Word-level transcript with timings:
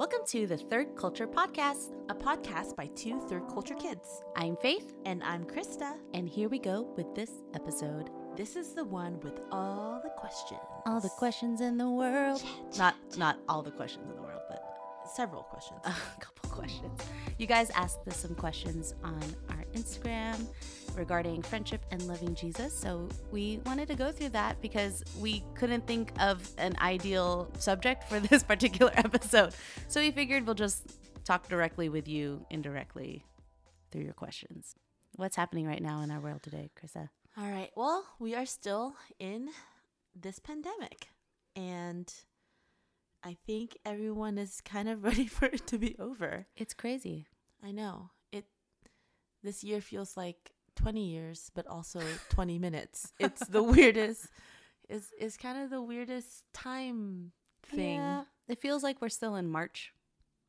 Welcome 0.00 0.20
to 0.28 0.46
the 0.46 0.56
Third 0.56 0.96
Culture 0.96 1.26
Podcast. 1.26 1.92
a 2.08 2.14
podcast 2.14 2.74
by 2.74 2.86
two 2.96 3.20
third 3.28 3.46
culture 3.48 3.74
kids. 3.74 4.22
I'm 4.34 4.56
Faith, 4.56 4.94
And 5.04 5.22
I'm 5.22 5.44
Krista. 5.44 5.92
and 6.14 6.26
here 6.26 6.48
we 6.48 6.58
go 6.58 6.88
with 6.96 7.14
this 7.14 7.30
episode. 7.52 8.08
This 8.34 8.56
is 8.56 8.72
the 8.72 8.82
one 8.82 9.20
with 9.20 9.40
all 9.52 10.00
the 10.02 10.08
questions. 10.16 10.62
All 10.86 11.00
the 11.00 11.10
questions 11.10 11.60
in 11.60 11.76
the 11.76 11.90
world. 11.90 12.42
Not 12.78 12.94
not 13.18 13.40
all 13.46 13.60
the 13.62 13.72
questions 13.72 14.08
in 14.08 14.16
the 14.16 14.22
world, 14.22 14.40
but 14.48 14.64
Several 15.14 15.42
questions. 15.42 15.80
a 15.84 15.92
couple 16.18 16.48
questions. 16.48 16.98
You 17.36 17.46
guys 17.46 17.68
asked 17.68 18.08
us 18.08 18.16
some 18.16 18.34
questions 18.34 18.94
on 19.04 19.20
our 19.50 19.64
Instagram 19.74 20.46
regarding 20.96 21.42
friendship 21.42 21.84
and 21.90 22.02
loving 22.06 22.34
Jesus. 22.34 22.72
So 22.72 23.08
we 23.30 23.60
wanted 23.66 23.88
to 23.88 23.94
go 23.94 24.12
through 24.12 24.30
that 24.30 24.60
because 24.60 25.02
we 25.18 25.42
couldn't 25.54 25.86
think 25.86 26.12
of 26.20 26.48
an 26.58 26.76
ideal 26.80 27.50
subject 27.58 28.04
for 28.08 28.20
this 28.30 28.42
particular 28.42 28.92
episode. 28.96 29.54
So 29.88 30.00
we 30.00 30.10
figured 30.10 30.46
we'll 30.46 30.54
just 30.54 30.96
talk 31.24 31.48
directly 31.48 31.88
with 31.88 32.08
you 32.08 32.44
indirectly 32.50 33.24
through 33.90 34.02
your 34.02 34.14
questions. 34.14 34.74
What's 35.16 35.36
happening 35.36 35.66
right 35.66 35.82
now 35.82 36.02
in 36.02 36.10
our 36.10 36.20
world 36.20 36.42
today, 36.42 36.70
Krista? 36.80 37.08
all 37.38 37.48
right. 37.50 37.70
Well, 37.76 38.04
we 38.18 38.34
are 38.34 38.46
still 38.46 38.94
in 39.18 39.50
this 40.14 40.38
pandemic. 40.38 41.08
And 41.56 42.12
I 43.22 43.36
think 43.46 43.76
everyone 43.84 44.38
is 44.38 44.60
kind 44.60 44.88
of 44.88 45.04
ready 45.04 45.26
for 45.26 45.46
it 45.46 45.66
to 45.68 45.78
be 45.78 45.96
over. 45.98 46.46
It's 46.56 46.74
crazy. 46.74 47.26
I 47.62 47.72
know. 47.72 48.10
It 48.32 48.46
this 49.42 49.62
year 49.64 49.80
feels 49.80 50.16
like 50.16 50.52
20 50.82 51.04
years, 51.04 51.50
but 51.54 51.66
also 51.66 52.00
20 52.30 52.58
minutes. 52.58 53.12
It's 53.18 53.46
the 53.46 53.62
weirdest 53.62 54.28
it's 54.88 55.12
it's 55.18 55.36
kind 55.36 55.62
of 55.62 55.70
the 55.70 55.80
weirdest 55.80 56.44
time 56.52 57.32
thing. 57.62 57.96
Yeah. 57.96 58.24
It 58.48 58.58
feels 58.58 58.82
like 58.82 59.00
we're 59.00 59.08
still 59.08 59.36
in 59.36 59.48
March 59.48 59.92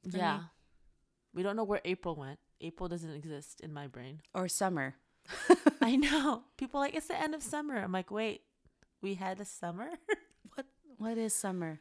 for 0.04 0.18
me. 0.18 0.20
Yeah. 0.20 0.40
We 1.34 1.44
don't 1.44 1.56
know 1.56 1.64
where 1.64 1.82
April 1.86 2.16
went. 2.16 2.40
April 2.60 2.90
doesn't 2.90 3.14
exist 3.14 3.62
in 3.62 3.74
my 3.74 3.88
brain. 3.88 4.22
or 4.34 4.48
summer. 4.48 4.96
I 5.82 5.96
know. 5.96 6.44
People 6.58 6.80
are 6.80 6.86
like 6.86 6.96
it's 6.96 7.08
the 7.08 7.20
end 7.20 7.36
of 7.36 7.44
summer. 7.44 7.78
I'm 7.78 7.92
like, 7.92 8.12
"Wait, 8.12 8.42
we 9.02 9.16
had 9.16 9.40
a 9.40 9.46
summer?" 9.46 9.90
What 10.56 10.66
what 10.98 11.18
is 11.18 11.34
summer? 11.34 11.80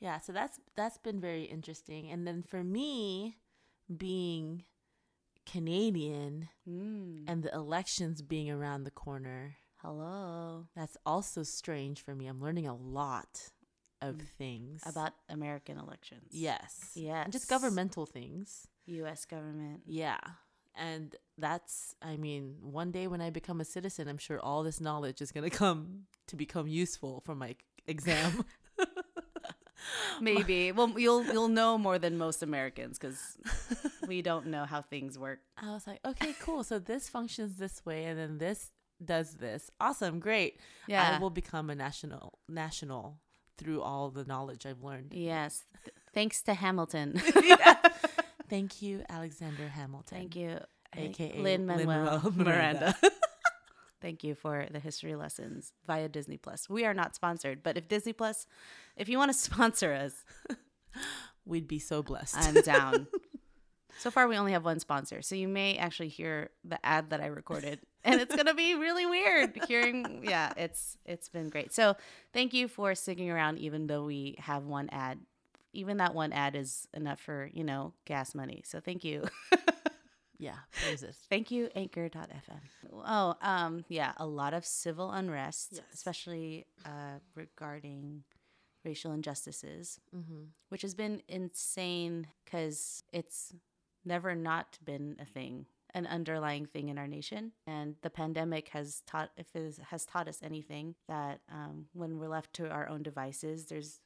yeah, 0.00 0.20
so 0.20 0.32
that's 0.32 0.60
that's 0.76 0.98
been 0.98 1.20
very 1.20 1.44
interesting. 1.44 2.10
And 2.10 2.26
then 2.26 2.42
for 2.42 2.62
me 2.62 3.38
being 3.94 4.64
Canadian 5.46 6.48
Mm. 6.68 7.24
and 7.26 7.42
the 7.42 7.52
elections 7.54 8.20
being 8.22 8.50
around 8.50 8.84
the 8.84 8.90
corner, 8.90 9.56
Hello. 9.76 10.66
that's 10.74 10.96
also 11.06 11.42
strange 11.42 12.02
for 12.02 12.14
me. 12.14 12.26
I'm 12.26 12.40
learning 12.40 12.66
a 12.66 12.74
lot 12.74 13.50
of 14.02 14.20
things 14.36 14.82
About 14.84 15.14
American 15.28 15.78
elections. 15.78 16.28
yes. 16.32 16.90
Yeah. 16.94 17.22
And 17.24 17.32
just 17.32 17.48
governmental 17.48 18.04
things. 18.06 18.66
US 18.86 19.24
government. 19.24 19.82
Yeah. 19.86 20.18
And 20.74 21.16
that's, 21.38 21.94
I 22.02 22.16
mean, 22.16 22.56
one 22.60 22.90
day 22.90 23.06
when 23.06 23.22
I 23.22 23.30
become 23.30 23.60
a 23.60 23.64
citizen, 23.64 24.08
I'm 24.08 24.18
sure 24.18 24.38
all 24.38 24.62
this 24.62 24.80
knowledge 24.80 25.22
is 25.22 25.32
going 25.32 25.48
to 25.48 25.56
come 25.56 26.06
to 26.26 26.36
become 26.36 26.68
useful 26.68 27.20
for 27.24 27.34
my 27.34 27.56
exam. 27.86 28.44
Maybe. 30.20 30.72
well, 30.72 30.92
you'll 30.98 31.24
you'll 31.24 31.48
know 31.48 31.78
more 31.78 31.98
than 31.98 32.16
most 32.18 32.42
Americans 32.42 32.98
cuz 32.98 33.36
we 34.08 34.22
don't 34.22 34.46
know 34.46 34.64
how 34.64 34.82
things 34.82 35.18
work. 35.18 35.40
I 35.56 35.70
was 35.70 35.86
like, 35.86 36.00
okay, 36.04 36.34
cool. 36.40 36.64
So 36.64 36.78
this 36.78 37.08
functions 37.08 37.56
this 37.56 37.84
way, 37.84 38.04
and 38.04 38.18
then 38.18 38.38
this 38.38 38.72
does 39.04 39.34
this. 39.34 39.70
Awesome, 39.80 40.20
great. 40.20 40.60
Yeah. 40.86 41.16
I 41.16 41.18
will 41.20 41.30
become 41.30 41.70
a 41.70 41.74
national 41.74 42.38
national 42.48 43.18
through 43.58 43.82
all 43.82 44.10
the 44.10 44.24
knowledge 44.24 44.66
I've 44.66 44.82
learned. 44.82 45.12
yes. 45.14 45.64
Thanks 46.12 46.42
to 46.42 46.54
Hamilton. 46.54 47.14
Thank 48.48 48.80
you, 48.80 49.02
Alexander 49.08 49.68
Hamilton. 49.68 50.18
Thank 50.18 50.36
you. 50.36 50.58
AKA 50.96 51.42
Lin 51.42 51.66
Manuel 51.66 52.32
Miranda. 52.34 52.94
Miranda. 52.94 52.96
Thank 54.06 54.22
you 54.22 54.36
for 54.36 54.66
the 54.70 54.78
history 54.78 55.16
lessons 55.16 55.72
via 55.84 56.08
Disney 56.08 56.36
Plus. 56.36 56.70
We 56.70 56.84
are 56.84 56.94
not 56.94 57.16
sponsored, 57.16 57.64
but 57.64 57.76
if 57.76 57.88
Disney 57.88 58.12
Plus, 58.12 58.46
if 58.96 59.08
you 59.08 59.18
want 59.18 59.32
to 59.32 59.36
sponsor 59.50 59.92
us, 59.92 60.24
We'd 61.44 61.66
be 61.66 61.80
so 61.80 62.04
blessed. 62.04 62.36
I'm 62.38 62.60
down. 62.62 63.08
so 63.98 64.12
far, 64.12 64.28
we 64.28 64.36
only 64.36 64.52
have 64.52 64.64
one 64.64 64.80
sponsor, 64.80 65.22
so 65.22 65.34
you 65.34 65.48
may 65.48 65.76
actually 65.76 66.08
hear 66.08 66.50
the 66.64 66.84
ad 66.86 67.10
that 67.10 67.20
I 67.20 67.26
recorded, 67.26 67.80
and 68.04 68.20
it's 68.20 68.34
gonna 68.34 68.54
be 68.54 68.74
really 68.78 69.06
weird 69.06 69.58
hearing. 69.66 70.22
Yeah, 70.22 70.52
it's 70.56 70.98
it's 71.04 71.28
been 71.28 71.48
great. 71.48 71.72
So 71.72 71.96
thank 72.32 72.54
you 72.54 72.68
for 72.68 72.94
sticking 72.94 73.28
around, 73.28 73.58
even 73.58 73.88
though 73.88 74.04
we 74.04 74.36
have 74.38 74.64
one 74.64 74.88
ad. 74.90 75.18
Even 75.72 75.98
that 75.98 76.14
one 76.14 76.32
ad 76.32 76.56
is 76.56 76.88
enough 76.94 77.20
for 77.20 77.50
you 77.52 77.64
know 77.64 77.92
gas 78.04 78.34
money. 78.34 78.62
So 78.64 78.80
thank 78.80 79.04
you. 79.04 79.24
Yeah, 80.38 80.56
praises. 80.82 81.16
Thank 81.30 81.50
you, 81.50 81.68
Anchor.fm. 81.74 82.60
Oh, 82.92 83.34
um, 83.42 83.84
yeah, 83.88 84.12
a 84.16 84.26
lot 84.26 84.54
of 84.54 84.64
civil 84.64 85.10
unrest, 85.10 85.68
Yes. 85.74 85.82
especially 85.94 86.66
uh, 86.84 87.18
regarding 87.34 88.24
racial 88.84 89.12
injustices, 89.12 90.00
Mm-hmm. 90.14 90.44
which 90.68 90.82
has 90.82 90.94
been 90.94 91.22
insane 91.28 92.28
because 92.44 93.02
it's 93.12 93.52
never 94.04 94.34
not 94.34 94.78
been 94.84 95.16
a 95.18 95.24
thing, 95.24 95.66
an 95.94 96.06
underlying 96.06 96.66
thing 96.66 96.88
in 96.88 96.98
our 96.98 97.08
nation. 97.08 97.52
And 97.66 97.96
the 98.02 98.10
pandemic 98.10 98.68
has 98.68 99.02
taught, 99.06 99.30
if 99.36 99.54
it 99.56 99.78
has 99.90 100.04
taught 100.06 100.28
us 100.28 100.38
anything, 100.42 100.94
that 101.08 101.40
um, 101.50 101.86
when 101.92 102.18
we're 102.18 102.28
left 102.28 102.52
to 102.54 102.68
our 102.70 102.88
own 102.88 103.02
devices, 103.02 103.66
there's 103.66 104.00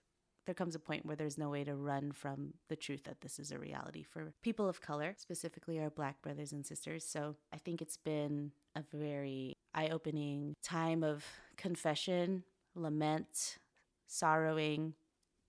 there 0.46 0.54
comes 0.54 0.74
a 0.74 0.78
point 0.80 1.06
where 1.06 1.16
there's 1.16 1.38
no 1.38 1.50
way 1.50 1.64
to 1.64 1.74
run 1.74 2.12
from 2.12 2.54
the 2.68 2.76
truth 2.76 3.04
that 3.04 3.20
this 3.20 3.38
is 3.38 3.52
a 3.52 3.58
reality 3.58 4.02
for 4.02 4.32
people 4.42 4.68
of 4.68 4.80
color, 4.80 5.14
specifically 5.16 5.78
our 5.78 5.90
black 5.90 6.20
brothers 6.22 6.52
and 6.52 6.64
sisters. 6.66 7.04
So 7.04 7.36
I 7.52 7.58
think 7.58 7.80
it's 7.82 7.96
been 7.98 8.52
a 8.74 8.82
very 8.92 9.56
eye 9.74 9.88
opening 9.90 10.56
time 10.62 11.04
of 11.04 11.24
confession, 11.56 12.44
lament, 12.74 13.58
sorrowing, 14.06 14.94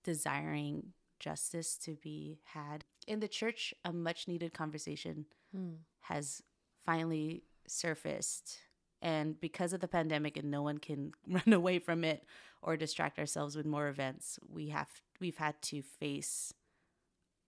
desiring 0.04 0.92
justice 1.18 1.76
to 1.78 1.94
be 1.94 2.40
had. 2.44 2.84
In 3.06 3.20
the 3.20 3.28
church, 3.28 3.72
a 3.84 3.92
much 3.92 4.28
needed 4.28 4.52
conversation 4.52 5.26
Hmm. 5.52 5.74
has 6.00 6.42
finally 6.84 7.42
surfaced. 7.66 8.58
And 9.02 9.38
because 9.40 9.72
of 9.72 9.80
the 9.80 9.88
pandemic 9.88 10.36
and 10.36 10.50
no 10.50 10.62
one 10.62 10.78
can 10.78 11.12
run 11.28 11.52
away 11.52 11.78
from 11.78 12.04
it 12.04 12.24
or 12.62 12.76
distract 12.76 13.18
ourselves 13.18 13.56
with 13.56 13.66
more 13.66 13.88
events, 13.88 14.38
we 14.48 14.68
have 14.68 14.88
we've 15.20 15.36
had 15.36 15.60
to 15.62 15.82
face 15.82 16.54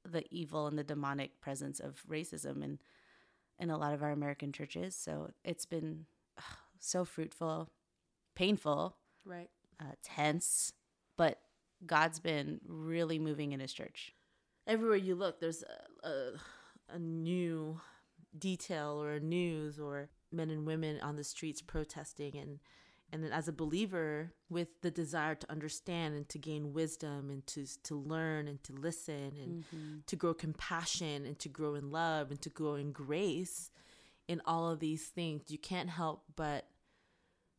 the 0.05 0.25
evil 0.31 0.67
and 0.67 0.79
the 0.79 0.85
demonic 0.85 1.41
presence 1.41 1.81
of 1.81 2.03
racism 2.09 2.63
in 2.63 2.79
in 3.59 3.71
a 3.71 3.79
lot 3.79 3.95
of 3.95 4.03
our 4.03 4.11
American 4.11 4.53
churches. 4.53 4.97
So 4.97 5.31
it's 5.45 5.65
been 5.65 6.07
ugh, 6.37 6.45
so 6.81 7.05
fruitful, 7.05 7.71
painful, 8.35 8.97
Right. 9.25 9.49
uh, 9.81 9.93
tense, 10.03 10.73
but 11.17 11.41
God's 11.87 12.19
been 12.19 12.61
really 12.67 13.19
moving 13.19 13.53
in 13.53 13.61
his 13.61 13.73
church. 13.73 14.13
Everywhere 14.67 14.97
you 14.97 15.15
look, 15.15 15.39
there's 15.41 15.63
a, 15.63 16.09
a, 16.09 16.33
a 16.95 16.99
new 16.99 17.81
detail 18.37 19.01
or 19.01 19.13
a 19.13 19.21
news 19.21 19.79
or 19.79 20.09
men 20.33 20.51
and 20.51 20.67
women 20.67 21.01
on 21.01 21.15
the 21.17 21.23
streets 21.25 21.63
protesting 21.63 22.37
and 22.37 22.59
and 23.15 23.23
then 23.23 23.33
as 23.33 23.47
a 23.47 23.53
believer 23.53 24.33
with 24.51 24.69
the 24.83 24.91
desire 24.91 25.37
to 25.37 25.51
understand 25.51 26.17
and 26.17 26.29
to 26.29 26.37
gain 26.37 26.73
wisdom 26.73 27.31
and 27.31 27.47
to 27.47 27.65
to 27.85 27.95
learn 27.95 28.49
and 28.49 28.63
to 28.65 28.73
listen 28.73 29.33
and 29.41 29.65
mm-hmm. 29.65 29.97
to 30.07 30.17
grow 30.17 30.35
compassion 30.35 31.25
and 31.25 31.39
to 31.39 31.49
grow 31.49 31.77
in 31.77 31.93
love 31.93 32.31
and 32.31 32.43
to 32.43 32.51
grow 32.51 32.75
in 32.75 32.91
grace 32.91 33.71
in 34.27 34.43
all 34.45 34.69
of 34.69 34.81
these 34.81 35.05
things 35.05 35.43
you 35.47 35.59
can't 35.59 35.91
help 35.91 36.25
but 36.35 36.67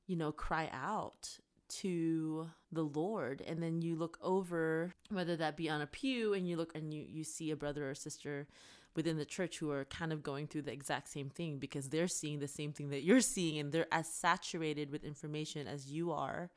you 0.08 0.18
know 0.18 0.34
cry 0.34 0.70
out 0.74 1.40
to 1.68 2.50
the 2.72 2.84
lord. 2.84 3.42
And 3.46 3.62
then 3.62 3.82
you 3.82 3.96
look 3.96 4.18
over 4.22 4.94
whether 5.10 5.36
that 5.38 5.58
be 5.58 5.70
on 5.70 5.82
a 5.82 5.88
pew 5.88 6.34
and 6.34 6.48
you 6.48 6.58
look 6.58 6.76
and 6.76 6.94
you 6.94 7.04
you 7.08 7.24
see 7.24 7.52
a 7.52 7.56
brother 7.56 7.90
or 7.90 7.96
sister 7.96 8.48
within 8.96 9.18
the 9.18 9.26
church 9.26 9.58
who 9.58 9.72
are 9.72 9.86
kind 9.86 10.14
of 10.14 10.24
going 10.24 10.48
through 10.48 10.62
the 10.62 10.72
exact 10.72 11.10
same 11.10 11.30
thing 11.30 11.58
because 11.58 11.90
they're 11.90 12.08
seeing 12.08 12.40
the 12.40 12.48
same 12.48 12.72
thing 12.72 12.90
that 12.90 13.04
you're 13.04 13.22
seeing 13.22 13.60
and 13.60 13.72
they're 13.72 13.94
as 13.94 14.08
saturated 14.08 14.90
with 14.90 15.04
information 15.04 15.68
as 15.68 15.92
you 15.92 16.12
are. 16.12 16.50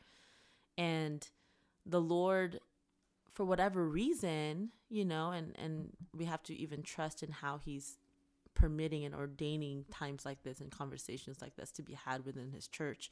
And 0.77 1.29
the 1.85 2.01
lord 2.01 2.61
for 3.33 3.45
whatever 3.45 3.89
reason 3.89 4.69
you 4.91 5.05
know 5.05 5.31
and 5.31 5.55
and 5.59 5.91
we 6.15 6.27
have 6.27 6.43
to 6.43 6.55
even 6.55 6.83
trust 6.83 7.23
in 7.23 7.31
how 7.31 7.57
he's 7.57 7.97
permitting 8.59 9.05
and 9.05 9.15
ordaining 9.15 9.85
times 9.91 10.27
like 10.27 10.43
this 10.43 10.61
and 10.61 10.71
conversations 10.71 11.41
like 11.41 11.55
this 11.57 11.71
to 11.71 11.83
be 11.83 11.95
had 11.95 12.27
within 12.27 12.51
his 12.51 12.67
church. 12.67 13.11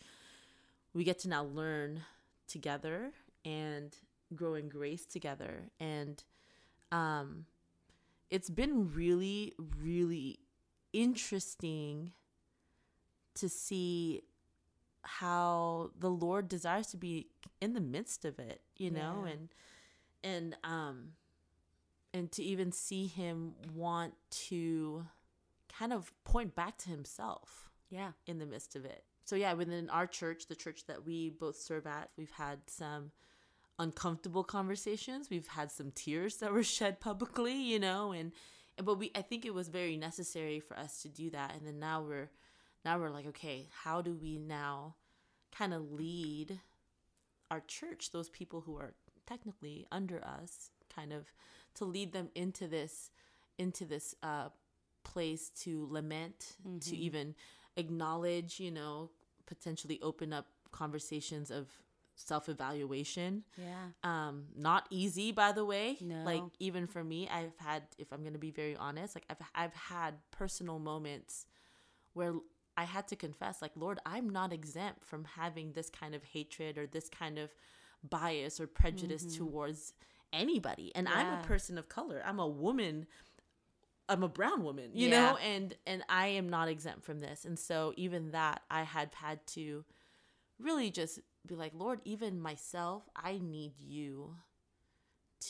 We 0.93 1.05
get 1.05 1.21
to 1.21 1.29
now 1.29 1.45
learn 1.45 2.01
together 2.49 3.13
and 3.45 3.95
grow 4.35 4.55
in 4.55 4.69
grace 4.69 5.07
together. 5.07 5.71
And 5.79 6.23
um 6.91 7.47
it's 8.31 8.51
been 8.51 8.93
really 8.93 9.55
really 9.81 10.39
interesting 10.93 12.13
to 13.35 13.49
see 13.49 14.23
how 15.03 15.91
the 15.99 16.11
lord 16.11 16.49
desires 16.49 16.89
to 16.89 16.97
be 16.97 17.29
in 17.61 17.75
the 17.75 17.81
midst 17.81 18.25
of 18.25 18.39
it 18.39 18.61
you 18.77 18.91
know 18.91 19.25
Yeah. 19.25 19.33
and 19.33 19.49
and 20.25 20.57
um 20.65 21.13
and 22.13 22.33
to 22.33 22.43
even 22.43 22.73
see 22.73 23.07
him 23.07 23.55
want 23.75 24.15
to 24.49 25.07
kind 25.69 25.93
of 25.93 26.13
point 26.25 26.55
back 26.55 26.79
to 26.79 26.89
himself 26.89 27.69
Yeah. 27.91 28.13
in 28.27 28.39
the 28.39 28.47
midst 28.47 28.75
of 28.75 28.87
it. 28.87 29.05
So 29.27 29.37
yeah, 29.37 29.53
within 29.53 29.91
our 29.91 30.07
church, 30.07 30.47
the 30.47 30.55
church 30.55 30.87
that 30.87 31.05
we 31.05 31.29
both 31.29 31.57
serve 31.57 31.87
at, 31.87 32.09
we've 32.17 32.31
had 32.31 32.61
some 32.69 33.11
uncomfortable 33.79 34.45
conversations. 34.45 35.29
We've 35.31 35.49
had 35.49 35.71
some 35.71 35.91
tears 35.91 36.37
that 36.37 36.53
were 36.53 36.63
shed 36.63 37.01
publicly, 37.01 37.55
you 37.55 37.79
know, 37.79 38.13
and, 38.13 38.33
but 38.83 38.95
we 38.99 39.11
I 39.15 39.23
think 39.23 39.45
it 39.45 39.55
was 39.55 39.69
very 39.69 39.97
necessary 39.97 40.61
for 40.61 40.79
us 40.79 41.03
to 41.03 41.09
do 41.09 41.31
that. 41.31 41.55
And 41.55 41.67
then 41.67 41.79
now 41.79 42.03
we're 42.03 42.31
now 42.85 42.99
we're 42.99 43.11
like, 43.11 43.27
okay, 43.29 43.69
how 43.83 44.01
do 44.03 44.15
we 44.15 44.39
now 44.39 44.95
kind 45.57 45.75
of 45.75 45.93
lead 45.93 46.61
our 47.51 47.61
church, 47.61 48.11
those 48.13 48.29
people 48.29 48.61
who 48.63 48.77
are 48.77 48.95
technically 49.27 49.87
under 49.91 50.23
us, 50.25 50.71
kind 50.95 51.13
of 51.13 51.33
to 51.75 51.85
lead 51.85 52.13
them 52.13 52.29
into 52.35 52.67
this 52.69 53.11
into 53.59 53.85
this 53.85 54.15
uh 54.23 54.49
place 55.05 55.51
to 55.51 55.87
lament, 55.91 56.57
to 56.81 56.91
Mhm. 56.95 56.99
even 56.99 57.35
acknowledge, 57.77 58.59
you 58.59 58.71
know, 58.71 59.11
potentially 59.47 60.01
open 60.03 60.33
up 60.33 60.47
conversations 60.73 61.51
of 61.51 61.69
self-evaluation. 62.17 63.45
Yeah. 63.57 63.89
Um 64.03 64.47
not 64.57 64.87
easy 64.91 65.33
by 65.33 65.53
the 65.53 65.65
way. 65.65 65.99
No. 66.01 66.23
Like 66.25 66.43
even 66.59 66.87
for 66.87 67.05
me, 67.05 67.29
I've 67.29 67.57
had 67.59 67.83
if 67.99 68.13
I'm 68.13 68.23
going 68.23 68.33
to 68.33 68.39
be 68.39 68.51
very 68.51 68.77
honest, 68.77 69.15
like 69.15 69.25
I've 69.31 69.39
I've 69.55 69.75
had 69.75 70.15
personal 70.31 70.79
moments 70.79 71.47
where 72.15 72.35
I 72.77 72.85
had 72.85 73.09
to 73.09 73.17
confess 73.17 73.63
like 73.63 73.73
Lord, 73.77 73.99
I'm 74.05 74.29
not 74.31 74.53
exempt 74.53 75.05
from 75.05 75.25
having 75.25 75.73
this 75.73 75.89
kind 75.91 76.15
of 76.15 76.25
hatred 76.25 76.77
or 76.79 76.87
this 76.87 77.09
kind 77.09 77.39
of 77.39 77.55
bias 78.03 78.61
or 78.61 78.67
prejudice 78.67 79.25
Mhm. 79.25 79.37
towards 79.37 79.93
anybody. 80.33 80.93
And 80.95 81.09
I'm 81.09 81.31
a 81.33 81.43
person 81.43 81.79
of 81.79 81.89
color. 81.89 82.23
I'm 82.25 82.39
a 82.39 82.49
woman 82.49 83.07
I'm 84.09 84.23
a 84.23 84.29
brown 84.29 84.63
woman, 84.63 84.93
you 84.95 85.09
Yeah. 85.09 85.33
know, 85.33 85.37
and 85.39 85.75
and 85.87 86.05
I 86.09 86.29
am 86.29 86.49
not 86.49 86.69
exempt 86.69 87.05
from 87.05 87.19
this. 87.21 87.45
And 87.45 87.59
so 87.59 87.93
even 87.97 88.31
that 88.31 88.63
I 88.71 88.85
had 88.85 89.13
had 89.15 89.45
to 89.49 89.85
really 90.61 90.91
just 90.91 91.19
be 91.47 91.55
like, 91.55 91.73
Lord, 91.75 92.01
even 92.05 92.41
myself, 92.41 93.03
I 93.15 93.39
need 93.43 93.75
you 93.79 94.37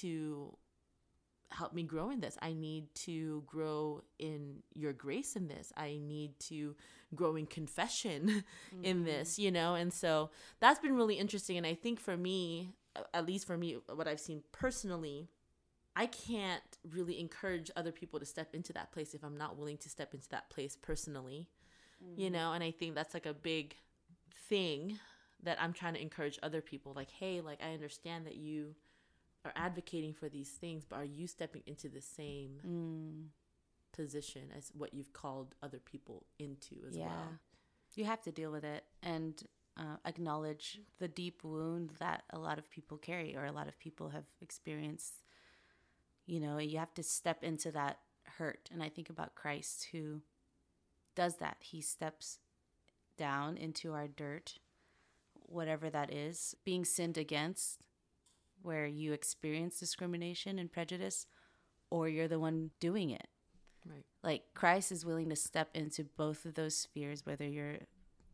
to 0.01 0.57
help 1.51 1.73
me 1.73 1.83
grow 1.83 2.11
in 2.11 2.21
this. 2.21 2.37
I 2.43 2.53
need 2.53 2.95
to 3.07 3.43
grow 3.47 4.03
in 4.19 4.63
your 4.75 4.93
grace 4.93 5.37
in 5.37 5.49
this. 5.49 5.73
I 5.77 5.99
need 6.03 6.39
to 6.41 6.75
grow 7.15 7.37
in 7.37 7.47
confession 7.47 8.45
in 8.83 8.99
mm-hmm. 8.99 9.05
this, 9.05 9.39
you 9.39 9.51
know? 9.51 9.75
And 9.75 9.93
so 9.93 10.31
that's 10.61 10.81
been 10.81 10.97
really 10.97 11.17
interesting. 11.17 11.57
And 11.57 11.67
I 11.67 11.75
think 11.75 12.01
for 12.01 12.17
me, 12.17 12.71
at 13.15 13.27
least 13.27 13.47
for 13.47 13.57
me, 13.57 13.79
what 13.95 14.09
I've 14.09 14.21
seen 14.21 14.43
personally, 14.53 15.29
I 15.95 16.07
can't 16.07 16.63
really 16.91 17.19
encourage 17.19 17.71
other 17.77 17.93
people 17.93 18.21
to 18.21 18.27
step 18.27 18.55
into 18.55 18.73
that 18.75 18.93
place 18.93 19.15
if 19.15 19.25
I'm 19.25 19.37
not 19.37 19.57
willing 19.57 19.79
to 19.79 19.89
step 19.89 20.15
into 20.15 20.29
that 20.31 20.51
place 20.51 20.77
personally, 20.77 21.49
you 22.17 22.29
mm. 22.29 22.33
know? 22.33 22.53
And 22.53 22.63
I 22.63 22.71
think 22.71 22.95
that's 22.95 23.15
like 23.15 23.27
a 23.27 23.35
big 23.35 23.77
thing 24.49 24.99
that 25.47 25.61
I'm 25.63 25.73
trying 25.75 25.95
to 25.95 26.03
encourage 26.03 26.39
other 26.43 26.63
people. 26.63 26.95
Like, 26.95 27.11
hey, 27.11 27.41
like, 27.41 27.61
I 27.63 27.73
understand 27.75 28.27
that 28.27 28.37
you 28.37 28.77
are 29.45 29.53
advocating 29.57 30.15
for 30.15 30.29
these 30.29 30.51
things, 30.51 30.85
but 30.89 30.97
are 30.97 31.05
you 31.05 31.29
stepping 31.29 31.63
into 31.67 31.89
the 31.89 32.03
same 32.03 32.63
Mm, 32.67 33.31
position 33.93 34.53
as 34.57 34.73
what 34.75 34.95
you've 34.95 35.13
called 35.13 35.55
other 35.63 35.79
people 35.79 36.27
into 36.39 36.77
as 36.89 36.97
yeah. 36.97 37.07
well? 37.07 37.41
You 37.95 38.05
have 38.07 38.23
to 38.23 38.33
deal 38.33 38.53
with 38.53 38.65
it 38.65 38.85
and 39.03 39.43
uh, 39.79 39.97
acknowledge 40.07 40.81
the 40.99 41.09
deep 41.09 41.45
wound 41.45 41.93
that 41.99 42.25
a 42.31 42.39
lot 42.39 42.59
of 42.59 42.71
people 42.71 42.99
carry 42.99 43.37
or 43.37 43.47
a 43.47 43.53
lot 43.53 43.69
of 43.69 43.79
people 43.79 44.11
have 44.11 44.27
experienced. 44.41 45.23
You 46.27 46.41
know, 46.41 46.59
you 46.59 46.79
have 46.79 46.95
to 46.95 47.03
step 47.03 47.45
into 47.45 47.71
that 47.73 47.99
hurt. 48.39 48.69
And 48.73 48.83
I 48.83 48.89
think 48.91 49.11
about 49.11 49.35
Christ 49.35 49.89
who 49.93 50.23
does 51.15 51.37
that. 51.37 51.59
He 51.61 51.81
steps 51.81 52.39
down 53.17 53.57
into 53.57 53.93
our 53.95 54.09
dirt, 54.09 54.59
whatever 55.49 55.91
that 55.91 56.13
is, 56.13 56.55
being 56.65 56.85
sinned 56.85 57.17
against, 57.19 57.87
where 58.63 58.87
you 58.87 59.13
experience 59.13 59.79
discrimination 59.79 60.59
and 60.59 60.71
prejudice, 60.73 61.27
or 61.91 62.09
you're 62.09 62.29
the 62.29 62.41
one 62.41 62.71
doing 62.81 63.11
it. 63.11 63.29
Right. 63.89 64.05
Like 64.23 64.43
Christ 64.55 64.91
is 64.91 65.05
willing 65.07 65.29
to 65.29 65.37
step 65.37 65.69
into 65.75 66.05
both 66.05 66.45
of 66.45 66.55
those 66.55 66.77
spheres, 66.77 67.25
whether 67.25 67.47
you're 67.47 67.79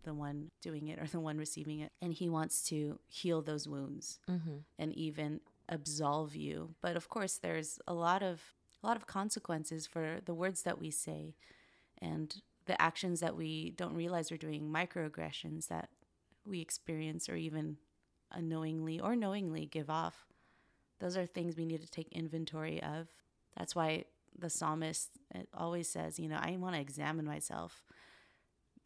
the 0.05 0.15
one 0.15 0.51
doing 0.63 0.89
it 0.89 0.99
or 0.99 1.07
the 1.07 1.21
one 1.21 1.37
receiving 1.39 1.81
it. 1.81 1.93
And 2.01 2.13
he 2.15 2.29
wants 2.29 2.63
to 2.69 2.99
heal 3.09 3.43
those 3.43 3.69
wounds 3.69 4.19
Mm-hmm. 4.31 4.57
and 4.79 4.93
even 4.95 5.41
absolve 5.69 6.35
you. 6.35 6.75
But 6.81 6.97
of 6.97 7.09
course 7.09 7.37
there's 7.37 7.79
a 7.87 7.95
lot 7.95 8.23
of 8.23 8.41
a 8.83 8.87
lot 8.87 8.97
of 8.97 9.07
consequences 9.07 9.87
for 9.87 10.19
the 10.25 10.35
words 10.35 10.63
that 10.65 10.81
we 10.81 10.91
say 10.91 11.37
and 12.01 12.35
the 12.67 12.81
actions 12.83 13.21
that 13.21 13.37
we 13.37 13.71
don't 13.77 13.95
realize 13.95 14.31
we're 14.31 14.37
doing, 14.39 14.73
microaggressions 14.73 15.69
that 15.69 15.89
we 16.47 16.61
experience 16.61 17.29
or 17.29 17.37
even 17.37 17.77
unknowingly 18.31 19.01
or 19.01 19.17
knowingly 19.17 19.67
give 19.67 19.91
off. 19.91 20.27
Those 21.01 21.17
are 21.17 21.27
things 21.27 21.57
we 21.57 21.67
need 21.67 21.83
to 21.83 21.91
take 21.91 22.09
inventory 22.13 22.83
of. 22.83 23.09
That's 23.57 23.75
why 23.75 24.05
the 24.39 24.51
psalmist 24.51 25.11
always 25.53 25.89
says, 25.89 26.19
you 26.19 26.29
know, 26.29 26.39
I 26.41 26.57
want 26.59 26.75
to 26.75 26.81
examine 26.81 27.27
myself. 27.27 27.85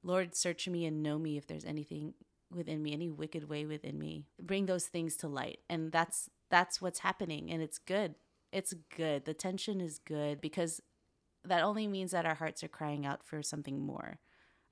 Lord, 0.03 0.35
search 0.35 0.69
me 0.69 0.87
and 0.87 1.03
know 1.03 1.19
me 1.19 1.37
if 1.37 1.47
there's 1.47 1.65
anything 1.65 2.15
within 2.51 2.83
me, 2.83 2.93
any 2.93 3.11
wicked 3.11 3.49
way 3.49 3.67
within 3.67 3.99
me. 3.99 4.27
Bring 4.41 4.67
those 4.67 4.87
things 4.87 5.17
to 5.19 5.29
light. 5.29 5.59
And 5.69 5.93
that's 5.93 6.31
that's 6.49 6.81
what's 6.81 7.01
happening 7.01 7.51
and 7.51 7.61
it's 7.61 7.79
good. 7.79 8.15
It's 8.53 8.75
good. 8.97 9.25
The 9.25 9.35
tension 9.35 9.81
is 9.81 9.99
good 9.99 10.41
because 10.41 10.81
that 11.45 11.63
only 11.63 11.87
means 11.87 12.13
that 12.13 12.27
our 12.27 12.37
hearts 12.37 12.63
are 12.63 12.69
crying 12.69 13.05
out 13.05 13.25
for 13.25 13.43
something 13.43 13.81
more. 13.81 14.19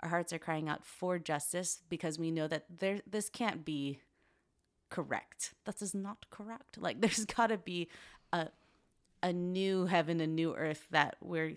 Our 0.04 0.10
hearts 0.10 0.32
are 0.32 0.38
crying 0.38 0.68
out 0.68 0.84
for 0.84 1.18
justice 1.18 1.80
because 1.88 2.18
we 2.18 2.30
know 2.30 2.46
that 2.46 2.66
there 2.78 3.00
this 3.10 3.28
can't 3.30 3.64
be 3.64 4.00
correct. 4.90 5.54
This 5.64 5.82
is 5.82 5.94
not 5.94 6.26
correct. 6.30 6.78
Like 6.78 7.00
there's 7.02 7.24
got 7.24 7.48
to 7.48 7.58
be 7.58 7.88
a 8.32 8.48
a 9.22 9.32
new 9.32 9.86
heaven, 9.86 10.20
a 10.20 10.26
new 10.26 10.54
earth 10.54 10.86
that 10.90 11.16
we're 11.22 11.54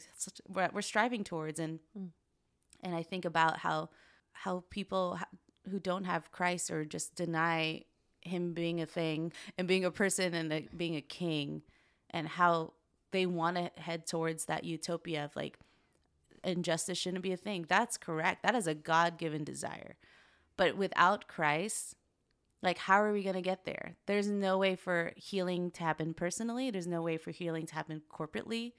we're, 0.47 0.69
we're 0.73 0.81
striving 0.81 1.23
towards 1.23 1.59
and 1.59 1.79
Mm. 1.97 2.09
and 2.81 2.95
I 2.95 3.03
think 3.03 3.25
about 3.25 3.59
how 3.59 3.89
how 4.31 4.63
people 4.69 5.19
who 5.69 5.79
don't 5.79 6.05
have 6.05 6.31
Christ 6.31 6.71
or 6.71 6.85
just 6.85 7.15
deny 7.15 7.83
him 8.21 8.53
being 8.53 8.81
a 8.81 8.85
thing 8.85 9.33
and 9.57 9.67
being 9.67 9.83
a 9.85 9.91
person 9.91 10.33
and 10.33 10.51
a, 10.53 10.67
being 10.75 10.95
a 10.95 11.01
king 11.01 11.61
and 12.09 12.27
how 12.27 12.73
they 13.11 13.25
want 13.25 13.57
to 13.57 13.71
head 13.81 14.05
towards 14.07 14.45
that 14.45 14.63
utopia 14.63 15.25
of 15.25 15.35
like 15.35 15.57
injustice 16.43 16.97
shouldn't 16.97 17.23
be 17.23 17.31
a 17.31 17.37
thing. 17.37 17.65
That's 17.67 17.97
correct. 17.97 18.43
That 18.43 18.55
is 18.55 18.67
a 18.67 18.75
God-given 18.75 19.43
desire. 19.43 19.95
But 20.55 20.75
without 20.77 21.27
Christ, 21.27 21.95
like 22.63 22.77
how 22.79 23.01
are 23.01 23.13
we 23.13 23.23
going 23.23 23.35
to 23.35 23.41
get 23.41 23.65
there? 23.65 23.95
There's 24.05 24.29
no 24.29 24.57
way 24.57 24.75
for 24.75 25.13
healing 25.15 25.71
to 25.71 25.83
happen 25.83 26.13
personally. 26.13 26.71
There's 26.71 26.87
no 26.87 27.01
way 27.01 27.17
for 27.17 27.31
healing 27.31 27.65
to 27.67 27.75
happen 27.75 28.01
corporately 28.11 28.73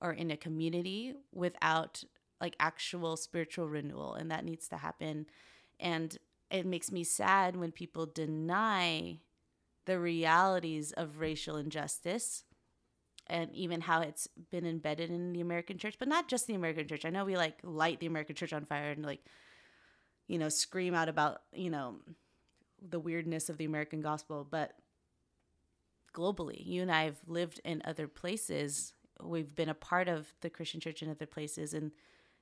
or 0.00 0.12
in 0.12 0.30
a 0.30 0.36
community 0.36 1.14
without 1.32 2.04
like 2.40 2.56
actual 2.60 3.16
spiritual 3.16 3.68
renewal 3.68 4.14
and 4.14 4.30
that 4.30 4.44
needs 4.44 4.68
to 4.68 4.76
happen. 4.76 5.26
And 5.78 6.16
it 6.50 6.64
makes 6.64 6.90
me 6.90 7.04
sad 7.04 7.56
when 7.56 7.72
people 7.72 8.06
deny 8.06 9.18
the 9.84 9.98
realities 9.98 10.92
of 10.92 11.18
racial 11.18 11.56
injustice 11.56 12.44
and 13.28 13.54
even 13.54 13.80
how 13.80 14.00
it's 14.00 14.28
been 14.50 14.66
embedded 14.66 15.10
in 15.10 15.32
the 15.32 15.40
American 15.40 15.78
church, 15.78 15.96
but 15.98 16.08
not 16.08 16.28
just 16.28 16.46
the 16.46 16.54
American 16.54 16.86
church. 16.88 17.04
I 17.04 17.10
know 17.10 17.24
we 17.24 17.36
like 17.36 17.58
light 17.62 18.00
the 18.00 18.06
American 18.06 18.34
church 18.36 18.52
on 18.52 18.64
fire 18.64 18.90
and 18.90 19.04
like, 19.04 19.20
you 20.26 20.38
know, 20.38 20.48
scream 20.48 20.94
out 20.94 21.08
about, 21.08 21.42
you 21.52 21.70
know, 21.70 21.96
the 22.80 23.00
weirdness 23.00 23.48
of 23.48 23.58
the 23.58 23.64
American 23.64 24.00
gospel, 24.00 24.46
but 24.48 24.72
globally, 26.14 26.64
you 26.64 26.82
and 26.82 26.90
I 26.90 27.04
have 27.04 27.18
lived 27.26 27.60
in 27.64 27.82
other 27.84 28.08
places. 28.08 28.94
We've 29.22 29.54
been 29.54 29.68
a 29.68 29.74
part 29.74 30.08
of 30.08 30.32
the 30.40 30.50
Christian 30.50 30.80
church 30.80 31.02
in 31.02 31.10
other 31.10 31.26
places 31.26 31.74
and 31.74 31.92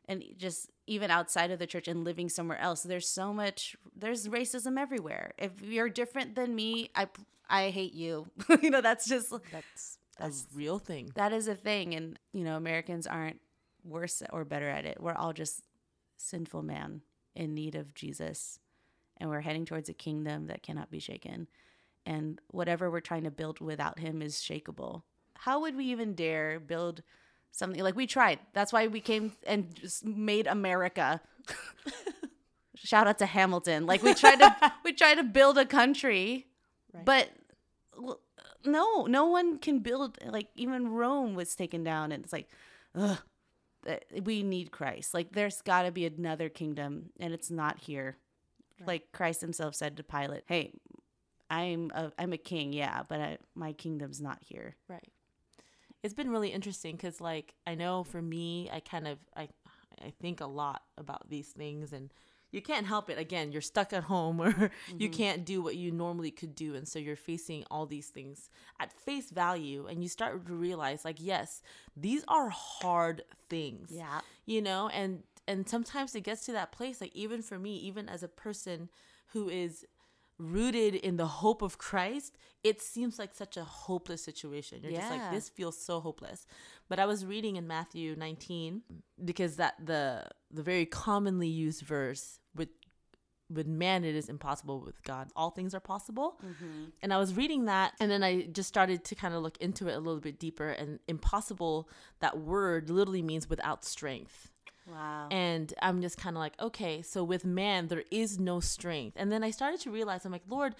and 0.08 0.22
just 0.36 0.70
even 0.86 1.10
outside 1.10 1.50
of 1.50 1.58
the 1.58 1.66
church 1.66 1.88
and 1.88 2.04
living 2.04 2.28
somewhere 2.28 2.58
else. 2.60 2.82
There's 2.82 3.08
so 3.08 3.32
much 3.32 3.76
there's 3.94 4.28
racism 4.28 4.78
everywhere. 4.78 5.32
If 5.38 5.62
you're 5.62 5.88
different 5.88 6.36
than 6.36 6.54
me, 6.54 6.90
I 6.94 7.08
I 7.48 7.70
hate 7.70 7.94
you. 7.94 8.26
you 8.62 8.70
know, 8.70 8.80
that's 8.80 9.08
just 9.08 9.32
That's 9.52 9.98
That's- 10.18 10.46
a 10.52 10.56
real 10.56 10.78
thing. 10.78 11.10
that 11.14 11.32
is 11.32 11.46
a 11.48 11.54
thing 11.54 11.94
and 11.94 12.18
you 12.32 12.42
know 12.44 12.56
americans 12.56 13.06
aren't 13.06 13.40
worse 13.84 14.22
or 14.32 14.44
better 14.44 14.68
at 14.68 14.84
it. 14.84 15.00
We're 15.00 15.14
all 15.14 15.32
just 15.32 15.62
sinful 16.16 16.62
man 16.62 17.02
in 17.34 17.54
need 17.54 17.74
of 17.74 17.94
jesus 17.94 18.58
and 19.18 19.30
we're 19.30 19.40
heading 19.42 19.64
towards 19.64 19.88
a 19.88 19.94
kingdom 19.94 20.46
that 20.48 20.62
cannot 20.62 20.90
be 20.90 20.98
shaken 20.98 21.46
and 22.04 22.40
whatever 22.48 22.90
we're 22.90 23.00
trying 23.00 23.24
to 23.24 23.30
build 23.30 23.60
without 23.60 23.98
him 23.98 24.22
is 24.22 24.36
shakable. 24.36 25.02
How 25.34 25.60
would 25.60 25.76
we 25.76 25.84
even 25.86 26.14
dare 26.14 26.58
build 26.60 27.02
something? 27.52 27.82
Like 27.82 27.96
we 27.96 28.06
tried. 28.06 28.38
That's 28.54 28.72
why 28.72 28.86
we 28.86 29.00
came 29.00 29.32
and 29.46 29.74
just 29.74 30.04
made 30.04 30.46
america. 30.46 31.20
Shout 32.76 33.06
out 33.06 33.18
to 33.18 33.26
hamilton. 33.26 33.86
Like 33.86 34.02
we 34.02 34.14
tried 34.14 34.36
to 34.40 34.72
we 34.84 34.92
tried 34.92 35.16
to 35.16 35.24
build 35.24 35.58
a 35.58 35.66
country 35.66 36.46
Right. 36.92 37.04
but 37.04 37.30
no, 38.66 39.06
no 39.06 39.26
one 39.26 39.58
can 39.58 39.80
build 39.80 40.18
like 40.24 40.48
even 40.56 40.88
Rome 40.88 41.34
was 41.34 41.54
taken 41.54 41.84
down, 41.84 42.12
and 42.12 42.24
it's 42.24 42.32
like, 42.32 42.48
ugh, 42.94 43.18
we 44.22 44.42
need 44.42 44.70
Christ. 44.70 45.14
Like 45.14 45.32
there's 45.32 45.62
got 45.62 45.82
to 45.82 45.92
be 45.92 46.06
another 46.06 46.48
kingdom, 46.48 47.10
and 47.20 47.32
it's 47.32 47.50
not 47.50 47.78
here. 47.78 48.16
Right. 48.80 48.86
Like 48.86 49.12
Christ 49.12 49.40
Himself 49.40 49.74
said 49.74 49.96
to 49.96 50.02
Pilate, 50.02 50.44
"Hey, 50.46 50.72
I'm 51.50 51.90
a 51.94 52.12
I'm 52.18 52.32
a 52.32 52.38
king, 52.38 52.72
yeah, 52.72 53.02
but 53.08 53.20
I, 53.20 53.38
my 53.54 53.72
kingdom's 53.72 54.20
not 54.20 54.38
here." 54.42 54.76
Right. 54.88 55.08
It's 56.02 56.14
been 56.14 56.30
really 56.30 56.50
interesting 56.50 56.94
because, 56.94 57.20
like, 57.20 57.54
I 57.66 57.74
know 57.74 58.04
for 58.04 58.22
me, 58.22 58.70
I 58.72 58.80
kind 58.80 59.08
of 59.08 59.18
I 59.36 59.48
I 60.04 60.12
think 60.20 60.40
a 60.40 60.46
lot 60.46 60.82
about 60.98 61.28
these 61.28 61.48
things, 61.48 61.92
and 61.92 62.12
you 62.56 62.62
can't 62.62 62.86
help 62.86 63.08
it. 63.10 63.18
Again, 63.18 63.52
you're 63.52 63.60
stuck 63.62 63.92
at 63.92 64.04
home, 64.04 64.40
or 64.42 64.48
you 64.48 65.08
mm-hmm. 65.08 65.12
can't 65.12 65.44
do 65.44 65.62
what 65.62 65.76
you 65.76 65.92
normally 65.92 66.30
could 66.30 66.54
do, 66.54 66.74
and 66.74 66.88
so 66.88 66.98
you're 66.98 67.16
facing 67.16 67.64
all 67.70 67.86
these 67.86 68.08
things 68.08 68.50
at 68.80 68.92
face 68.92 69.30
value, 69.30 69.86
and 69.86 70.02
you 70.02 70.08
start 70.08 70.46
to 70.46 70.54
realize, 70.54 71.04
like, 71.04 71.18
yes, 71.20 71.62
these 71.96 72.24
are 72.26 72.48
hard 72.48 73.22
things. 73.48 73.90
Yeah. 73.92 74.20
you 74.44 74.60
know, 74.62 74.88
and 74.88 75.22
and 75.46 75.68
sometimes 75.68 76.14
it 76.14 76.22
gets 76.22 76.44
to 76.46 76.52
that 76.52 76.72
place, 76.72 77.00
like 77.00 77.14
even 77.14 77.42
for 77.42 77.58
me, 77.58 77.76
even 77.76 78.08
as 78.08 78.22
a 78.22 78.28
person 78.28 78.88
who 79.28 79.48
is 79.48 79.86
rooted 80.38 80.94
in 80.94 81.16
the 81.16 81.26
hope 81.26 81.62
of 81.62 81.78
Christ, 81.78 82.36
it 82.62 82.82
seems 82.82 83.18
like 83.18 83.34
such 83.34 83.56
a 83.56 83.64
hopeless 83.64 84.22
situation. 84.22 84.80
You're 84.82 84.92
just 84.92 85.10
like, 85.10 85.30
this 85.30 85.48
feels 85.48 85.78
so 85.80 86.00
hopeless. 86.00 86.46
But 86.88 86.98
I 86.98 87.06
was 87.06 87.24
reading 87.24 87.56
in 87.56 87.66
Matthew 87.66 88.14
19 88.16 88.82
because 89.24 89.56
that 89.56 89.74
the 89.84 90.24
the 90.50 90.62
very 90.62 90.86
commonly 90.86 91.48
used 91.48 91.82
verse 91.82 92.38
with 93.48 93.66
man 93.66 94.04
it 94.04 94.16
is 94.16 94.28
impossible 94.28 94.80
with 94.80 95.00
God 95.04 95.28
all 95.36 95.50
things 95.50 95.74
are 95.74 95.80
possible. 95.80 96.40
Mm-hmm. 96.44 96.84
And 97.02 97.12
I 97.12 97.18
was 97.18 97.34
reading 97.34 97.66
that 97.66 97.92
and 98.00 98.10
then 98.10 98.22
I 98.22 98.42
just 98.42 98.68
started 98.68 99.04
to 99.04 99.14
kind 99.14 99.34
of 99.34 99.42
look 99.42 99.56
into 99.58 99.88
it 99.88 99.94
a 99.94 99.98
little 99.98 100.20
bit 100.20 100.38
deeper 100.38 100.68
and 100.70 100.98
impossible 101.06 101.88
that 102.20 102.38
word 102.38 102.90
literally 102.90 103.22
means 103.22 103.48
without 103.48 103.84
strength. 103.84 104.50
Wow. 104.86 105.28
And 105.30 105.72
I'm 105.82 106.00
just 106.00 106.16
kind 106.16 106.36
of 106.36 106.40
like, 106.40 106.60
okay, 106.60 107.02
so 107.02 107.24
with 107.24 107.44
man, 107.44 107.88
there 107.88 108.04
is 108.10 108.38
no 108.38 108.60
strength. 108.60 109.16
And 109.18 109.32
then 109.32 109.42
I 109.42 109.50
started 109.50 109.80
to 109.80 109.90
realize, 109.90 110.24
I'm 110.24 110.32
like, 110.32 110.44
Lord, 110.48 110.76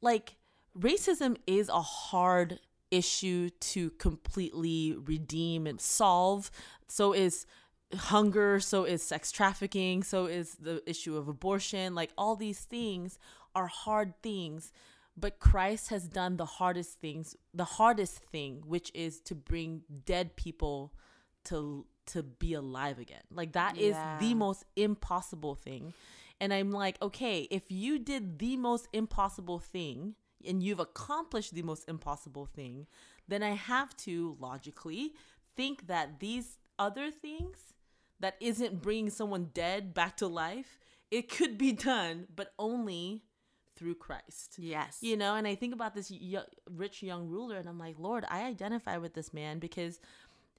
like 0.00 0.34
racism 0.78 1.36
is 1.46 1.68
a 1.68 1.80
hard 1.80 2.58
issue 2.90 3.50
to 3.60 3.90
completely 3.90 4.96
redeem 4.96 5.66
and 5.66 5.80
solve. 5.80 6.50
So 6.88 7.12
is 7.12 7.46
hunger, 7.96 8.60
so 8.60 8.84
is 8.84 9.02
sex 9.02 9.32
trafficking, 9.32 10.02
so 10.02 10.26
is 10.26 10.56
the 10.56 10.82
issue 10.88 11.16
of 11.16 11.28
abortion. 11.28 11.94
Like 11.94 12.10
all 12.18 12.36
these 12.36 12.60
things 12.60 13.18
are 13.54 13.66
hard 13.66 14.14
things. 14.22 14.72
But 15.16 15.40
Christ 15.40 15.88
has 15.88 16.06
done 16.06 16.36
the 16.36 16.46
hardest 16.46 17.00
things, 17.00 17.34
the 17.52 17.64
hardest 17.64 18.18
thing, 18.30 18.62
which 18.66 18.92
is 18.94 19.20
to 19.22 19.34
bring 19.34 19.82
dead 20.04 20.36
people 20.36 20.92
to 21.46 21.86
to 22.06 22.22
be 22.22 22.54
alive 22.54 22.98
again. 22.98 23.22
Like 23.30 23.52
that 23.52 23.76
is 23.76 23.94
Yeah. 23.96 24.18
the 24.18 24.32
most 24.34 24.64
impossible 24.76 25.54
thing. 25.54 25.92
And 26.40 26.54
I'm 26.54 26.70
like, 26.70 26.96
okay, 27.02 27.42
if 27.50 27.70
you 27.70 27.98
did 27.98 28.38
the 28.38 28.56
most 28.56 28.88
impossible 28.94 29.58
thing 29.58 30.14
and 30.46 30.62
you've 30.62 30.78
accomplished 30.80 31.52
the 31.54 31.62
most 31.62 31.86
impossible 31.88 32.46
thing, 32.46 32.86
then 33.26 33.42
I 33.42 33.50
have 33.50 33.94
to 33.98 34.36
logically 34.40 35.14
think 35.54 35.86
that 35.88 36.20
these 36.20 36.56
other 36.78 37.10
things 37.10 37.74
that 38.20 38.36
isn't 38.40 38.82
bringing 38.82 39.10
someone 39.10 39.50
dead 39.54 39.94
back 39.94 40.16
to 40.18 40.26
life, 40.26 40.78
it 41.10 41.30
could 41.30 41.56
be 41.58 41.72
done, 41.72 42.26
but 42.34 42.52
only 42.58 43.22
through 43.78 43.94
Christ 43.94 44.56
yes. 44.58 44.98
you 45.02 45.16
know 45.16 45.36
and 45.36 45.46
i 45.46 45.54
think 45.54 45.72
about 45.72 45.94
this 45.94 46.10
y- 46.10 46.42
rich 46.68 47.00
young 47.00 47.28
ruler 47.28 47.56
and 47.58 47.68
i'm 47.68 47.78
like 47.78 47.94
lord 47.96 48.24
i 48.28 48.42
identify 48.44 48.96
with 48.96 49.14
this 49.14 49.32
man 49.32 49.60
because 49.60 50.00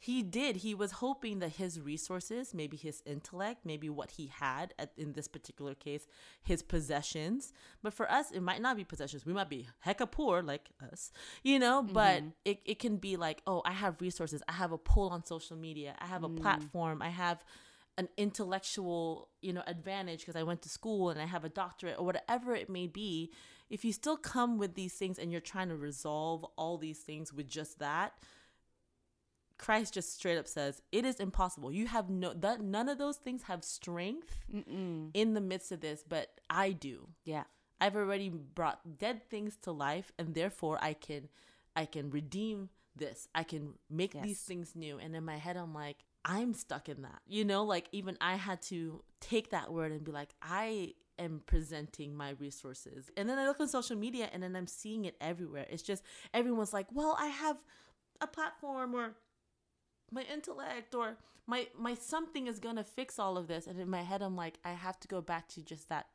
he 0.02 0.24
did. 0.24 0.56
He 0.58 0.74
was 0.74 0.94
hoping 0.94 1.40
that 1.40 1.58
his 1.58 1.80
resources 1.80 2.54
maybe 2.54 2.78
his 2.78 3.04
intellect 3.06 3.66
maybe 3.66 3.90
what 3.90 4.12
he 4.12 4.28
had 4.28 4.74
at, 4.80 4.94
in 4.98 5.12
this 5.12 5.28
particular 5.28 5.76
case 5.76 6.08
his 6.42 6.64
possessions. 6.64 7.52
But 7.84 7.94
for 7.94 8.10
us 8.10 8.32
it 8.32 8.42
might 8.42 8.62
not 8.62 8.78
be 8.78 8.86
possessions. 8.86 9.26
We 9.26 9.34
might 9.34 9.50
be 9.50 9.68
hecka 9.86 10.10
poor 10.10 10.42
like 10.42 10.70
us 10.92 11.12
you 11.44 11.60
know? 11.60 11.84
Mm-hmm. 11.84 11.94
But 11.94 12.24
it, 12.46 12.62
it 12.66 12.80
can 12.80 12.96
be 12.98 13.18
like 13.18 13.42
oh 13.46 13.62
i 13.66 13.74
have 13.74 14.00
resources. 14.02 14.42
I 14.48 14.54
have 14.54 14.72
a 14.72 14.78
pull 14.78 15.10
on 15.10 15.26
social 15.26 15.58
media. 15.58 15.96
I 16.00 16.06
have 16.06 16.24
a 16.24 16.30
mm. 16.30 16.40
platform. 16.40 17.02
I 17.02 17.10
have 17.10 17.44
an 17.98 18.08
intellectual 18.16 19.28
you 19.42 19.52
know 19.52 19.64
advantage 19.68 20.22
because 20.22 20.38
i 20.38 20.44
went 20.44 20.62
to 20.62 20.70
school 20.70 21.10
and 21.10 21.22
i 21.22 21.26
have 21.26 21.44
a 21.44 21.50
doctorate 21.50 21.98
or 22.00 22.06
whatever 22.06 22.56
it 22.56 22.70
may 22.70 22.88
be. 22.88 23.32
If 23.70 23.86
you 23.86 23.92
still 23.92 24.18
come 24.18 24.58
with 24.58 24.74
these 24.76 24.94
things 24.94 25.20
and 25.20 25.32
you're 25.32 25.42
trying 25.42 25.70
to 25.70 25.76
resolve 25.76 26.44
all 26.58 26.78
these 26.78 27.00
things 27.00 27.34
with 27.34 27.48
just 27.48 27.80
that 27.80 28.14
christ 29.60 29.94
just 29.94 30.16
straight 30.16 30.38
up 30.38 30.48
says 30.48 30.82
it 30.92 31.06
is 31.06 31.20
impossible 31.20 31.72
you 31.72 31.86
have 31.86 32.10
no 32.10 32.34
that 32.34 32.62
none 32.62 32.90
of 32.90 32.98
those 32.98 33.18
things 33.18 33.44
have 33.44 33.64
strength 33.64 34.40
Mm-mm. 34.54 35.12
in 35.14 35.34
the 35.36 35.42
midst 35.42 35.72
of 35.72 35.82
this 35.82 36.04
but 36.08 36.30
i 36.50 36.72
do 36.72 37.08
Yeah. 37.26 37.44
I've 37.82 37.96
already 37.96 38.28
brought 38.30 38.98
dead 38.98 39.30
things 39.30 39.56
to 39.62 39.72
life 39.72 40.12
and 40.20 40.34
therefore 40.36 40.78
I 40.82 40.94
can 40.94 41.30
I 41.78 41.86
can 41.86 42.10
redeem 42.10 42.70
this. 42.94 43.30
I 43.34 43.44
can 43.44 43.76
make 43.90 44.12
these 44.22 44.42
things 44.42 44.76
new. 44.76 44.98
And 45.00 45.16
in 45.16 45.24
my 45.24 45.38
head 45.38 45.56
I'm 45.56 45.74
like 45.74 46.04
I'm 46.26 46.54
stuck 46.54 46.90
in 46.90 47.04
that. 47.04 47.22
You 47.26 47.46
know, 47.46 47.64
like 47.64 47.88
even 47.94 48.18
I 48.20 48.36
had 48.36 48.62
to 48.64 49.02
take 49.22 49.52
that 49.52 49.72
word 49.72 49.94
and 49.94 50.04
be 50.04 50.12
like 50.12 50.32
I 50.42 50.96
am 51.18 51.42
presenting 51.46 52.18
my 52.18 52.32
resources. 52.32 53.10
And 53.16 53.30
then 53.30 53.38
I 53.40 53.48
look 53.48 53.62
on 53.62 53.70
social 53.70 53.96
media 53.96 54.30
and 54.34 54.44
then 54.44 54.58
I'm 54.58 54.68
seeing 54.68 55.06
it 55.06 55.16
everywhere. 55.22 55.66
It's 55.70 55.84
just 55.84 56.04
everyone's 56.34 56.74
like, 56.74 56.88
"Well, 56.92 57.16
I 57.18 57.28
have 57.28 57.64
a 58.20 58.28
platform 58.28 58.94
or 58.94 59.16
my 60.12 60.24
intellect 60.24 60.94
or 60.96 61.18
my 61.48 61.68
my 61.78 61.94
something 61.96 62.48
is 62.48 62.60
going 62.60 62.76
to 62.78 62.84
fix 62.84 63.18
all 63.20 63.38
of 63.38 63.48
this." 63.48 63.68
And 63.68 63.80
in 63.80 63.90
my 63.90 64.02
head 64.04 64.22
I'm 64.22 64.36
like, 64.36 64.60
I 64.66 64.72
have 64.72 65.00
to 65.02 65.08
go 65.08 65.22
back 65.22 65.48
to 65.50 65.62
just 65.64 65.90
that 65.90 66.08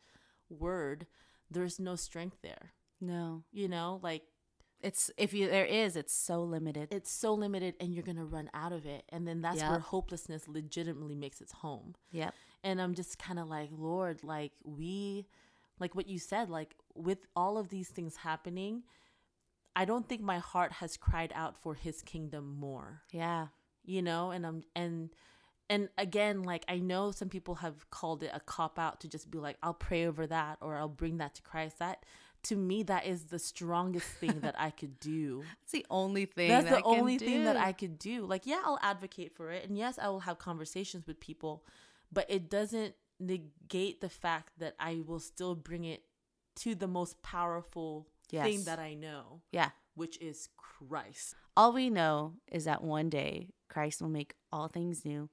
word 0.51 1.07
there's 1.51 1.79
no 1.79 1.97
strength 1.97 2.39
there 2.43 2.73
No. 3.01 3.45
you 3.53 3.67
know 3.69 3.99
like 4.03 4.23
It's 4.81 5.11
if 5.17 5.33
you 5.33 5.49
there 5.49 5.65
is, 5.65 5.97
it's 5.97 6.15
so 6.15 6.43
limited. 6.43 6.89
it's 6.91 7.11
so 7.11 7.33
limited 7.35 7.75
and 7.81 7.95
you're 7.95 8.03
gonna 8.05 8.25
run 8.27 8.51
out 8.55 8.73
of 8.73 8.87
it 8.87 9.05
and 9.09 9.27
then 9.27 9.41
that's 9.41 9.61
where 9.63 9.79
hopelessness 9.79 10.47
legitimately 10.49 11.15
makes 11.15 11.41
its 11.41 11.53
home 11.53 11.95
yep. 12.13 12.35
and 12.63 12.81
i'm 12.81 12.95
just 12.95 13.19
kind 13.19 13.39
of 13.39 13.49
like 13.49 13.71
lord 13.73 14.23
like 14.23 14.53
we 14.65 15.27
like 15.81 15.95
what 15.95 16.09
you 16.09 16.19
said 16.19 16.51
like 16.51 16.75
with 16.95 17.27
all 17.35 17.57
of 17.59 17.69
these 17.71 17.89
things 17.89 18.17
happening 18.17 18.83
i 19.75 19.85
don't 19.85 20.09
think 20.09 20.21
my 20.21 20.39
heart 20.39 20.73
has 20.73 20.97
cried 20.97 21.33
out 21.35 21.57
for 21.57 21.75
his 21.75 22.03
kingdom 22.03 22.55
more 22.59 23.03
Yeah. 23.13 23.49
You 23.85 24.03
know 24.03 24.31
and 24.31 24.47
i'm 24.47 24.63
and 24.75 25.11
and 25.71 25.89
again 25.99 26.43
like 26.43 26.65
i 26.69 26.79
know 26.79 27.11
some 27.11 27.29
people 27.29 27.57
have 27.57 27.89
called 27.91 28.23
it 28.23 28.31
a 28.35 28.41
cop 28.41 28.79
out 28.79 29.01
to 29.01 29.09
just 29.09 29.31
be 29.31 29.39
like 29.39 29.57
i'll 29.63 29.75
pray 29.75 30.07
over 30.07 30.27
that 30.27 30.59
or 30.61 30.77
i'll 30.77 30.89
bring 30.89 31.19
that 31.19 31.35
to 31.35 31.43
christ. 31.43 31.79
That 31.79 32.05
to 32.45 32.57
me 32.57 32.83
that 32.85 33.07
is 33.07 33.25
the 33.25 33.39
strongest 33.39 34.07
thing 34.07 34.41
that 34.41 34.55
i 34.59 34.71
could 34.71 35.01
do. 35.01 35.43
It's 35.63 35.73
the 35.73 35.87
only 35.91 36.27
thing. 36.27 36.49
that's 36.49 36.65
that 36.65 36.71
the 36.71 36.79
I 36.79 36.83
can 36.83 37.01
only 37.01 37.19
thing 37.19 37.45
that 37.45 37.57
i 37.57 37.73
could 37.73 37.99
do. 37.99 38.27
Like 38.27 38.47
yeah 38.47 38.61
i'll 38.65 38.79
advocate 38.83 39.35
for 39.35 39.51
it 39.51 39.67
and 39.67 39.79
yes 39.79 39.99
i 39.99 40.09
will 40.09 40.21
have 40.21 40.39
conversations 40.39 41.07
with 41.07 41.21
people 41.21 41.65
but 42.13 42.27
it 42.29 42.51
doesn't 42.51 42.95
negate 43.19 44.01
the 44.01 44.09
fact 44.09 44.59
that 44.59 44.75
i 44.79 45.01
will 45.07 45.21
still 45.21 45.55
bring 45.55 45.85
it 45.85 46.03
to 46.57 46.75
the 46.75 46.87
most 46.87 47.23
powerful 47.23 48.07
thing 48.29 48.65
that 48.65 48.79
i 48.79 48.95
know. 48.95 49.41
Yeah. 49.53 49.71
Which 49.95 50.21
is 50.21 50.49
christ 50.57 51.35
All 51.57 51.73
we 51.73 51.89
know 51.91 52.35
is 52.51 52.65
that 52.65 52.83
one 52.83 53.09
day 53.09 53.55
Christ 53.75 54.01
will 54.01 54.09
make 54.09 54.35
all 54.53 54.69
things 54.69 55.05
new, 55.05 55.29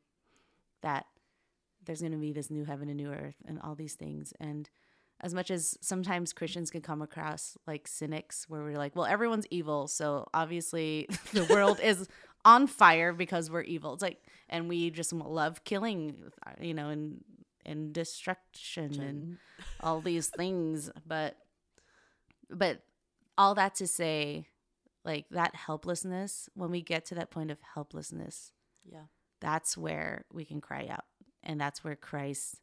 that 0.82 1.06
there's 1.86 2.02
going 2.02 2.12
to 2.12 2.18
be 2.18 2.34
this 2.34 2.50
new 2.50 2.66
heaven 2.66 2.90
and 2.90 2.98
new 2.98 3.12
earth 3.12 3.36
and 3.46 3.60
all 3.62 3.76
these 3.76 3.94
things. 3.94 4.34
And 4.40 4.68
as 5.22 5.34
much 5.34 5.52
as 5.52 5.78
sometimes 5.82 6.34
Christians 6.34 6.72
can 6.72 6.82
come 6.82 7.04
across 7.04 7.56
like 7.68 7.88
cynics, 7.88 8.50
where 8.50 8.64
we're 8.64 8.78
like, 8.78 8.96
well, 8.96 9.06
everyone's 9.06 9.46
evil. 9.52 9.88
So 9.88 10.28
obviously 10.34 11.08
the 11.34 11.46
world 11.46 11.80
is 11.80 12.08
on 12.44 12.66
fire 12.66 13.14
because 13.14 13.52
we're 13.52 13.62
evil. 13.62 13.94
It's 13.94 14.02
like, 14.02 14.24
and 14.50 14.68
we 14.68 14.90
just 14.90 15.14
love 15.14 15.64
killing, 15.64 16.16
you 16.60 16.74
know, 16.74 16.90
and, 16.90 17.24
and 17.64 17.94
destruction 17.94 19.00
and 19.00 19.38
all 19.82 20.02
these 20.02 20.28
things. 20.28 20.90
But, 21.06 21.38
but 22.50 22.82
all 23.38 23.56
that 23.56 23.76
to 23.76 23.88
say, 23.88 24.48
like 25.06 25.26
that 25.32 25.56
helplessness, 25.56 26.50
when 26.54 26.72
we 26.72 26.82
get 26.82 27.06
to 27.06 27.16
that 27.16 27.32
point 27.32 27.52
of 27.52 27.58
helplessness, 27.74 28.52
yeah 28.84 29.04
that's 29.40 29.76
where 29.76 30.26
we 30.32 30.46
can 30.46 30.62
cry 30.62 30.88
out. 30.88 31.06
And 31.42 31.60
that's 31.60 31.84
where 31.84 31.96
Christ 31.96 32.58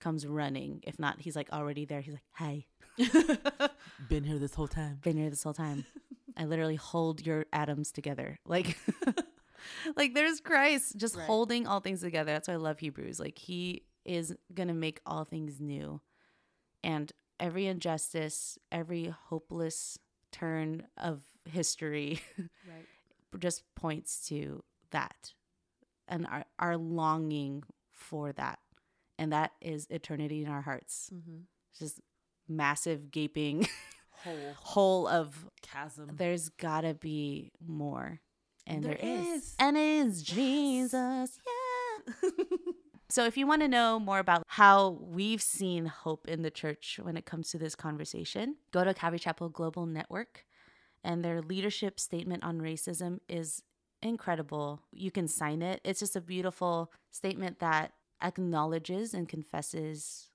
comes 0.00 0.26
running. 0.26 0.80
If 0.82 0.98
not, 0.98 1.20
he's 1.20 1.36
like 1.36 1.48
already 1.52 1.84
there. 1.84 2.00
He's 2.00 2.14
like, 2.14 2.24
Hi, 2.32 2.64
been 4.08 4.24
here 4.24 4.38
this 4.40 4.54
whole 4.54 4.66
time 4.66 4.98
been 5.02 5.16
here 5.16 5.30
this 5.30 5.42
whole 5.44 5.52
time. 5.54 5.84
I 6.36 6.46
literally 6.46 6.74
hold 6.74 7.24
your 7.24 7.46
atoms 7.52 7.92
together. 7.92 8.40
Like 8.44 8.76
like 9.96 10.14
there's 10.14 10.40
Christ 10.40 10.96
just 10.96 11.16
Right. 11.16 11.26
holding 11.26 11.66
all 11.68 11.78
things 11.80 12.00
together. 12.00 12.32
That's 12.32 12.48
why 12.48 12.54
I 12.54 12.58
love 12.58 12.80
Hebrews. 12.80 13.20
Like 13.20 13.38
he 13.38 13.84
is 14.04 14.34
gonna 14.52 14.74
make 14.74 15.00
all 15.06 15.24
things 15.24 15.60
new. 15.60 16.00
And 16.82 17.12
every 17.38 17.66
injustice, 17.66 18.58
every 18.72 19.14
hopeless 19.28 19.98
turn 20.34 20.86
of 20.96 21.22
history 21.50 22.20
Right. 22.38 22.86
just 23.38 23.62
points 23.76 24.26
to 24.28 24.62
that 24.90 25.32
and 26.08 26.26
our, 26.26 26.44
our 26.58 26.76
longing 26.76 27.62
for 27.92 28.32
that. 28.32 28.58
And 29.18 29.32
that 29.32 29.52
is 29.60 29.86
eternity 29.90 30.42
in 30.42 30.48
our 30.50 30.60
hearts. 30.62 31.10
Mm-hmm. 31.14 31.42
Just 31.78 32.00
massive 32.48 33.10
gaping 33.10 33.68
Whole 34.24 34.54
hole 34.56 35.08
of 35.08 35.46
chasm. 35.62 36.10
there's 36.16 36.48
gotta 36.48 36.94
be 36.94 37.52
more. 37.64 38.20
And 38.66 38.82
There 38.82 38.96
there 39.00 39.10
is. 39.18 39.26
is. 39.42 39.54
And 39.58 39.76
it 39.76 40.06
is 40.06 40.22
Jesus. 40.22 41.38
Yeah. 42.22 42.30
So, 43.14 43.24
if 43.26 43.36
you 43.36 43.46
want 43.46 43.62
to 43.62 43.68
know 43.68 44.00
more 44.00 44.18
about 44.18 44.42
how 44.48 44.98
we've 45.00 45.40
seen 45.40 45.86
hope 45.86 46.26
in 46.26 46.42
the 46.42 46.50
church 46.50 46.98
when 47.00 47.16
it 47.16 47.24
comes 47.24 47.48
to 47.50 47.58
this 47.58 47.76
conversation, 47.76 48.56
go 48.72 48.82
to 48.82 48.92
Calvary 48.92 49.20
Chapel 49.20 49.48
Global 49.48 49.86
Network, 49.86 50.44
and 51.04 51.24
their 51.24 51.40
leadership 51.40 52.00
statement 52.00 52.42
on 52.42 52.58
racism 52.58 53.20
is 53.28 53.62
incredible. 54.02 54.80
You 54.90 55.12
can 55.12 55.28
sign 55.28 55.62
it. 55.62 55.80
It's 55.84 56.00
just 56.00 56.16
a 56.16 56.20
beautiful 56.20 56.90
statement 57.12 57.60
that 57.60 57.92
acknowledges 58.20 59.14
and 59.14 59.28
confesses 59.28 60.30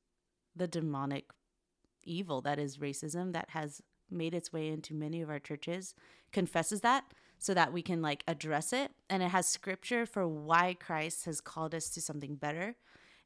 the 0.55 0.65
demonic 0.65 1.25
evil 2.05 2.39
that 2.43 2.59
is 2.59 2.77
racism 2.77 3.33
that 3.33 3.49
has 3.49 3.81
made 4.09 4.33
its 4.33 4.53
way 4.53 4.69
into 4.69 4.93
many 4.93 5.21
of 5.21 5.29
our 5.29 5.39
churches, 5.39 5.95
confesses 6.31 6.79
that 6.79 7.03
so 7.39 7.53
that 7.53 7.73
we 7.73 7.81
can 7.81 8.01
like 8.01 8.23
address 8.27 8.73
it. 8.73 8.91
And 9.09 9.23
it 9.23 9.29
has 9.29 9.47
scripture 9.47 10.05
for 10.05 10.27
why 10.27 10.75
Christ 10.79 11.25
has 11.25 11.41
called 11.41 11.73
us 11.73 11.89
to 11.91 12.01
something 12.01 12.35
better 12.35 12.75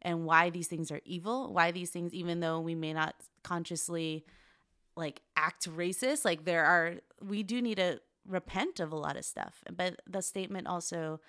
and 0.01 0.25
why 0.25 0.49
these 0.49 0.67
things 0.67 0.91
are 0.91 1.01
evil, 1.03 1.51
why 1.51 1.71
these 1.71 1.89
things, 1.89 2.13
even 2.13 2.39
though 2.39 2.59
we 2.59 2.75
may 2.75 2.93
not 2.93 3.15
consciously 3.43 4.23
like 4.95 5.21
act 5.35 5.67
racist, 5.69 6.23
like 6.23 6.45
there 6.45 6.63
are, 6.63 6.95
we 7.21 7.41
do 7.41 7.61
need 7.61 7.77
to 7.77 7.99
repent 8.27 8.79
of 8.79 8.91
a 8.91 8.95
lot 8.95 9.17
of 9.17 9.25
stuff. 9.25 9.63
But 9.75 10.01
the 10.07 10.21
statement 10.21 10.67
also 10.67 11.19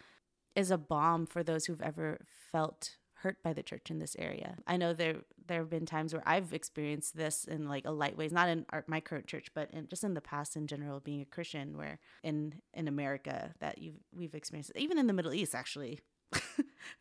is 0.54 0.70
a 0.70 0.78
balm 0.78 1.26
for 1.26 1.42
those 1.42 1.64
who've 1.66 1.80
ever 1.80 2.20
felt 2.52 2.96
hurt 3.24 3.42
by 3.42 3.54
the 3.54 3.62
church 3.62 3.90
in 3.90 3.98
this 3.98 4.14
area. 4.18 4.54
I 4.66 4.76
know 4.76 4.92
there 4.92 5.16
there 5.46 5.60
have 5.60 5.70
been 5.70 5.86
times 5.86 6.12
where 6.12 6.22
I've 6.26 6.52
experienced 6.52 7.16
this 7.16 7.44
in 7.44 7.66
like 7.68 7.86
a 7.86 7.90
light 7.90 8.16
ways, 8.16 8.32
not 8.32 8.48
in 8.50 8.66
our, 8.70 8.84
my 8.86 9.00
current 9.00 9.26
church, 9.26 9.48
but 9.54 9.70
in, 9.72 9.88
just 9.88 10.04
in 10.04 10.14
the 10.14 10.20
past 10.20 10.56
in 10.56 10.66
general, 10.66 11.00
being 11.00 11.22
a 11.22 11.24
Christian, 11.24 11.76
where 11.76 11.98
in 12.22 12.60
in 12.74 12.86
America 12.86 13.54
that 13.60 13.78
you 13.78 13.94
we've 14.14 14.34
experienced, 14.34 14.72
even 14.76 14.98
in 14.98 15.06
the 15.06 15.14
Middle 15.14 15.32
East, 15.32 15.54
actually, 15.54 16.00
we 16.34 16.40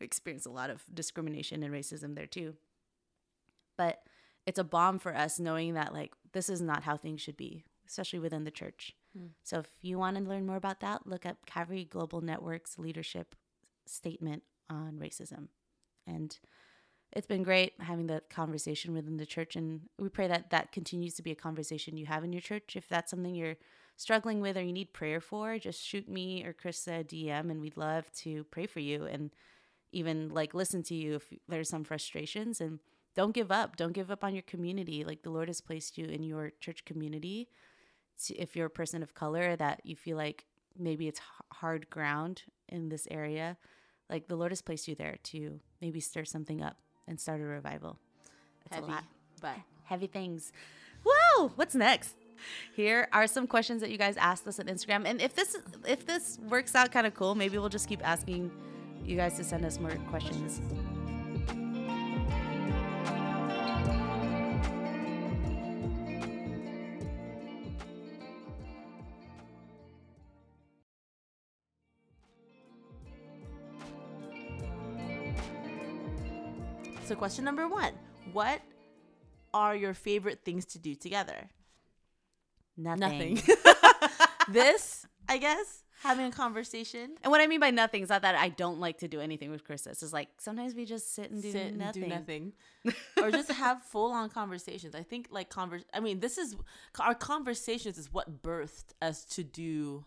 experienced 0.00 0.46
a 0.46 0.50
lot 0.50 0.70
of 0.70 0.82
discrimination 0.92 1.62
and 1.62 1.72
racism 1.72 2.16
there 2.16 2.26
too. 2.26 2.54
But 3.76 4.00
it's 4.46 4.58
a 4.58 4.64
balm 4.64 4.98
for 4.98 5.14
us 5.14 5.38
knowing 5.38 5.74
that 5.74 5.92
like 5.92 6.14
this 6.32 6.48
is 6.48 6.62
not 6.62 6.84
how 6.84 6.96
things 6.96 7.20
should 7.20 7.36
be, 7.36 7.64
especially 7.86 8.18
within 8.18 8.44
the 8.44 8.50
church. 8.50 8.96
Hmm. 9.16 9.26
So 9.42 9.58
if 9.58 9.66
you 9.82 9.98
want 9.98 10.16
to 10.16 10.24
learn 10.24 10.46
more 10.46 10.56
about 10.56 10.80
that, 10.80 11.06
look 11.06 11.26
up 11.26 11.44
Calvary 11.44 11.84
Global 11.84 12.22
Network's 12.22 12.78
leadership 12.78 13.34
statement 13.86 14.42
on 14.70 14.98
racism. 14.98 15.48
And 16.06 16.36
it's 17.12 17.26
been 17.26 17.42
great 17.42 17.74
having 17.80 18.08
that 18.08 18.28
conversation 18.28 18.92
within 18.92 19.16
the 19.16 19.26
church. 19.26 19.56
And 19.56 19.82
we 19.98 20.08
pray 20.08 20.26
that 20.28 20.50
that 20.50 20.72
continues 20.72 21.14
to 21.14 21.22
be 21.22 21.30
a 21.30 21.36
conversation 21.36 21.96
you 21.96 22.06
have 22.06 22.24
in 22.24 22.32
your 22.32 22.42
church. 22.42 22.74
If 22.76 22.88
that's 22.88 23.10
something 23.10 23.34
you're 23.34 23.56
struggling 23.96 24.40
with 24.40 24.56
or 24.56 24.62
you 24.62 24.72
need 24.72 24.92
prayer 24.92 25.20
for, 25.20 25.58
just 25.58 25.82
shoot 25.82 26.08
me 26.08 26.44
or 26.44 26.52
Chris 26.52 26.86
a 26.88 27.04
DM 27.04 27.50
and 27.50 27.60
we'd 27.60 27.76
love 27.76 28.10
to 28.22 28.44
pray 28.44 28.66
for 28.66 28.80
you 28.80 29.04
and 29.04 29.30
even 29.92 30.28
like 30.30 30.54
listen 30.54 30.82
to 30.82 30.94
you 30.94 31.14
if 31.14 31.32
there's 31.48 31.68
some 31.68 31.84
frustrations. 31.84 32.60
And 32.60 32.80
don't 33.14 33.32
give 33.32 33.52
up. 33.52 33.76
Don't 33.76 33.92
give 33.92 34.10
up 34.10 34.24
on 34.24 34.34
your 34.34 34.42
community. 34.42 35.04
Like 35.04 35.22
the 35.22 35.30
Lord 35.30 35.48
has 35.48 35.60
placed 35.60 35.96
you 35.96 36.06
in 36.06 36.24
your 36.24 36.52
church 36.60 36.84
community. 36.84 37.48
If 38.34 38.56
you're 38.56 38.66
a 38.66 38.70
person 38.70 39.02
of 39.02 39.14
color 39.14 39.54
that 39.56 39.82
you 39.84 39.94
feel 39.94 40.16
like 40.16 40.46
maybe 40.76 41.06
it's 41.06 41.20
hard 41.52 41.88
ground 41.90 42.42
in 42.68 42.88
this 42.88 43.06
area, 43.10 43.56
like 44.14 44.28
the 44.28 44.36
Lord 44.36 44.52
has 44.52 44.62
placed 44.62 44.86
you 44.86 44.94
there 44.94 45.16
to 45.24 45.58
maybe 45.80 45.98
stir 45.98 46.24
something 46.24 46.62
up 46.62 46.76
and 47.08 47.20
start 47.20 47.40
a 47.40 47.44
revival. 47.44 47.98
It's 48.64 48.76
Heavy, 48.76 48.86
a 48.86 48.90
lot. 48.90 49.04
but 49.40 49.56
Heavy 49.82 50.06
things. 50.06 50.52
Whoa! 51.04 51.48
What's 51.56 51.74
next? 51.74 52.14
Here 52.76 53.08
are 53.12 53.26
some 53.26 53.48
questions 53.48 53.80
that 53.80 53.90
you 53.90 53.98
guys 53.98 54.16
asked 54.16 54.46
us 54.46 54.60
on 54.60 54.66
Instagram. 54.66 55.04
And 55.04 55.20
if 55.20 55.34
this 55.34 55.56
if 55.84 56.06
this 56.06 56.38
works 56.48 56.76
out 56.76 56.92
kind 56.92 57.08
of 57.08 57.14
cool, 57.14 57.34
maybe 57.34 57.58
we'll 57.58 57.68
just 57.68 57.88
keep 57.88 58.06
asking 58.06 58.52
you 59.04 59.16
guys 59.16 59.36
to 59.36 59.44
send 59.44 59.64
us 59.64 59.80
more 59.80 59.96
questions. 60.08 60.60
So 77.04 77.14
question 77.14 77.44
number 77.44 77.68
one: 77.68 77.92
What 78.32 78.60
are 79.52 79.76
your 79.76 79.94
favorite 79.94 80.40
things 80.44 80.64
to 80.66 80.78
do 80.78 80.94
together? 80.94 81.50
Nothing. 82.76 83.34
Nothing. 83.34 83.38
this, 84.48 85.06
I 85.28 85.38
guess, 85.38 85.84
having 86.02 86.26
a 86.26 86.30
conversation. 86.32 87.10
And 87.22 87.30
what 87.30 87.40
I 87.40 87.46
mean 87.46 87.60
by 87.60 87.70
nothing 87.70 88.02
is 88.02 88.08
not 88.08 88.22
that 88.22 88.34
I 88.34 88.48
don't 88.48 88.80
like 88.80 88.98
to 88.98 89.08
do 89.08 89.20
anything 89.20 89.50
with 89.50 89.64
Chris. 89.64 89.86
It's 89.86 90.12
like 90.12 90.28
sometimes 90.38 90.74
we 90.74 90.84
just 90.84 91.14
sit 91.14 91.30
and 91.30 91.40
do 91.42 91.52
sit 91.52 91.76
nothing. 91.76 92.02
and 92.04 92.26
do 92.26 92.34
nothing 92.88 92.94
or 93.22 93.30
just 93.30 93.50
have 93.52 93.82
full-on 93.82 94.28
conversations 94.28 94.94
i 94.94 95.02
think 95.02 95.28
like 95.30 95.48
converse 95.48 95.82
i 95.94 96.00
mean 96.00 96.20
this 96.20 96.36
is 96.36 96.54
our 97.00 97.14
conversations 97.14 97.96
is 97.96 98.12
what 98.12 98.42
birthed 98.42 98.92
us 99.00 99.24
to 99.24 99.42
do 99.42 100.04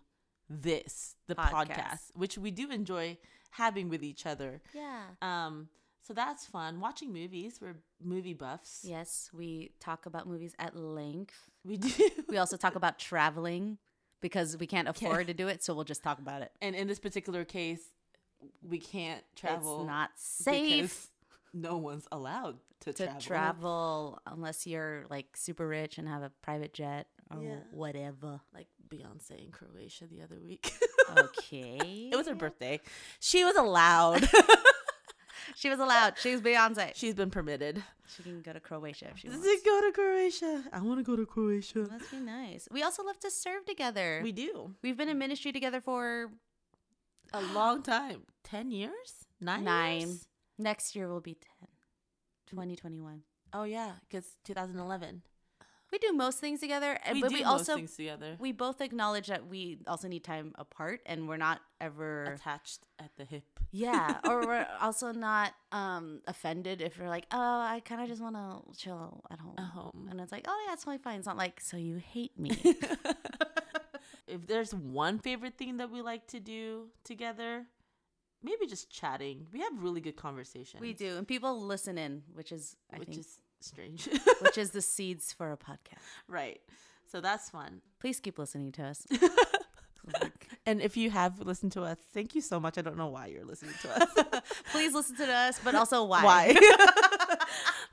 this 0.48 1.16
the 1.28 1.34
Podcast. 1.34 1.68
podcast 1.70 2.00
which 2.14 2.38
we 2.38 2.52
do 2.52 2.70
enjoy 2.70 3.18
having 3.50 3.90
with 3.90 4.04
each 4.04 4.28
other 4.28 4.62
Yeah. 4.76 5.02
um 5.24 5.70
so 6.08 6.14
that's 6.14 6.46
fun 6.46 6.80
watching 6.80 7.12
movies 7.12 7.60
we're 7.62 7.76
movie 8.02 8.34
buffs 8.34 8.82
Yes, 8.84 9.30
we 9.34 9.72
talk 9.80 10.06
about 10.06 10.28
movies 10.28 10.54
at 10.58 10.76
length. 10.76 11.36
we 11.66 11.78
do 11.78 11.90
We 12.30 12.38
also 12.38 12.56
talk 12.58 12.76
about 12.76 12.98
traveling 13.00 13.78
because 14.22 14.56
we 14.58 14.68
can't 14.68 14.88
afford 14.88 15.28
to 15.28 15.34
do 15.34 15.48
it, 15.48 15.64
so 15.64 15.74
we'll 15.76 15.84
just 15.84 16.04
talk 16.04 16.20
about 16.20 16.42
it. 16.42 16.52
and 16.62 16.76
in 16.76 16.88
this 16.88 17.00
particular 17.00 17.44
case 17.44 17.82
we 18.62 18.80
can't 18.80 19.24
travel 19.36 19.82
It's 19.82 19.88
not 19.88 20.10
safe 20.16 21.08
no 21.54 21.78
one's 21.78 22.08
allowed 22.12 22.58
to, 22.82 22.94
to 22.94 23.06
travel. 23.06 23.22
travel. 23.22 24.22
unless 24.28 24.68
you're 24.68 25.06
like 25.10 25.36
super 25.36 25.68
rich 25.68 25.98
and 25.98 26.08
have 26.08 26.22
a 26.22 26.32
private 26.44 26.74
jet 26.74 27.08
or 27.36 27.42
Yeah. 27.44 27.56
whatever. 27.72 28.40
like 28.54 28.68
beyonce 28.88 29.44
in 29.44 29.52
croatia 29.52 30.06
the 30.08 30.22
other 30.22 30.40
week 30.40 30.72
Okay. 31.18 31.78
it 32.12 32.16
was 32.16 32.28
her 32.28 32.36
birthday 32.36 32.80
she 33.20 33.44
was 33.44 33.56
allowed 33.58 34.30
She 35.62 35.70
was 35.74 35.80
allowed. 35.80 36.14
She 36.24 36.32
was 36.34 36.42
Beyonce. 36.42 36.92
She's 36.94 37.16
been 37.16 37.32
permitted. 37.32 37.82
She 38.06 38.22
can 38.22 38.42
go 38.44 38.54
to 38.54 38.60
Croatia 38.60 39.08
if 39.12 39.18
she 39.18 39.28
wants. 39.28 39.44
it 39.46 39.66
go 39.66 39.82
to 39.82 39.92
Croatia? 39.92 40.64
I 40.72 40.82
want 40.82 41.00
to 41.00 41.04
go 41.04 41.16
to 41.16 41.26
Croatia. 41.26 41.88
Must 41.92 42.12
be 42.12 42.20
nice. 42.20 42.68
We 42.72 42.84
also 42.84 43.02
love 43.04 43.20
to 43.22 43.32
serve 43.32 43.66
together. 43.66 44.22
We 44.24 44.32
do. 44.32 44.76
We've 44.84 44.96
been 44.96 45.10
in 45.10 45.18
ministry 45.18 45.52
together 45.52 45.82
for 45.82 46.30
A 47.34 47.42
long 47.60 47.82
time. 47.82 48.20
10 48.44 48.70
years? 48.72 49.10
9 49.42 49.64
Nine. 49.64 50.00
years? 50.02 50.28
next 50.60 50.96
year 50.96 51.08
will 51.08 51.22
be 51.22 51.34
10. 51.34 51.68
2021. 52.48 53.24
Oh 53.54 53.64
yeah, 53.64 53.94
cuz 54.12 54.38
2011. 54.44 55.24
We 55.92 55.98
do 56.00 56.12
most 56.14 56.40
things 56.40 56.60
together, 56.60 56.98
and 57.06 57.16
We 57.16 57.22
but 57.22 57.30
do 57.30 57.36
we 57.36 57.44
most 57.44 57.52
also 57.52 57.76
things 57.76 57.96
together. 57.96 58.36
we 58.40 58.52
both 58.52 58.82
acknowledge 58.82 59.28
that 59.28 59.48
we 59.48 59.80
also 59.88 60.08
need 60.08 60.24
time 60.24 60.54
apart 60.56 61.00
and 61.06 61.28
we're 61.30 61.38
not 61.38 61.62
ever 61.80 62.24
attached 62.26 62.82
at 63.00 63.12
the 63.18 63.24
hip. 63.26 63.44
yeah 63.72 64.18
or 64.28 64.46
we're 64.46 64.68
also 64.82 65.12
not 65.12 65.54
um 65.72 66.22
offended 66.28 66.82
if 66.82 66.98
you're 66.98 67.08
like 67.10 67.26
oh 67.32 67.60
i 67.62 67.82
kind 67.86 68.02
of 68.02 68.08
just 68.08 68.22
want 68.22 68.36
to 68.36 68.78
chill 68.78 69.24
at 69.32 69.40
home 69.40 69.54
At 69.58 69.66
home. 69.66 70.08
and 70.10 70.20
it's 70.20 70.32
like 70.32 70.46
oh 70.48 70.64
yeah 70.66 70.74
it's 70.74 70.84
totally 70.84 70.98
fine 71.04 71.18
it's 71.20 71.28
not 71.28 71.38
like 71.38 71.62
so 71.62 71.78
you 71.78 71.98
hate 71.98 72.38
me 72.40 72.52
if 74.28 74.46
there's 74.48 74.74
one 74.74 75.20
favorite 75.20 75.58
thing 75.58 75.78
that 75.78 75.90
we 75.92 76.02
like 76.02 76.28
to 76.28 76.40
do 76.40 76.88
together, 77.04 77.66
maybe 78.44 78.66
just 78.68 78.90
chatting. 78.90 79.48
We 79.54 79.62
have 79.62 79.72
really 79.82 80.02
good 80.02 80.16
conversations. 80.18 80.82
we 80.82 80.94
do 80.94 81.18
and 81.18 81.28
people 81.28 81.62
listen 81.62 81.98
in 81.98 82.24
which 82.34 82.52
is 82.52 82.76
i 82.94 82.98
which 83.00 83.10
think 83.10 83.20
is 83.22 83.40
strange. 83.60 84.08
which 84.42 84.58
is 84.58 84.72
the 84.72 84.82
seeds 84.82 85.34
for 85.34 85.52
a 85.52 85.58
podcast 85.58 86.04
right. 86.28 86.60
So 87.12 87.22
that's 87.22 87.50
fun. 87.50 87.82
please 88.00 88.20
keep 88.20 88.38
listening 88.40 88.72
to 88.74 88.84
us 88.84 89.06
And 90.66 90.82
if 90.82 90.96
you 90.98 91.10
have 91.10 91.40
listened 91.40 91.72
to 91.74 91.84
us, 91.84 91.98
thank 92.14 92.34
you 92.36 92.42
so 92.42 92.60
much. 92.60 92.78
I 92.78 92.82
don't 92.82 92.98
know 92.98 93.08
why 93.08 93.28
you're 93.28 93.46
listening 93.46 93.74
to 93.82 94.02
us. 94.04 94.42
please 94.72 94.94
listen 94.94 95.16
to 95.18 95.32
us 95.34 95.60
but 95.64 95.76
also 95.76 96.04
why 96.04 96.24
why? 96.24 96.56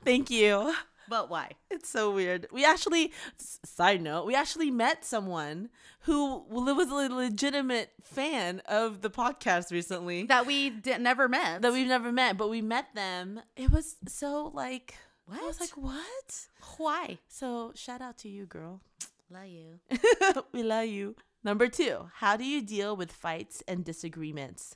thank 0.03 0.29
you. 0.29 0.73
but 1.09 1.29
why 1.29 1.51
It's 1.69 1.89
so 1.89 2.11
weird. 2.11 2.47
We 2.51 2.65
actually, 2.65 3.11
side 3.37 4.01
note, 4.01 4.25
we 4.25 4.35
actually 4.35 4.71
met 4.71 5.05
someone 5.05 5.69
who 6.01 6.43
was 6.49 6.89
a 6.89 7.13
legitimate 7.13 7.91
fan 8.03 8.61
of 8.67 9.01
the 9.01 9.09
podcast 9.09 9.71
recently 9.71 10.23
that 10.27 10.45
we 10.45 10.69
di- 10.69 10.97
never 10.97 11.27
met 11.27 11.61
that 11.63 11.73
we've 11.73 11.87
never 11.87 12.11
met, 12.11 12.37
but 12.37 12.49
we 12.49 12.61
met 12.61 12.93
them. 12.95 13.39
It 13.55 13.71
was 13.71 13.95
so 14.07 14.51
like, 14.53 14.95
I 15.31 15.41
was 15.41 15.59
like, 15.59 15.71
what? 15.75 16.47
why 16.77 17.17
So 17.27 17.71
shout 17.75 18.01
out 18.01 18.17
to 18.19 18.29
you, 18.29 18.45
girl. 18.45 18.81
love 19.29 19.47
you 19.47 19.79
we 20.51 20.63
love 20.63 20.85
you. 20.87 21.15
Number 21.43 21.67
two, 21.67 22.09
how 22.15 22.37
do 22.37 22.43
you 22.45 22.61
deal 22.61 22.95
with 22.95 23.11
fights 23.11 23.63
and 23.67 23.83
disagreements? 23.85 24.75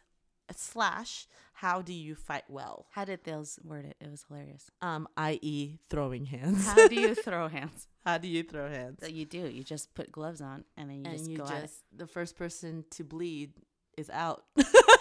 Slash, 0.55 1.27
how 1.53 1.81
do 1.83 1.93
you 1.93 2.15
fight 2.15 2.43
well? 2.47 2.88
How 2.91 3.05
did 3.05 3.23
those 3.23 3.59
word 3.63 3.85
it? 3.85 3.95
It 3.99 4.09
was 4.09 4.25
hilarious. 4.27 4.71
Um, 4.81 5.07
i.e., 5.17 5.77
throwing 5.89 6.25
hands. 6.25 6.65
How 6.65 6.88
do 6.88 6.95
you 6.95 7.13
throw 7.25 7.47
hands? 7.47 7.88
how 8.05 8.17
do 8.17 8.27
you 8.27 8.41
throw 8.43 8.67
hands? 8.69 8.99
So 9.01 9.07
you 9.07 9.25
do. 9.25 9.47
You 9.47 9.63
just 9.63 9.93
put 9.93 10.12
gloves 10.12 10.41
on 10.41 10.63
and 10.77 10.89
then 10.89 10.97
you 10.97 11.03
and 11.05 11.17
just 11.17 11.29
you 11.29 11.38
go 11.38 11.43
at 11.45 11.51
it. 11.57 11.62
just 11.62 11.83
the 11.95 12.07
first 12.07 12.35
person 12.35 12.85
to 12.91 13.03
bleed 13.03 13.51
is 13.97 14.09
out 14.09 14.43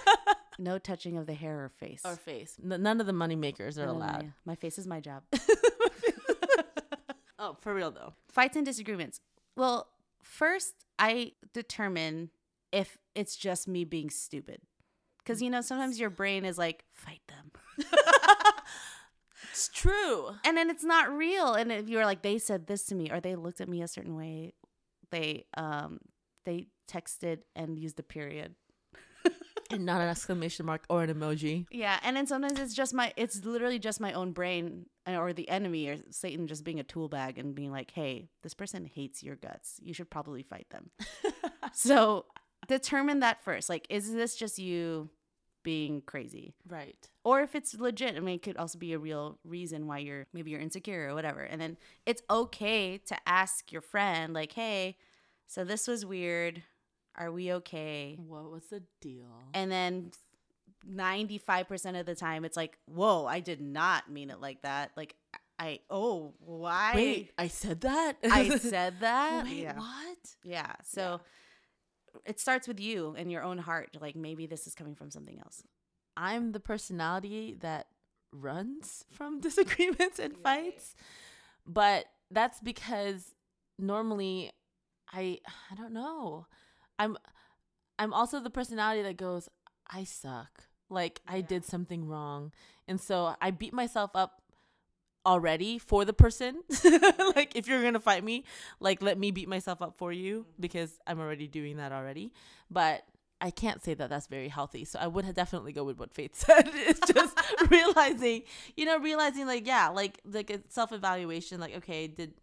No 0.58 0.78
touching 0.78 1.16
of 1.16 1.26
the 1.26 1.34
hair 1.34 1.64
or 1.64 1.68
face. 1.68 2.00
or 2.04 2.16
face. 2.16 2.56
N- 2.62 2.82
none 2.82 3.00
of 3.00 3.06
the 3.06 3.12
money 3.12 3.36
makers 3.36 3.78
are 3.78 3.86
allowed. 3.86 4.32
My 4.44 4.54
face 4.56 4.78
is 4.78 4.86
my 4.86 5.00
job. 5.00 5.22
Oh, 7.40 7.56
for 7.60 7.72
real 7.72 7.92
though. 7.92 8.14
Fights 8.28 8.56
and 8.56 8.66
disagreements. 8.66 9.20
Well, 9.56 9.86
first 10.22 10.74
I 10.98 11.32
determine 11.54 12.30
if 12.72 12.98
it's 13.14 13.36
just 13.36 13.68
me 13.68 13.84
being 13.84 14.10
stupid. 14.10 14.60
Because, 15.18 15.40
you 15.40 15.48
know, 15.48 15.60
sometimes 15.60 16.00
your 16.00 16.10
brain 16.10 16.44
is 16.44 16.58
like, 16.58 16.84
fight 16.92 17.20
them. 17.28 17.52
It's 19.50 19.68
true. 19.68 20.30
And 20.44 20.56
then 20.56 20.68
it's 20.70 20.84
not 20.84 21.10
real. 21.12 21.54
And 21.54 21.72
if 21.72 21.88
you're 21.88 22.04
like, 22.04 22.22
they 22.22 22.38
said 22.38 22.66
this 22.66 22.84
to 22.86 22.94
me 22.94 23.10
or 23.10 23.20
they 23.20 23.34
looked 23.34 23.60
at 23.60 23.68
me 23.68 23.82
a 23.82 23.88
certain 23.88 24.14
way, 24.16 24.52
they, 25.10 25.46
um, 25.56 25.98
they 26.44 26.66
texted 26.88 27.38
and 27.56 27.76
used 27.78 27.98
a 27.98 28.02
period. 28.02 28.54
And 29.70 29.84
not 29.84 30.00
an 30.00 30.08
exclamation 30.08 30.64
mark 30.64 30.84
or 30.88 31.02
an 31.02 31.12
emoji. 31.12 31.66
Yeah, 31.70 31.98
and 32.02 32.16
then 32.16 32.26
sometimes 32.26 32.58
it's 32.58 32.74
just 32.74 32.94
my 32.94 33.12
it's 33.16 33.44
literally 33.44 33.78
just 33.78 34.00
my 34.00 34.12
own 34.12 34.32
brain 34.32 34.86
uh, 35.06 35.16
or 35.16 35.32
the 35.32 35.48
enemy 35.48 35.88
or 35.88 35.96
Satan 36.10 36.46
just 36.46 36.64
being 36.64 36.80
a 36.80 36.84
tool 36.84 37.08
bag 37.08 37.38
and 37.38 37.54
being 37.54 37.70
like, 37.70 37.90
"Hey, 37.90 38.30
this 38.42 38.54
person 38.54 38.86
hates 38.86 39.22
your 39.22 39.36
guts. 39.36 39.78
You 39.82 39.92
should 39.92 40.10
probably 40.10 40.42
fight 40.42 40.68
them." 40.70 40.90
so, 41.72 42.24
determine 42.66 43.20
that 43.20 43.44
first. 43.44 43.68
Like, 43.68 43.86
is 43.90 44.12
this 44.12 44.36
just 44.36 44.58
you 44.58 45.10
being 45.62 46.00
crazy? 46.00 46.54
Right. 46.66 47.06
Or 47.22 47.42
if 47.42 47.54
it's 47.54 47.74
legit, 47.74 48.16
I 48.16 48.20
mean, 48.20 48.36
it 48.36 48.42
could 48.42 48.56
also 48.56 48.78
be 48.78 48.94
a 48.94 48.98
real 48.98 49.38
reason 49.44 49.86
why 49.86 49.98
you're 49.98 50.26
maybe 50.32 50.50
you're 50.50 50.60
insecure 50.60 51.08
or 51.10 51.14
whatever. 51.14 51.42
And 51.42 51.60
then 51.60 51.76
it's 52.06 52.22
okay 52.30 52.96
to 53.06 53.16
ask 53.26 53.70
your 53.70 53.82
friend 53.82 54.32
like, 54.32 54.52
"Hey, 54.52 54.96
so 55.46 55.64
this 55.64 55.88
was 55.88 56.04
weird. 56.04 56.62
Are 57.18 57.30
we 57.32 57.52
okay?" 57.54 58.16
What 58.18 58.50
was 58.50 58.64
the 58.66 58.82
deal? 59.00 59.26
and 59.54 59.70
then 59.70 60.12
95% 60.88 61.98
of 62.00 62.06
the 62.06 62.14
time 62.14 62.44
it's 62.44 62.56
like 62.56 62.78
whoa 62.86 63.26
i 63.26 63.40
did 63.40 63.60
not 63.60 64.08
mean 64.10 64.30
it 64.30 64.40
like 64.40 64.62
that 64.62 64.92
like 64.96 65.16
i 65.58 65.80
oh 65.90 66.32
why 66.38 66.92
Wait, 66.94 67.32
I 67.36 67.48
said 67.48 67.80
that? 67.80 68.16
i 68.30 68.56
said 68.58 69.00
that 69.00 69.44
Wait, 69.44 69.62
yeah 69.64 69.76
what? 69.76 70.18
yeah 70.44 70.72
so 70.84 71.20
it 72.24 72.38
starts 72.38 72.68
with 72.68 72.78
you 72.80 73.14
and 73.18 73.30
your 73.30 73.42
own 73.42 73.58
heart 73.58 73.96
like 74.00 74.14
maybe 74.16 74.46
this 74.46 74.66
is 74.68 74.74
coming 74.74 74.94
from 74.94 75.10
something 75.10 75.38
else 75.40 75.62
I'm 76.16 76.50
the 76.52 76.60
personality 76.60 77.56
that 77.60 77.86
runs 78.32 79.04
from 79.10 79.40
disagreements 79.48 80.18
and 80.18 80.36
fights. 80.36 80.94
But 81.64 82.06
that's 82.30 82.60
because 82.60 83.34
normally 83.78 84.50
I 85.12 85.38
I 85.70 85.74
don't 85.76 85.92
know. 85.92 86.46
I'm 86.98 87.16
I'm 87.98 88.12
also 88.12 88.40
the 88.40 88.50
personality 88.50 89.02
that 89.02 89.16
goes, 89.16 89.48
I 89.90 90.04
suck. 90.04 90.64
Like 90.90 91.20
I 91.26 91.40
did 91.40 91.64
something 91.64 92.06
wrong. 92.08 92.52
And 92.86 93.00
so 93.00 93.34
I 93.40 93.50
beat 93.50 93.72
myself 93.72 94.12
up 94.14 94.42
already 95.26 95.78
for 95.78 96.04
the 96.04 96.12
person. 96.12 96.62
like 97.36 97.54
if 97.54 97.68
you're 97.68 97.82
going 97.82 97.94
to 97.94 98.00
fight 98.00 98.24
me, 98.24 98.44
like 98.80 99.02
let 99.02 99.18
me 99.18 99.30
beat 99.30 99.48
myself 99.48 99.82
up 99.82 99.96
for 99.98 100.12
you 100.12 100.40
mm-hmm. 100.40 100.50
because 100.60 100.98
I'm 101.06 101.20
already 101.20 101.46
doing 101.46 101.76
that 101.76 101.92
already. 101.92 102.32
But 102.70 103.02
I 103.40 103.50
can't 103.50 103.82
say 103.82 103.94
that 103.94 104.10
that's 104.10 104.26
very 104.26 104.48
healthy. 104.48 104.84
So 104.84 104.98
I 104.98 105.06
would 105.06 105.32
definitely 105.34 105.72
go 105.72 105.84
with 105.84 105.98
what 105.98 106.12
Faith 106.12 106.34
said. 106.34 106.70
It's 106.72 107.00
just 107.12 107.38
realizing, 107.70 108.42
you 108.76 108.86
know, 108.86 108.98
realizing 108.98 109.46
like 109.46 109.66
yeah, 109.66 109.88
like 109.88 110.20
like 110.24 110.50
a 110.50 110.60
self-evaluation 110.68 111.60
like 111.60 111.76
okay, 111.76 112.06
did 112.06 112.34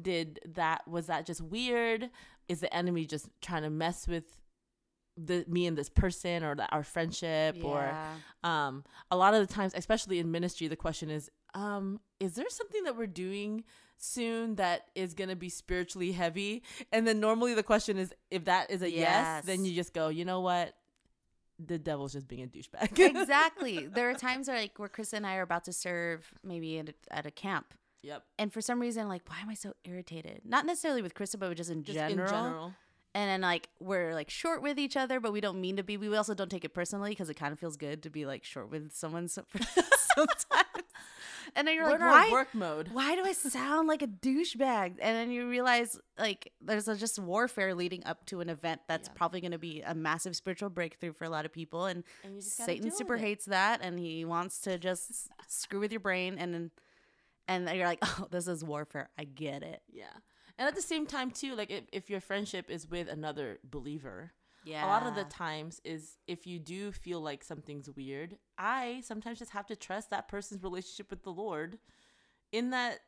did 0.00 0.40
that 0.54 0.86
was 0.86 1.06
that 1.06 1.26
just 1.26 1.40
weird? 1.40 2.10
Is 2.48 2.60
the 2.60 2.74
enemy 2.74 3.04
just 3.04 3.28
trying 3.40 3.62
to 3.62 3.70
mess 3.70 4.08
with 4.08 4.24
the 5.16 5.44
me 5.48 5.66
and 5.66 5.76
this 5.76 5.88
person 5.88 6.44
or 6.44 6.54
the, 6.54 6.66
our 6.70 6.84
friendship 6.84 7.56
or 7.64 7.92
um 8.44 8.84
a 9.10 9.16
lot 9.16 9.34
of 9.34 9.44
the 9.44 9.52
times 9.52 9.72
especially 9.74 10.20
in 10.20 10.30
ministry 10.30 10.68
the 10.68 10.76
question 10.76 11.10
is 11.10 11.28
um 11.54 11.98
is 12.20 12.34
there 12.34 12.48
something 12.48 12.84
that 12.84 12.96
we're 12.96 13.06
doing 13.08 13.64
soon 13.98 14.54
that 14.54 14.86
is 14.94 15.14
going 15.14 15.28
to 15.28 15.36
be 15.36 15.48
spiritually 15.48 16.12
heavy? 16.12 16.62
And 16.92 17.06
then 17.06 17.20
normally 17.20 17.54
the 17.54 17.62
question 17.62 17.98
is 17.98 18.14
if 18.30 18.44
that 18.46 18.70
is 18.70 18.82
a 18.82 18.90
yes, 18.90 19.44
then 19.44 19.64
you 19.64 19.74
just 19.74 19.92
go 19.92 20.08
you 20.08 20.24
know 20.24 20.40
what? 20.40 20.74
The 21.64 21.78
devil's 21.78 22.12
just 22.12 22.28
being 22.28 22.44
a 22.44 22.46
douchebag. 22.46 22.98
Exactly. 23.20 23.86
There 23.86 24.08
are 24.08 24.14
times 24.14 24.46
where 24.46 24.56
like 24.58 24.78
where 24.78 24.88
chris 24.88 25.12
and 25.12 25.26
i 25.26 25.36
are 25.36 25.42
about 25.42 25.64
to 25.64 25.72
serve 25.72 26.32
maybe 26.44 26.78
at 26.78 26.88
a, 26.90 26.94
at 27.10 27.26
a 27.26 27.30
camp 27.30 27.74
yep. 28.02 28.24
And 28.38 28.52
for 28.52 28.60
some 28.60 28.80
reason 28.80 29.08
like 29.08 29.22
why 29.28 29.36
am 29.42 29.48
i 29.48 29.54
so 29.54 29.72
irritated? 29.84 30.42
Not 30.44 30.66
necessarily 30.66 31.02
with 31.02 31.14
krista 31.14 31.38
but 31.38 31.54
just 31.56 31.70
in 31.70 31.82
just 31.84 31.96
general 31.98 32.28
in 32.28 32.32
general. 32.34 32.74
and 33.14 33.30
then 33.30 33.40
like 33.40 33.68
we're 33.80 34.14
like 34.14 34.30
short 34.30 34.62
with 34.62 34.78
each 34.78 34.96
other 34.96 35.20
but 35.20 35.32
we 35.32 35.40
don't 35.40 35.60
mean 35.60 35.76
to 35.76 35.82
be. 35.82 35.96
We 35.96 36.14
also 36.16 36.34
don't 36.34 36.50
take 36.50 36.64
it 36.64 36.74
personally 36.74 37.10
because 37.10 37.28
it 37.30 37.34
kind 37.34 37.52
of 37.52 37.58
feels 37.58 37.76
good 37.76 38.02
to 38.04 38.10
be 38.10 38.26
like 38.26 38.44
short 38.44 38.70
with 38.70 38.92
someone 38.92 39.28
so- 39.28 39.44
sometimes. 40.14 40.84
And 41.56 41.66
then 41.66 41.74
you're 41.76 41.84
we're 41.86 41.92
like 41.92 42.00
why 42.00 42.30
work 42.30 42.54
mode. 42.54 42.88
why 42.92 43.16
do 43.16 43.24
i 43.24 43.32
sound 43.32 43.88
like 43.88 44.02
a 44.02 44.06
douchebag? 44.06 44.96
And 45.00 45.16
then 45.16 45.30
you 45.30 45.48
realize 45.48 45.98
like 46.18 46.52
there's 46.60 46.88
a 46.88 46.94
just 46.96 47.18
warfare 47.18 47.74
leading 47.74 48.04
up 48.04 48.26
to 48.26 48.40
an 48.40 48.50
event 48.50 48.82
that's 48.86 49.08
Yeah. 49.08 49.14
probably 49.16 49.40
going 49.40 49.52
to 49.52 49.58
be 49.58 49.80
a 49.80 49.94
massive 49.94 50.36
spiritual 50.36 50.68
breakthrough 50.68 51.14
for 51.14 51.24
a 51.24 51.30
lot 51.30 51.46
of 51.46 51.52
people 51.52 51.86
and 51.86 52.04
and 52.22 52.34
you 52.34 52.40
just 52.42 52.58
gotta 52.58 52.70
satan 52.72 52.90
super 52.90 53.16
hates 53.16 53.46
that 53.46 53.80
and 53.82 53.98
he 53.98 54.24
wants 54.26 54.60
to 54.60 54.78
just 54.78 55.30
screw 55.48 55.80
with 55.80 55.90
your 55.90 56.00
brain 56.00 56.36
and 56.38 56.52
then 56.52 56.70
and 57.48 57.66
then 57.66 57.76
you're 57.76 57.86
like 57.86 57.98
oh 58.02 58.28
this 58.30 58.46
is 58.46 58.62
warfare. 58.62 59.10
I 59.18 59.24
get 59.24 59.62
it. 59.62 59.82
Yeah. 59.92 60.04
And 60.58 60.68
at 60.68 60.74
the 60.74 60.82
same 60.82 61.06
time 61.06 61.30
too 61.30 61.54
like 61.54 61.70
if, 61.70 61.84
if 61.92 62.10
your 62.10 62.20
friendship 62.20 62.70
is 62.70 62.88
with 62.88 63.08
another 63.08 63.58
believer 63.68 64.32
yeah 64.64 64.84
a 64.84 64.88
lot 64.88 65.06
of 65.06 65.14
the 65.14 65.24
times 65.24 65.80
is 65.84 66.18
if 66.26 66.46
you 66.46 66.58
do 66.58 66.92
feel 66.92 67.20
like 67.20 67.44
something's 67.44 67.88
weird 67.90 68.36
i 68.58 69.00
sometimes 69.04 69.38
just 69.38 69.52
have 69.52 69.66
to 69.66 69.76
trust 69.76 70.10
that 70.10 70.28
person's 70.28 70.62
relationship 70.62 71.10
with 71.10 71.22
the 71.22 71.30
lord 71.30 71.78
in 72.52 72.70
that 72.70 72.98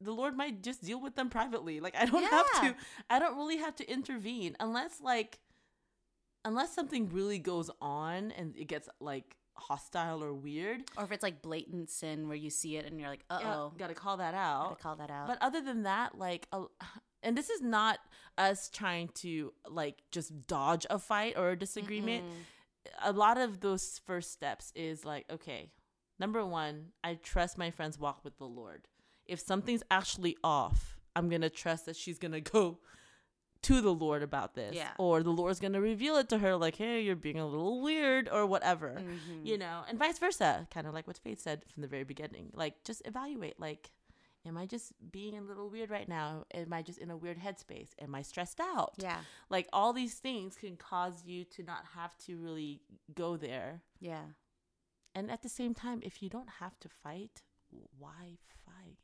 the 0.00 0.12
lord 0.12 0.36
might 0.36 0.62
just 0.62 0.82
deal 0.84 1.00
with 1.00 1.16
them 1.16 1.28
privately. 1.28 1.80
Like 1.80 1.96
i 1.96 2.04
don't 2.04 2.22
have 2.22 2.52
to 2.62 2.74
i 3.08 3.18
don't 3.18 3.36
really 3.36 3.58
have 3.58 3.76
to 3.76 3.90
intervene 3.90 4.56
unless 4.60 5.00
like 5.00 5.40
unless 6.44 6.74
something 6.74 7.08
really 7.10 7.38
goes 7.38 7.70
on 7.80 8.30
and 8.32 8.56
it 8.56 8.66
gets 8.66 8.88
like 9.00 9.36
hostile 9.60 10.22
or 10.24 10.32
weird 10.32 10.82
or 10.96 11.04
if 11.04 11.12
it's 11.12 11.22
like 11.22 11.42
blatant 11.42 11.90
sin 11.90 12.26
where 12.26 12.36
you 12.36 12.50
see 12.50 12.76
it 12.76 12.84
and 12.86 12.98
you're 12.98 13.08
like 13.08 13.24
uh-oh 13.30 13.72
gotta 13.78 13.94
call 13.94 14.16
that 14.16 14.34
out. 14.34 14.70
gotta 14.70 14.82
call 14.82 14.96
that 14.96 15.10
out 15.10 15.28
but 15.28 15.38
other 15.40 15.60
than 15.60 15.82
that, 15.84 16.18
like, 16.18 16.48
a, 16.52 16.64
and 17.22 17.36
this 17.36 17.50
is 17.50 17.60
not 17.60 17.98
us 18.38 18.68
trying 18.70 19.08
to 19.08 19.52
like 19.68 20.02
just 20.10 20.46
dodge 20.46 20.86
a 20.88 20.98
fight 20.98 21.34
or 21.36 21.50
a 21.50 21.58
disagreement. 21.58 22.24
A 23.04 23.12
lot 23.12 23.36
of 23.36 23.60
those 23.60 24.00
first 24.04 24.32
steps 24.32 24.72
is 24.74 25.04
like, 25.04 25.26
okay, 25.30 25.70
number 26.18 26.44
one, 26.44 26.86
I 27.04 27.14
trust 27.14 27.58
my 27.58 27.70
friend's 27.70 27.98
walk 27.98 28.24
with 28.24 28.38
the 28.38 28.46
Lord. 28.46 28.88
If 29.26 29.38
something's 29.38 29.82
actually 29.90 30.36
off, 30.42 30.96
I'm 31.14 31.28
gonna 31.28 31.50
trust 31.50 31.86
that 31.86 31.96
she's 31.96 32.18
gonna 32.18 32.40
go 32.56 32.78
to 33.62 33.80
the 33.80 33.92
Lord 33.92 34.22
about 34.22 34.54
this, 34.54 34.74
Yeah. 34.74 34.92
or 34.98 35.22
the 35.22 35.30
Lord's 35.30 35.60
gonna 35.60 35.80
reveal 35.80 36.16
it 36.16 36.28
to 36.30 36.38
her, 36.38 36.56
like, 36.56 36.76
hey, 36.76 37.02
you're 37.02 37.16
being 37.16 37.38
a 37.38 37.46
little 37.46 37.80
weird, 37.82 38.28
or 38.28 38.46
whatever 38.46 38.94
Mhm. 38.98 39.44
you 39.46 39.58
know, 39.58 39.84
and 39.88 39.98
vice 39.98 40.18
versa, 40.18 40.66
kind 40.70 40.86
of 40.86 40.94
like 40.94 41.06
what 41.06 41.18
Faith 41.18 41.40
said 41.40 41.64
from 41.70 41.82
the 41.82 41.88
very 41.88 42.04
beginning. 42.04 42.50
Like, 42.54 42.82
just 42.84 43.02
evaluate. 43.06 43.60
Like, 43.60 43.92
am 44.46 44.56
I 44.56 44.64
just 44.64 44.92
being 45.12 45.36
a 45.36 45.42
little 45.42 45.68
weird 45.68 45.90
right 45.90 46.08
now? 46.08 46.46
Am 46.54 46.72
I 46.72 46.80
just 46.82 46.98
in 46.98 47.10
a 47.10 47.16
weird 47.16 47.38
headspace? 47.38 47.90
Am 47.98 48.14
I 48.14 48.22
stressed 48.22 48.60
out? 48.60 48.94
yeah 48.96 49.24
Like, 49.50 49.68
all 49.72 49.92
these 49.92 50.18
things 50.18 50.56
can 50.56 50.76
cause 50.78 51.24
you 51.26 51.44
to 51.44 51.62
not 51.62 51.84
have 51.94 52.16
to 52.26 52.38
really 52.38 52.80
go 53.14 53.36
there. 53.36 53.82
yeah 53.98 54.30
And 55.14 55.30
at 55.30 55.42
the 55.42 55.48
same 55.50 55.74
time, 55.74 56.00
if 56.02 56.22
you 56.22 56.30
don't 56.30 56.48
have 56.60 56.78
to 56.80 56.88
fight, 56.88 57.42
why 57.98 58.38
fight? 58.64 58.96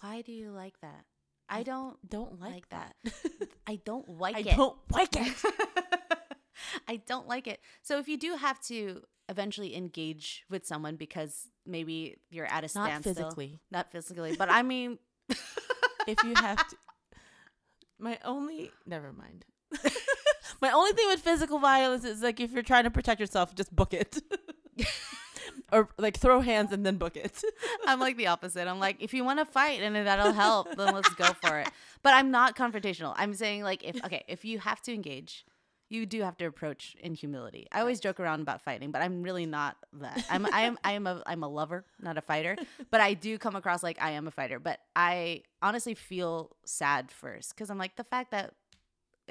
why 0.00 0.20
do 0.22 0.32
you 0.32 0.50
like 0.50 0.80
that 0.80 1.06
i 1.48 1.58
I 1.58 1.62
don't 1.62 1.96
Don't 2.08 2.40
like, 2.40 2.52
Like 2.52 2.68
that. 2.70 2.96
i 3.66 3.76
don't 3.84 4.08
like 4.08 4.36
I 4.36 4.40
it 4.40 4.56
don't 4.56 4.76
like 4.90 5.14
it. 5.16 5.32
I 6.88 6.96
don't 6.96 7.26
like 7.28 7.46
it. 7.46 7.60
So 7.82 7.98
if 7.98 8.08
you 8.08 8.16
do 8.16 8.36
have 8.36 8.60
to 8.66 9.02
eventually 9.28 9.74
engage 9.76 10.44
with 10.48 10.64
someone 10.66 10.96
because 10.96 11.48
maybe 11.66 12.16
you're 12.30 12.46
at 12.46 12.58
a 12.64 12.70
Not 12.78 12.86
standstill, 12.88 13.14
physically. 13.14 13.60
not 13.70 13.90
physically, 13.90 14.36
but 14.36 14.48
I 14.50 14.62
mean, 14.62 14.98
if 16.06 16.22
you 16.24 16.34
have 16.36 16.66
to 16.68 16.76
my 17.98 18.18
only 18.24 18.70
never 18.86 19.12
mind 19.12 19.44
my 20.60 20.70
only 20.72 20.92
thing 20.92 21.06
with 21.08 21.20
physical 21.20 21.58
violence 21.58 22.04
is 22.04 22.20
like 22.22 22.40
if 22.40 22.50
you're 22.52 22.62
trying 22.62 22.84
to 22.84 22.90
protect 22.90 23.20
yourself 23.20 23.54
just 23.54 23.74
book 23.74 23.94
it 23.94 24.18
or 25.72 25.88
like 25.98 26.16
throw 26.16 26.40
hands 26.40 26.72
and 26.72 26.84
then 26.84 26.96
book 26.96 27.16
it 27.16 27.42
I'm 27.86 27.98
like 27.98 28.16
the 28.16 28.28
opposite. 28.28 28.68
I'm 28.68 28.78
like, 28.78 28.96
if 29.00 29.14
you 29.14 29.24
want 29.24 29.38
to 29.38 29.44
fight 29.44 29.82
and 29.82 29.96
that'll 30.06 30.32
help, 30.32 30.76
then 30.76 30.94
let's 30.94 31.08
go 31.14 31.24
for 31.42 31.58
it. 31.58 31.68
But 32.02 32.14
I'm 32.14 32.30
not 32.30 32.56
confrontational. 32.56 33.14
I'm 33.16 33.34
saying 33.34 33.62
like, 33.62 33.82
if 33.82 34.02
okay, 34.04 34.24
if 34.28 34.44
you 34.44 34.58
have 34.58 34.80
to 34.82 34.92
engage, 34.92 35.44
you 35.88 36.06
do 36.06 36.22
have 36.22 36.36
to 36.38 36.46
approach 36.46 36.96
in 37.00 37.14
humility. 37.14 37.66
I 37.70 37.80
always 37.80 38.00
joke 38.00 38.18
around 38.18 38.40
about 38.40 38.62
fighting, 38.62 38.90
but 38.90 39.02
I'm 39.02 39.22
really 39.22 39.46
not 39.46 39.76
that. 40.00 40.24
I'm 40.30 40.46
I 40.52 40.62
am 40.62 40.78
I 40.84 40.92
am 40.92 41.06
a 41.06 41.22
I'm 41.26 41.42
a 41.42 41.48
lover, 41.48 41.84
not 42.00 42.16
a 42.16 42.22
fighter, 42.22 42.56
but 42.90 43.00
I 43.00 43.14
do 43.14 43.38
come 43.38 43.56
across 43.56 43.82
like 43.82 44.00
I 44.00 44.12
am 44.12 44.26
a 44.26 44.30
fighter. 44.30 44.58
But 44.58 44.80
I 44.96 45.42
honestly 45.60 45.94
feel 45.94 46.56
sad 46.64 47.10
first 47.10 47.50
because 47.50 47.70
I'm 47.70 47.78
like 47.78 47.96
the 47.96 48.04
fact 48.04 48.30
that 48.30 48.54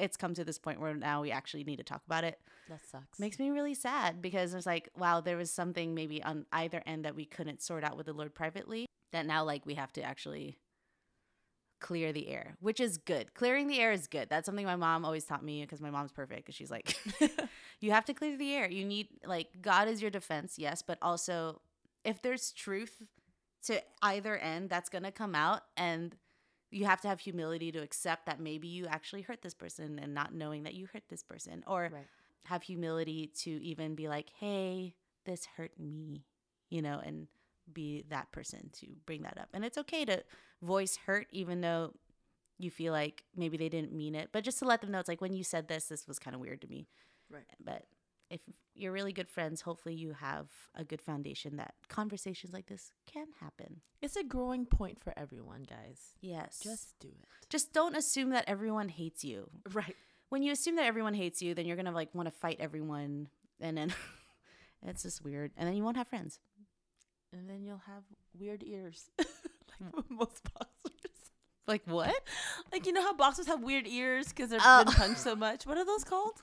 it's 0.02 0.18
come 0.18 0.34
to 0.34 0.44
this 0.44 0.58
point 0.58 0.82
where 0.82 0.94
now 0.96 1.22
we 1.22 1.32
actually 1.32 1.64
need 1.64 1.78
to 1.78 1.84
talk 1.84 2.02
about 2.06 2.24
it. 2.24 2.40
That 2.70 2.80
sucks. 2.90 3.20
makes 3.20 3.38
me 3.38 3.50
really 3.50 3.74
sad 3.74 4.22
because 4.22 4.54
it's 4.54 4.66
like 4.66 4.90
wow 4.98 5.20
there 5.20 5.38
was 5.38 5.52
something 5.52 5.94
maybe 5.94 6.24
on 6.24 6.46
either 6.54 6.82
end 6.86 7.06
that 7.06 7.16
we 7.16 7.26
couldn't 7.26 7.62
sort 7.62 7.84
out 7.84 7.98
with 7.98 8.06
the 8.06 8.14
lord 8.14 8.34
privately 8.34 8.86
that 9.12 9.26
now 9.26 9.44
like 9.44 9.66
we 9.66 9.74
have 9.74 9.92
to 9.94 10.02
actually 10.02 10.58
clear 11.82 12.14
the 12.14 12.30
air 12.30 12.56
which 12.60 12.80
is 12.80 12.98
good. 12.98 13.34
Clearing 13.34 13.68
the 13.68 13.80
air 13.80 13.92
is 13.92 14.08
good. 14.08 14.30
That's 14.30 14.46
something 14.46 14.66
my 14.66 14.76
mom 14.76 15.04
always 15.04 15.26
taught 15.26 15.44
me 15.44 15.62
because 15.62 15.82
my 15.82 15.90
mom's 15.90 16.12
perfect 16.12 16.46
because 16.46 16.56
she's 16.56 16.72
like 16.72 16.96
you 17.82 17.92
have 17.92 18.06
to 18.06 18.14
clear 18.14 18.38
the 18.38 18.54
air. 18.54 18.70
You 18.70 18.86
need 18.86 19.08
like 19.26 19.48
god 19.62 19.88
is 19.88 20.02
your 20.02 20.12
defense 20.12 20.58
yes 20.58 20.82
but 20.82 20.98
also 21.02 21.62
if 22.06 22.22
there's 22.22 22.52
truth 22.52 23.02
to 23.64 23.82
either 24.02 24.38
end 24.38 24.70
that's 24.70 24.90
going 24.90 25.04
to 25.04 25.12
come 25.12 25.36
out 25.36 25.62
and 25.78 26.16
you 26.72 26.86
have 26.86 27.02
to 27.02 27.08
have 27.08 27.20
humility 27.20 27.72
to 27.72 27.80
accept 27.80 28.26
that 28.26 28.40
maybe 28.40 28.68
you 28.68 28.88
actually 28.88 29.22
hurt 29.22 29.42
this 29.42 29.54
person 29.54 30.00
and 30.02 30.14
not 30.14 30.34
knowing 30.34 30.64
that 30.64 30.74
you 30.74 30.88
hurt 30.92 31.04
this 31.10 31.22
person 31.22 31.64
or 31.68 31.90
right. 31.92 32.08
have 32.46 32.64
humility 32.64 33.28
to 33.28 33.52
even 33.64 33.94
be 33.94 34.08
like, 34.08 34.30
hey, 34.40 34.96
this 35.26 35.46
hurt 35.58 35.72
me, 35.78 36.24
you 36.70 36.82
know, 36.82 37.02
and 37.06 37.28
be 37.72 38.04
that 38.10 38.32
person 38.32 38.70
to 38.80 38.88
bring 39.06 39.22
that 39.24 39.38
up. 39.38 39.50
And 39.54 39.66
it's 39.66 39.78
okay 39.78 40.06
to 40.06 40.24
voice 40.62 40.98
hurt, 41.06 41.28
even 41.32 41.62
though 41.62 41.94
you 42.58 42.72
feel 42.72 42.94
like 42.94 43.24
maybe 43.36 43.58
they 43.58 43.70
didn't 43.70 43.94
mean 43.94 44.16
it, 44.16 44.30
but 44.32 44.44
just 44.44 44.60
to 44.60 44.66
let 44.66 44.82
them 44.82 44.92
know 44.92 45.00
it's 45.00 45.10
like 45.10 45.22
when 45.22 45.34
you 45.34 45.44
said 45.44 45.68
this, 45.68 45.86
this 45.86 46.08
was 46.08 46.20
kind 46.20 46.36
of 46.36 46.42
weird 46.42 46.62
to 46.62 46.68
me. 46.68 46.88
Right. 47.30 47.44
But 47.64 47.84
if 48.32 48.42
you're 48.74 48.92
really 48.94 49.12
good 49.14 49.30
friends, 49.30 49.62
hopefully 49.62 49.94
you 49.96 50.14
have 50.14 50.48
a 50.76 50.84
good 50.84 51.02
foundation 51.02 51.58
that 51.58 51.74
conversations 51.90 52.54
like 52.54 52.68
this 52.68 52.94
can 53.06 53.28
happen. 53.40 53.82
It's 54.02 54.16
a 54.16 54.24
growing 54.24 54.66
point 54.66 55.00
for 55.00 55.14
everyone, 55.18 55.64
guys. 55.64 56.16
Yes. 56.22 56.60
Just 56.64 56.96
do 57.00 57.10
it. 57.10 57.28
just 57.50 57.74
don't 57.74 57.96
assume 57.96 58.30
that 58.32 58.46
everyone 58.48 58.90
hates 58.90 59.24
you. 59.24 59.50
Right. 59.74 59.96
when 60.30 60.42
you 60.44 60.52
assume 60.54 60.78
that 60.78 60.86
everyone 60.86 61.14
hates 61.14 61.42
you, 61.42 61.54
then 61.54 61.66
you're 61.66 61.76
gonna 61.78 61.92
like 61.92 62.16
want 62.16 62.28
to 62.28 62.32
fight 62.32 62.58
everyone, 62.60 63.28
and 63.60 63.78
then 63.78 63.94
it's 64.88 65.04
just 65.04 65.24
weird, 65.24 65.52
and 65.58 65.68
then 65.68 65.76
you 65.76 65.84
won't 65.84 65.98
have 65.98 66.08
friends. 66.08 66.40
And 67.34 67.50
then 67.50 67.64
you'll 67.64 67.84
have 67.86 68.04
weird 68.38 68.64
ears. 68.64 69.10
like 69.20 69.28
hmm. 69.80 70.00
most 70.16 70.42
boxers. 70.54 71.32
Like 71.68 71.84
what? 71.86 72.14
Like 72.72 72.86
you 72.86 72.92
know 72.94 73.02
how 73.02 73.14
boxers 73.14 73.48
have 73.48 73.62
weird 73.64 73.88
ears 73.88 74.30
because 74.30 74.50
they've 74.50 74.60
Oh. 74.64 74.84
been 74.86 74.94
punched 74.94 75.20
so 75.22 75.36
much. 75.36 75.66
What 75.66 75.78
are 75.78 75.86
those 75.86 76.04
called? 76.04 76.42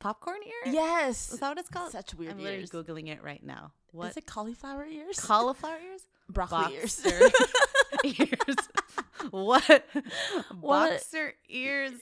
Popcorn 0.00 0.38
ear? 0.46 0.72
Yes. 0.72 1.32
Is 1.32 1.40
that 1.40 1.48
what 1.48 1.58
it's 1.58 1.68
called? 1.68 1.90
Such 1.92 2.14
weird 2.14 2.30
ears. 2.32 2.36
I'm 2.38 2.42
literally 2.44 2.60
ears. 2.60 2.70
googling 2.70 3.08
it 3.08 3.22
right 3.22 3.42
now. 3.44 3.72
What? 3.92 4.10
Is 4.10 4.16
it 4.16 4.26
cauliflower 4.26 4.84
ears? 4.86 5.18
cauliflower 5.18 5.78
ears? 5.84 6.02
Broccoli 6.30 6.74
ears. 6.74 7.00
Boxer 7.00 7.30
ears. 8.04 8.56
what? 9.30 9.86
What? 10.60 10.90
Boxer 10.90 11.34
ears. 11.48 11.92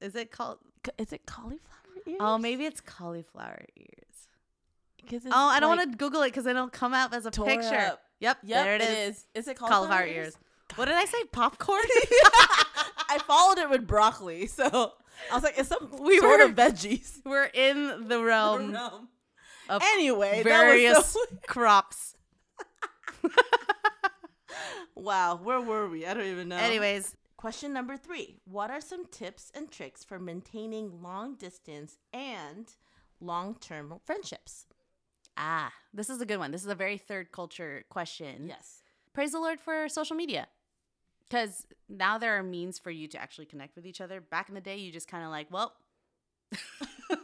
Is 0.00 0.14
it 0.16 0.30
called? 0.30 0.58
Is 0.98 1.12
it 1.12 1.26
cauliflower 1.26 1.58
ears? 2.06 2.16
Oh, 2.20 2.38
maybe 2.38 2.64
it's 2.64 2.80
cauliflower 2.80 3.64
ears. 3.76 3.90
'Cause 5.08 5.20
Oh, 5.26 5.30
I 5.48 5.60
don't 5.60 5.70
like 5.76 5.78
want 5.80 5.92
to 5.92 5.98
Google 5.98 6.22
it 6.22 6.28
because 6.28 6.44
then 6.44 6.56
it'll 6.56 6.70
come 6.70 6.94
out 6.94 7.12
as 7.14 7.26
a 7.26 7.30
tore 7.30 7.44
picture. 7.46 7.74
up. 7.76 8.00
Yep, 8.20 8.38
Yep, 8.42 8.64
there 8.64 8.74
it 8.76 8.80
is. 8.82 9.16
is. 9.16 9.26
Is 9.34 9.48
it 9.48 9.58
cauliflower, 9.58 9.86
Cauliflower 9.88 10.06
ears? 10.06 10.26
ears. 10.28 10.36
What 10.76 10.86
did 10.86 10.94
I 10.94 11.04
say? 11.04 11.22
Popcorn? 11.30 11.82
I 13.10 13.18
followed 13.26 13.58
it 13.58 13.68
with 13.68 13.86
broccoli, 13.86 14.46
so 14.46 14.92
I 15.30 15.34
was 15.34 15.42
like, 15.44 15.58
it's 15.58 15.68
some 15.68 15.90
We 16.00 16.18
sort 16.18 16.38
were- 16.40 16.44
of 16.46 16.54
veggies. 16.54 17.20
We're 17.24 17.50
in 17.52 18.08
the 18.08 18.22
realm 18.22 18.72
realm. 18.72 19.08
of 19.68 19.82
Anyway, 19.82 20.42
various 20.42 20.92
that 20.94 20.98
was 20.98 21.06
so 21.06 21.20
crops. 21.46 22.14
wow. 24.94 25.38
Where 25.42 25.60
were 25.60 25.88
we? 25.88 26.06
I 26.06 26.14
don't 26.14 26.26
even 26.26 26.48
know. 26.48 26.56
Anyways, 26.56 27.16
question 27.36 27.72
number 27.72 27.96
three: 27.96 28.36
What 28.44 28.70
are 28.70 28.80
some 28.80 29.06
tips 29.06 29.50
and 29.54 29.70
tricks 29.70 30.04
for 30.04 30.18
maintaining 30.18 31.02
long 31.02 31.36
distance 31.36 31.98
and 32.12 32.70
long 33.20 33.56
term 33.60 33.94
friendships? 34.04 34.66
ah, 35.36 35.72
this 35.92 36.08
is 36.08 36.20
a 36.20 36.26
good 36.26 36.38
one. 36.38 36.52
This 36.52 36.62
is 36.62 36.70
a 36.70 36.76
very 36.76 36.96
third 36.96 37.32
culture 37.32 37.84
question. 37.90 38.46
Yes. 38.48 38.82
Praise 39.12 39.32
the 39.32 39.40
Lord 39.40 39.58
for 39.60 39.88
social 39.88 40.14
media. 40.16 40.46
Because 41.28 41.66
now 41.88 42.18
there 42.18 42.38
are 42.38 42.42
means 42.42 42.78
for 42.78 42.90
you 42.90 43.08
to 43.08 43.18
actually 43.20 43.46
connect 43.46 43.76
with 43.76 43.86
each 43.86 44.00
other. 44.00 44.20
Back 44.20 44.48
in 44.48 44.54
the 44.54 44.60
day, 44.60 44.76
you 44.76 44.92
just 44.92 45.08
kind 45.08 45.24
of 45.24 45.30
like, 45.30 45.48
well, 45.50 45.72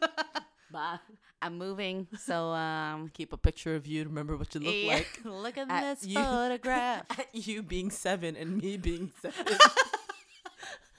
Bye. 0.72 0.98
I'm 1.42 1.56
moving. 1.58 2.06
So, 2.18 2.50
um, 2.50 3.10
Keep 3.14 3.32
a 3.32 3.36
picture 3.36 3.74
of 3.74 3.86
you 3.86 4.04
to 4.04 4.08
remember 4.08 4.36
what 4.36 4.54
you 4.54 4.60
look 4.60 4.74
yeah, 4.76 4.94
like. 4.94 5.20
look 5.24 5.58
at, 5.58 5.70
At 5.70 5.98
this 6.00 6.06
you- 6.08 6.16
photograph. 6.16 7.06
At 7.18 7.28
you 7.32 7.62
being 7.62 7.90
seven 7.90 8.36
and 8.36 8.58
me 8.58 8.76
being 8.76 9.10
seven. 9.20 9.56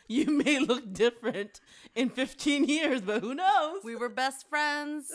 you 0.08 0.26
may 0.26 0.60
look 0.60 0.94
different 0.94 1.60
in 1.96 2.10
15 2.10 2.66
years, 2.66 3.02
but 3.02 3.22
who 3.22 3.34
knows? 3.36 3.84
we 3.84 3.96
were 3.96 4.10
best 4.10 4.50
friends 4.50 5.12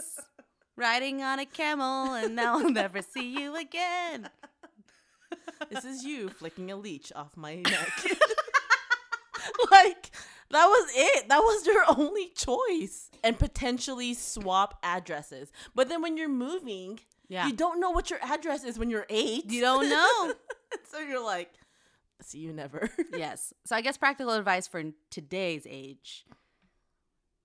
riding 0.76 1.22
on 1.22 1.38
a 1.38 1.46
camel, 1.46 2.14
and 2.14 2.36
now 2.36 2.58
I'll 2.58 2.70
never 2.70 3.02
see 3.02 3.38
you 3.38 3.56
again. 3.56 4.30
This 5.70 5.84
is 5.84 6.04
you 6.04 6.28
flicking 6.28 6.70
a 6.70 6.76
leech 6.76 7.12
off 7.14 7.36
my 7.36 7.56
neck. 7.56 7.92
like, 9.70 10.10
that 10.50 10.66
was 10.66 10.90
it. 10.94 11.28
That 11.28 11.38
was 11.40 11.66
your 11.66 11.84
only 11.96 12.28
choice. 12.36 13.10
And 13.24 13.38
potentially 13.38 14.14
swap 14.14 14.78
addresses. 14.82 15.50
But 15.74 15.88
then 15.88 16.02
when 16.02 16.16
you're 16.16 16.28
moving, 16.28 17.00
Yeah. 17.28 17.46
you 17.46 17.52
don't 17.52 17.80
know 17.80 17.90
what 17.90 18.10
your 18.10 18.20
address 18.22 18.64
is 18.64 18.78
when 18.78 18.90
you're 18.90 19.06
eight. 19.10 19.50
You 19.50 19.60
don't 19.60 19.88
know. 19.88 20.34
so 20.90 20.98
you're 21.00 21.24
like, 21.24 21.50
see 22.22 22.38
you 22.38 22.52
never. 22.52 22.88
yes. 23.16 23.52
So 23.64 23.74
I 23.76 23.80
guess 23.80 23.96
practical 23.96 24.32
advice 24.34 24.66
for 24.66 24.82
today's 25.10 25.66
age. 25.68 26.24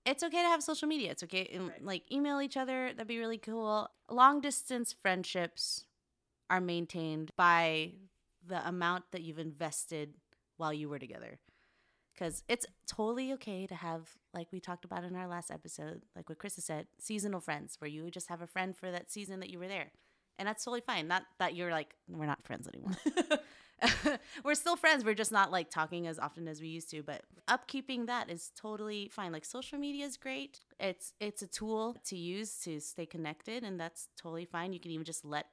It's 0.04 0.22
okay 0.24 0.42
to 0.42 0.48
have 0.48 0.62
social 0.64 0.88
media. 0.88 1.12
It's 1.12 1.22
okay 1.22 1.48
Right. 1.60 1.84
like 1.84 2.10
email 2.10 2.40
each 2.40 2.56
other. 2.56 2.90
That'd 2.92 3.06
be 3.06 3.18
really 3.18 3.38
cool. 3.38 3.88
Long 4.10 4.40
distance 4.40 4.92
friendships 4.92 5.84
are 6.52 6.60
maintained 6.60 7.32
by 7.34 7.92
the 8.46 8.66
amount 8.68 9.04
that 9.12 9.22
you've 9.22 9.38
invested 9.38 10.12
while 10.58 10.72
you 10.72 10.88
were 10.88 10.98
together. 10.98 11.40
Cuz 12.18 12.44
it's 12.46 12.66
totally 12.86 13.32
okay 13.32 13.66
to 13.66 13.74
have 13.74 14.18
like 14.34 14.52
we 14.52 14.60
talked 14.60 14.84
about 14.84 15.02
in 15.02 15.16
our 15.16 15.26
last 15.26 15.50
episode, 15.50 16.02
like 16.14 16.28
what 16.28 16.38
Chris 16.38 16.54
said, 16.56 16.86
seasonal 16.98 17.40
friends 17.40 17.80
where 17.80 17.88
you 17.88 18.10
just 18.10 18.28
have 18.28 18.42
a 18.42 18.46
friend 18.46 18.76
for 18.76 18.90
that 18.90 19.10
season 19.10 19.40
that 19.40 19.48
you 19.48 19.58
were 19.58 19.68
there. 19.68 19.92
And 20.38 20.46
that's 20.46 20.62
totally 20.62 20.82
fine. 20.82 21.08
Not 21.08 21.22
that 21.38 21.54
you're 21.54 21.70
like 21.70 21.96
we're 22.06 22.26
not 22.26 22.44
friends 22.44 22.68
anymore. 22.68 22.92
we're 24.44 24.54
still 24.54 24.76
friends. 24.76 25.04
We're 25.04 25.14
just 25.14 25.32
not 25.32 25.50
like 25.50 25.70
talking 25.70 26.06
as 26.06 26.18
often 26.18 26.46
as 26.48 26.60
we 26.60 26.68
used 26.68 26.90
to. 26.90 27.02
But 27.02 27.22
upkeeping 27.48 28.06
that 28.06 28.30
is 28.30 28.52
totally 28.54 29.08
fine. 29.08 29.32
Like 29.32 29.46
social 29.46 29.78
media 29.78 30.04
is 30.04 30.18
great. 30.18 30.60
It's 30.78 31.14
it's 31.18 31.42
a 31.42 31.46
tool 31.46 31.96
to 32.04 32.16
use 32.16 32.58
to 32.64 32.78
stay 32.80 33.06
connected, 33.06 33.64
and 33.64 33.80
that's 33.80 34.08
totally 34.16 34.44
fine. 34.44 34.74
You 34.74 34.80
can 34.80 34.90
even 34.90 35.04
just 35.04 35.24
let 35.24 35.46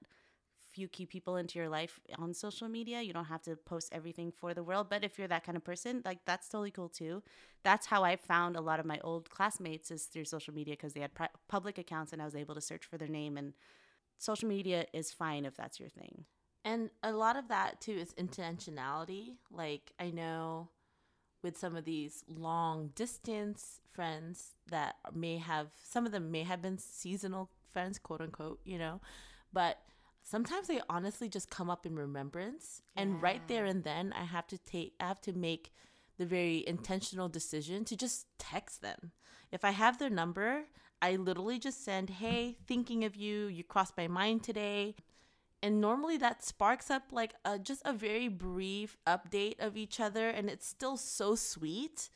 few 0.80 0.88
key 0.88 1.06
people 1.06 1.36
into 1.36 1.60
your 1.60 1.68
life 1.68 2.00
on 2.18 2.34
social 2.34 2.70
media. 2.70 3.02
You 3.02 3.12
don't 3.12 3.26
have 3.26 3.42
to 3.42 3.58
post 3.58 3.90
everything 3.92 4.32
for 4.32 4.54
the 4.54 4.64
world. 4.64 4.88
But 4.90 5.04
if 5.04 5.20
you're 5.20 5.28
that 5.28 5.44
kind 5.44 5.58
of 5.58 5.64
person, 5.64 6.02
like 6.06 6.20
that's 6.26 6.48
totally 6.48 6.72
cool 6.72 6.88
too. 6.88 7.22
That's 7.64 7.88
how 7.88 8.06
I 8.06 8.16
found 8.16 8.56
a 8.56 8.62
lot 8.62 8.80
of 8.80 8.86
my 8.86 8.98
old 9.04 9.30
classmates 9.30 9.92
is 9.92 10.06
through 10.06 10.24
social 10.24 10.54
media 10.54 10.76
because 10.76 10.94
they 10.94 11.02
had 11.02 11.14
pri- 11.14 11.36
public 11.50 11.78
accounts, 11.78 12.14
and 12.14 12.22
I 12.22 12.26
was 12.26 12.36
able 12.36 12.56
to 12.56 12.62
search 12.62 12.86
for 12.86 12.98
their 12.98 13.10
name. 13.10 13.36
And 13.36 13.54
social 14.18 14.48
media 14.48 14.86
is 14.94 15.12
fine 15.12 15.44
if 15.44 15.58
that's 15.58 15.82
your 15.82 15.90
thing. 15.90 16.24
And 16.64 16.90
a 17.04 17.12
lot 17.12 17.36
of 17.36 17.50
that 17.50 17.82
too 17.82 17.92
is 17.92 18.14
intentionality. 18.14 19.36
Like 19.52 19.92
I 20.00 20.12
know 20.12 20.70
with 21.44 21.58
some 21.58 21.76
of 21.76 21.84
these 21.84 22.24
long 22.28 22.92
distance 22.96 23.82
friends 23.90 24.52
that 24.70 24.96
may 25.14 25.38
have 25.40 25.68
some 25.84 26.06
of 26.06 26.14
them 26.14 26.32
may 26.32 26.44
have 26.44 26.62
been 26.62 26.78
seasonal 26.78 27.50
friends, 27.70 28.00
quote 28.00 28.22
unquote, 28.22 28.62
you 28.64 28.78
know, 28.78 29.02
but 29.52 29.80
sometimes 30.24 30.68
they 30.68 30.82
honestly 30.90 31.30
just 31.30 31.50
come 31.50 31.70
up 31.70 31.86
in 31.86 31.96
remembrance 31.96 32.82
and 32.96 33.22
right 33.22 33.48
there 33.48 33.66
and 33.66 33.84
then 33.84 34.14
I 34.14 34.24
have 34.24 34.48
to 34.48 34.58
take 34.58 34.94
I 35.00 35.08
have 35.08 35.22
to 35.22 35.34
make 35.34 35.72
the 36.18 36.26
very 36.26 36.68
intentional 36.68 37.30
decision 37.30 37.86
to 37.86 37.96
just 37.96 38.28
text 38.38 38.82
them. 38.82 39.12
If 39.52 39.64
I 39.64 39.72
have 39.72 39.98
their 39.98 40.10
number, 40.10 40.66
I 41.02 41.16
literally 41.16 41.60
just 41.60 41.84
send, 41.84 42.10
"Hey, 42.10 42.58
thinking 42.68 43.06
of 43.06 43.16
you. 43.16 43.48
You 43.48 43.64
crossed 43.64 43.98
my 43.98 44.08
mind 44.08 44.44
today." 44.44 44.96
and 45.62 45.82
normally 45.82 46.18
that 46.18 46.44
sparks 46.44 46.90
up 46.90 47.04
like 47.12 47.34
a, 47.44 47.60
just 47.60 47.82
a 47.86 47.94
very 47.94 48.28
brief 48.28 48.98
update 49.06 49.60
of 49.60 49.76
each 49.76 50.00
other 50.00 50.30
and 50.30 50.50
it's 50.50 50.66
still 50.66 50.98
so 50.98 51.36
sweet 51.36 52.10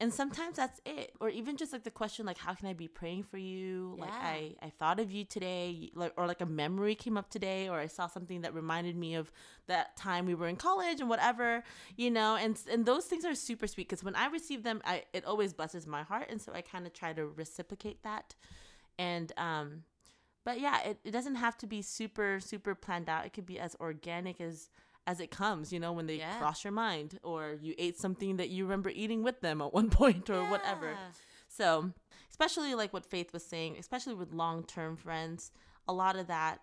and 0.00 0.12
sometimes 0.12 0.56
that's 0.56 0.80
it 0.86 1.12
or 1.20 1.28
even 1.28 1.58
just 1.58 1.72
like 1.72 1.84
the 1.84 1.90
question 1.90 2.24
like 2.24 2.38
how 2.38 2.54
can 2.54 2.66
i 2.66 2.72
be 2.72 2.88
praying 2.88 3.22
for 3.22 3.36
you? 3.36 3.96
Like 3.98 4.10
i 4.10 4.54
i 4.62 4.70
thought 4.70 4.98
of 4.98 5.10
you 5.10 5.24
today 5.24 5.90
like 5.94 6.12
or 6.16 6.26
like 6.26 6.40
a 6.40 6.46
memory 6.46 6.94
came 6.94 7.16
up 7.18 7.28
today 7.28 7.68
or 7.68 7.78
i 7.78 7.86
saw 7.86 8.06
something 8.06 8.40
that 8.40 8.54
reminded 8.54 8.96
me 8.96 9.14
of 9.14 9.30
that 9.66 9.96
time 9.96 10.24
we 10.24 10.34
were 10.34 10.48
in 10.48 10.56
college 10.56 11.00
and 11.00 11.08
whatever 11.08 11.62
you 11.96 12.10
know? 12.10 12.36
And 12.36 12.58
and 12.70 12.86
those 12.86 13.04
things 13.04 13.24
are 13.24 13.34
super 13.34 13.66
sweet 13.66 13.88
because 13.88 14.02
when 14.02 14.16
i 14.16 14.26
receive 14.26 14.62
them 14.62 14.80
i 14.84 15.04
it 15.12 15.24
always 15.24 15.52
blesses 15.52 15.86
my 15.86 16.02
heart 16.02 16.28
and 16.30 16.40
so 16.40 16.52
i 16.54 16.62
kind 16.62 16.86
of 16.86 16.92
try 16.94 17.12
to 17.12 17.26
reciprocate 17.26 18.02
that. 18.02 18.34
And 18.98 19.32
um 19.36 19.84
but 20.44 20.60
yeah 20.60 20.80
it, 20.82 20.98
it 21.04 21.10
doesn't 21.10 21.36
have 21.36 21.58
to 21.58 21.66
be 21.66 21.82
super 21.82 22.40
super 22.40 22.74
planned 22.74 23.08
out. 23.08 23.26
It 23.26 23.32
could 23.34 23.46
be 23.46 23.58
as 23.58 23.76
organic 23.80 24.40
as 24.40 24.70
as 25.10 25.18
it 25.24 25.30
comes 25.42 25.64
you 25.74 25.80
know 25.84 25.92
when 25.98 26.06
they 26.10 26.18
Yeah. 26.24 26.38
cross 26.38 26.58
your 26.64 26.72
mind 26.88 27.10
or 27.30 27.40
you 27.66 27.72
ate 27.86 27.96
something 28.04 28.32
that 28.40 28.50
you 28.54 28.60
remember 28.64 28.90
eating 29.02 29.22
with 29.28 29.38
them 29.46 29.56
at 29.64 29.72
one 29.80 29.90
point 29.90 30.26
or 30.30 30.40
whatever. 30.52 30.90
So 31.48 31.68
especially 32.30 32.74
like 32.74 32.92
what 32.92 33.04
faith 33.14 33.30
was 33.32 33.44
saying 33.54 33.76
especially 33.78 34.14
with 34.14 34.32
long-term 34.32 34.96
friends 34.96 35.40
a 35.88 35.92
lot 36.02 36.14
of 36.20 36.26
that 36.28 36.60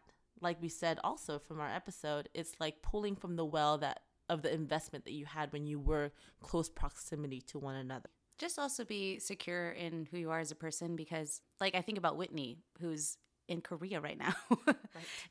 like 0.47 0.57
we 0.61 0.69
said 0.69 0.95
also 1.03 1.33
from 1.47 1.59
our 1.59 1.71
episode 1.81 2.29
it's 2.39 2.53
like 2.59 2.75
pulling 2.81 3.15
from 3.15 3.35
the 3.35 3.45
well 3.55 3.77
that 3.85 3.99
of 4.29 4.41
the 4.41 4.53
investment 4.53 5.03
that 5.05 5.13
you 5.13 5.25
had 5.25 5.51
when 5.53 5.65
you 5.71 5.79
were 5.79 6.11
close 6.41 6.69
proximity 6.69 7.39
to 7.41 7.57
one 7.57 7.75
another. 7.75 8.09
Just 8.37 8.59
also 8.59 8.83
be 8.85 9.19
secure 9.19 9.69
in 9.85 10.05
who 10.11 10.17
you 10.17 10.29
are 10.29 10.39
as 10.39 10.51
a 10.51 10.55
person 10.55 10.95
because 10.95 11.41
like 11.59 11.73
i 11.75 11.81
think 11.81 11.97
about 11.97 12.17
whitney 12.17 12.51
who's 12.81 13.17
in 13.47 13.61
korea 13.61 13.99
right 14.01 14.17
now. 14.17 14.35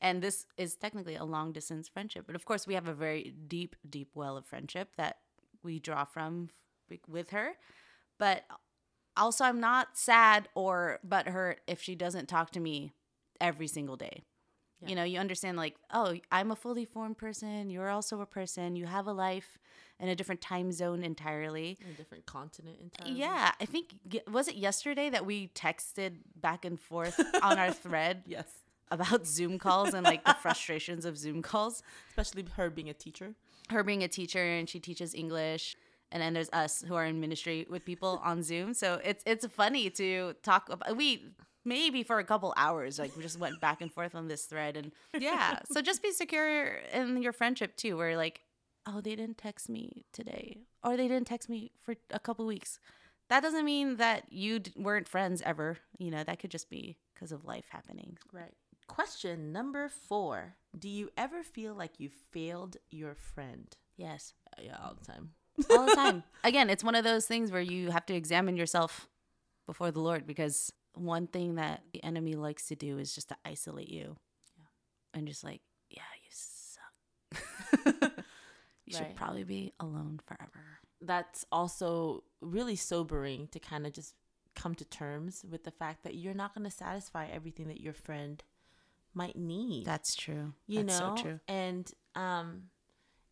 And 0.01 0.23
this 0.23 0.47
is 0.57 0.77
technically 0.77 1.17
a 1.17 1.25
long 1.25 1.53
distance 1.53 1.89
friendship 1.89 2.25
but 2.27 2.37
of 2.37 2.45
course 2.45 2.67
we 2.67 2.75
have 2.75 2.89
a 2.89 2.95
very 2.95 3.35
deep 3.49 3.77
deep 3.89 4.11
well 4.15 4.37
of 4.37 4.47
friendship 4.47 4.91
that 4.97 5.19
we 5.63 5.79
draw 5.79 6.05
from 6.05 6.51
with 7.09 7.31
her. 7.31 7.53
But 8.19 8.45
also 9.17 9.45
i'm 9.45 9.61
not 9.61 9.97
sad 9.97 10.49
or 10.55 11.01
butthurt 11.07 11.57
if 11.67 11.81
she 11.83 11.95
doesn't 11.95 12.27
talk 12.29 12.51
to 12.51 12.61
me 12.61 12.93
every 13.41 13.67
single 13.67 13.97
day 13.97 14.25
Yeah. 14.87 14.91
you 14.91 14.97
know 14.97 15.05
you 15.05 15.19
understand 15.19 15.57
like 15.57 15.75
oh 15.93 16.15
i'm 16.33 16.51
a 16.51 16.57
fully 16.57 16.85
formed 16.85 17.19
person 17.19 17.71
you're 17.71 17.91
also 17.91 18.21
a 18.21 18.27
person 18.27 18.77
you 18.77 18.87
have 18.87 19.07
a 19.07 19.13
life 19.13 19.59
in 19.99 20.09
a 20.09 20.15
different 20.15 20.41
time 20.41 20.73
zone 20.73 21.03
entirely 21.03 21.79
in 21.83 21.91
a 21.91 21.95
different 21.95 22.27
continent 22.27 22.77
entirely 22.83 23.19
yeah, 23.19 23.53
I 23.61 23.65
think 23.65 23.95
was 24.31 24.47
it 24.49 24.57
yesterday 24.57 25.09
that 25.11 25.25
we 25.25 25.49
texted 25.49 26.19
back 26.41 26.65
and 26.65 26.79
forth 26.79 27.19
on 27.43 27.59
our 27.59 27.73
thread 27.85 28.23
yes 28.27 28.47
about 28.91 29.27
Zoom 29.27 29.59
calls 29.59 29.95
and 29.95 30.05
like 30.05 30.25
the 30.25 30.35
frustrations 30.35 31.05
of 31.05 31.19
Zoom 31.19 31.43
calls. 31.43 31.83
especially 32.11 32.45
her 32.57 32.71
being 32.71 32.89
a 32.89 32.95
teacher 32.95 33.35
Her 33.71 33.83
being 33.83 34.05
a 34.05 34.09
teacher 34.09 34.39
and 34.43 34.69
she 34.69 34.79
teaches 34.79 35.13
English, 35.13 35.75
and 36.13 36.23
then 36.23 36.35
there's 36.35 36.51
us 36.53 36.85
who 36.87 36.95
are 36.95 37.05
in 37.05 37.19
ministry 37.21 37.67
with 37.69 37.85
people 37.85 38.21
on 38.23 38.43
Zoom. 38.45 38.75
So 38.75 39.01
it's 39.03 39.25
it's 39.27 39.45
funny 39.47 39.91
to 39.91 40.35
talk 40.45 40.69
about. 40.71 40.97
We 40.97 41.33
maybe 41.67 42.03
for 42.03 42.19
a 42.19 42.25
couple 42.25 42.55
hours 42.57 42.99
like 42.99 43.15
we 43.17 43.23
just 43.23 43.39
went 43.39 43.61
back 43.61 43.81
and 43.83 43.93
forth 43.93 44.15
on 44.15 44.29
this 44.29 44.45
thread 44.47 44.77
and 44.77 44.93
yeah. 45.19 45.59
So 45.73 45.83
just 45.83 46.03
be 46.03 46.13
secure 46.13 46.77
in 46.93 47.21
your 47.21 47.33
friendship 47.33 47.77
too. 47.77 47.97
Where 47.99 48.17
like 48.17 48.41
oh 48.87 49.01
they 49.03 49.17
didn't 49.17 49.37
text 49.39 49.69
me 49.69 50.07
today 50.13 50.59
or 50.85 50.97
they 50.97 51.09
didn't 51.09 51.27
text 51.27 51.49
me 51.51 51.73
for 51.83 51.97
a 52.11 52.21
couple 52.21 52.47
weeks 52.47 52.79
that 53.29 53.43
doesn't 53.43 53.65
mean 53.65 53.97
that 53.97 54.23
you 54.31 54.61
d- 54.61 54.73
weren't 54.77 55.09
friends 55.09 55.43
ever 55.45 55.79
you 55.99 56.09
know 56.13 56.23
that 56.23 56.39
could 56.39 56.53
just 56.53 56.71
be 56.71 56.97
because 57.13 57.33
of 57.33 57.45
life 57.45 57.67
happening 57.71 58.17
Right. 58.33 58.55
Question 58.87 59.51
number 59.53 59.89
four 59.89 60.55
Do 60.79 60.89
you 60.89 61.11
ever 61.17 61.43
feel 61.43 61.75
like 61.75 61.99
you 61.99 62.09
failed 62.31 62.77
your 62.91 63.17
friend? 63.17 63.67
yes 63.97 64.35
Uh, 64.57 64.63
Yeah, 64.63 64.77
all 64.85 64.95
the 64.95 65.05
time. 65.05 65.31
all 65.69 65.85
the 65.87 65.95
time 65.97 66.23
again 66.45 66.71
it's 66.71 66.85
one 66.85 66.95
of 66.95 67.03
those 67.03 67.27
things 67.27 67.51
where 67.51 67.61
you 67.75 67.91
have 67.91 68.07
to 68.07 68.15
examine 68.15 68.57
yourself 68.57 69.09
before 69.67 69.91
the 69.91 69.99
lord 70.01 70.29
because 70.29 70.73
one 70.97 71.27
thing 71.27 71.57
that 71.57 71.83
the 71.93 72.03
enemy 72.03 72.35
likes 72.35 72.67
to 72.69 72.75
do 72.75 72.99
is 72.99 73.15
just 73.15 73.29
to 73.29 73.37
isolate 73.45 73.89
you. 73.89 74.17
And 75.15 75.27
just 75.27 75.45
like 75.45 75.61
yeah 75.89 76.03
you 76.23 76.31
suck. 76.31 78.13
You 78.87 78.97
should 78.97 79.17
probably 79.17 79.43
be 79.43 79.73
alone 79.81 80.21
forever. 80.25 80.79
That's 81.01 81.45
also 81.51 82.23
really 82.41 82.77
sobering 82.77 83.49
to 83.49 83.59
kind 83.59 83.85
of 83.87 83.93
just 83.93 84.15
come 84.55 84.75
to 84.77 84.85
terms 84.85 85.45
with 85.49 85.65
the 85.65 85.71
fact 85.73 86.05
that 86.05 86.15
you're 86.15 86.35
not 86.35 86.55
going 86.55 86.65
to 86.65 86.71
satisfy 86.71 87.27
everything 87.27 87.67
that 87.69 87.81
your 87.81 87.93
friend 87.93 88.43
might 89.13 89.37
need. 89.37 89.85
that's 89.87 90.15
true. 90.15 90.53
You 90.67 90.85
that's 90.85 91.01
know, 91.01 91.17
so 91.17 91.23
true. 91.23 91.41
And 91.49 91.91
um, 92.15 92.65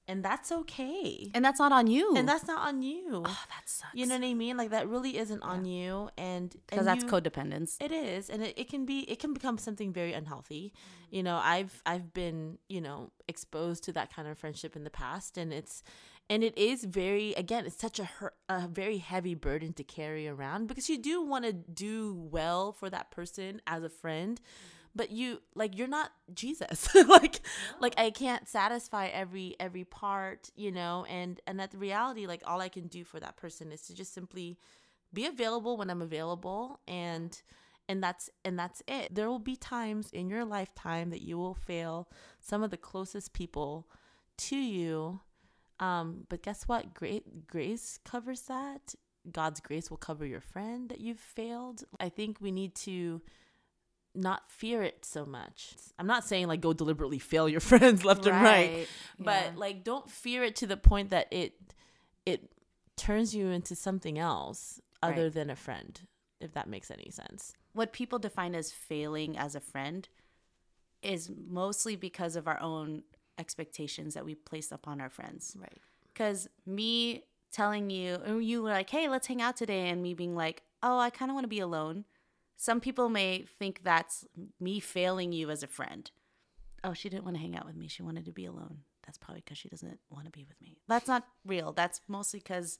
and 0.06 0.22
that's 0.24 0.52
okay. 0.52 1.30
and 1.34 1.44
that's 1.44 1.58
not 1.58 1.72
on 1.72 1.86
you 1.86 2.14
And 2.16 2.28
that's 2.28 2.46
not 2.46 2.66
on 2.68 2.82
you. 2.82 3.22
oh 3.24 3.44
that 3.48 3.68
sucks 3.68 3.94
You 3.94 4.06
know 4.06 4.16
what 4.18 4.24
I 4.26 4.34
mean? 4.34 4.56
Like 4.56 4.70
that 4.70 4.88
really 4.88 5.16
isn't 5.18 5.42
on 5.42 5.64
you, 5.64 6.10
and 6.18 6.54
because 6.68 6.84
that's 6.84 7.04
you- 7.04 7.10
codependence 7.10 7.76
It 7.80 7.92
is, 7.92 8.28
and 8.30 8.42
it, 8.42 8.54
it 8.58 8.68
can 8.68 8.84
be 8.84 9.00
it 9.10 9.18
can 9.18 9.32
become 9.32 9.58
something 9.58 9.92
very 9.92 10.12
unhealthy. 10.12 10.72
You 11.10 11.22
know, 11.22 11.36
I've 11.42 11.80
I've 11.86 12.12
been 12.12 12.58
you 12.68 12.80
know 12.80 13.10
exposed 13.28 13.84
to 13.84 13.92
that 13.92 14.14
kind 14.14 14.28
of 14.28 14.38
friendship 14.38 14.76
in 14.76 14.84
the 14.84 14.90
past, 14.90 15.38
and 15.38 15.52
it's 15.52 15.82
and 16.30 16.42
it 16.42 16.56
is 16.56 16.84
very 16.84 17.32
again 17.34 17.66
it's 17.66 17.80
such 17.80 17.98
a 17.98 18.08
a 18.48 18.66
very 18.68 18.98
heavy 18.98 19.34
burden 19.34 19.72
to 19.74 19.84
carry 19.84 20.26
around 20.28 20.66
because 20.68 20.88
you 20.88 20.98
do 20.98 21.22
want 21.22 21.44
to 21.44 21.52
do 21.52 22.14
well 22.30 22.72
for 22.72 22.88
that 22.90 23.10
person 23.10 23.60
as 23.66 23.82
a 23.82 23.90
friend 23.90 24.40
but 24.94 25.10
you 25.10 25.40
like 25.54 25.76
you're 25.76 25.88
not 25.88 26.10
jesus. 26.34 26.88
Like 27.08 27.40
like 27.80 27.94
i 27.98 28.10
can't 28.10 28.48
satisfy 28.48 29.06
every 29.08 29.56
every 29.60 29.84
part 29.84 30.50
you 30.56 30.72
know 30.72 31.04
and 31.08 31.40
and 31.46 31.60
that 31.60 31.70
the 31.70 31.78
reality 31.78 32.26
like 32.26 32.42
all 32.46 32.60
i 32.60 32.68
can 32.68 32.86
do 32.88 33.04
for 33.04 33.20
that 33.20 33.36
person 33.36 33.70
is 33.72 33.82
to 33.82 33.94
just 33.94 34.14
simply 34.14 34.58
be 35.12 35.26
available 35.26 35.76
when 35.76 35.90
i'm 35.90 36.02
available 36.02 36.80
and 36.88 37.42
and 37.88 38.02
that's 38.02 38.30
and 38.44 38.58
that's 38.58 38.82
it. 38.88 39.14
There 39.14 39.28
will 39.28 39.38
be 39.38 39.56
times 39.56 40.10
in 40.10 40.28
your 40.28 40.44
lifetime 40.44 41.10
that 41.10 41.22
you 41.22 41.36
will 41.36 41.54
fail 41.54 42.08
some 42.40 42.62
of 42.62 42.70
the 42.70 42.76
closest 42.76 43.32
people 43.32 43.88
to 44.36 44.56
you 44.56 45.20
um 45.80 46.24
but 46.28 46.42
guess 46.42 46.64
what? 46.64 46.94
Great 46.94 47.46
grace 47.46 47.98
covers 48.04 48.42
that. 48.42 48.94
God's 49.30 49.60
grace 49.60 49.90
will 49.90 49.96
cover 49.96 50.26
your 50.26 50.40
friend 50.40 50.88
that 50.90 51.00
you've 51.00 51.20
failed. 51.20 51.84
I 51.98 52.08
think 52.08 52.40
we 52.40 52.52
need 52.52 52.74
to 52.76 53.22
not 54.14 54.50
fear 54.50 54.82
it 54.82 55.04
so 55.04 55.24
much 55.26 55.74
i'm 55.98 56.06
not 56.06 56.24
saying 56.24 56.46
like 56.46 56.60
go 56.60 56.72
deliberately 56.72 57.18
fail 57.18 57.48
your 57.48 57.60
friends 57.72 58.04
left 58.04 58.24
and 58.26 58.40
right 58.42 58.86
but 59.18 59.44
yeah. 59.44 59.50
like 59.56 59.82
don't 59.84 60.08
fear 60.10 60.44
it 60.44 60.54
to 60.56 60.66
the 60.66 60.76
point 60.76 61.10
that 61.10 61.26
it 61.32 61.54
it 62.24 62.50
turns 62.96 63.34
you 63.34 63.48
into 63.48 63.74
something 63.74 64.18
else 64.18 64.80
other 65.02 65.24
Right. 65.24 65.32
than 65.32 65.50
a 65.50 65.56
friend 65.56 66.00
if 66.40 66.52
that 66.52 66.68
makes 66.68 66.90
any 66.90 67.10
sense 67.10 67.54
what 67.72 67.92
people 67.92 68.18
define 68.18 68.54
as 68.54 68.70
failing 68.70 69.36
as 69.36 69.54
a 69.54 69.60
friend 69.60 70.08
is 71.02 71.30
mostly 71.48 71.96
because 71.96 72.36
of 72.36 72.46
our 72.48 72.60
own 72.62 73.02
expectations 73.38 74.14
that 74.14 74.24
we 74.24 74.34
place 74.34 74.70
upon 74.72 75.00
our 75.00 75.10
friends. 75.10 75.56
right 75.60 75.78
Because 76.12 76.48
me 76.64 77.24
telling 77.52 77.90
you, 77.90 78.16
or 78.26 78.40
you 78.40 78.62
were 78.62 78.70
like, 78.70 78.88
hey, 78.90 79.08
let's 79.08 79.26
hang 79.26 79.42
out 79.42 79.56
today, 79.56 79.88
and 79.88 80.02
me 80.02 80.14
being 80.14 80.34
like, 80.34 80.62
oh, 80.82 80.98
I 80.98 81.10
kind 81.10 81.30
of 81.30 81.34
want 81.34 81.44
to 81.44 81.48
be 81.48 81.60
alone. 81.60 82.04
Some 82.56 82.80
people 82.80 83.08
may 83.08 83.44
think 83.58 83.82
that's 83.82 84.26
me 84.60 84.80
failing 84.80 85.32
you 85.32 85.50
as 85.50 85.62
a 85.62 85.66
friend. 85.66 86.10
Oh, 86.82 86.92
she 86.92 87.08
didn't 87.08 87.24
want 87.24 87.36
to 87.36 87.42
hang 87.42 87.56
out 87.56 87.66
with 87.66 87.76
me. 87.76 87.88
She 87.88 88.02
wanted 88.02 88.24
to 88.26 88.32
be 88.32 88.46
alone. 88.46 88.78
That's 89.04 89.18
probably 89.18 89.42
because 89.44 89.58
she 89.58 89.68
doesn't 89.68 89.98
want 90.10 90.26
to 90.26 90.30
be 90.30 90.44
with 90.48 90.60
me. 90.60 90.78
That's 90.88 91.08
not 91.08 91.26
real. 91.44 91.72
That's 91.72 92.00
mostly 92.08 92.40
because 92.40 92.78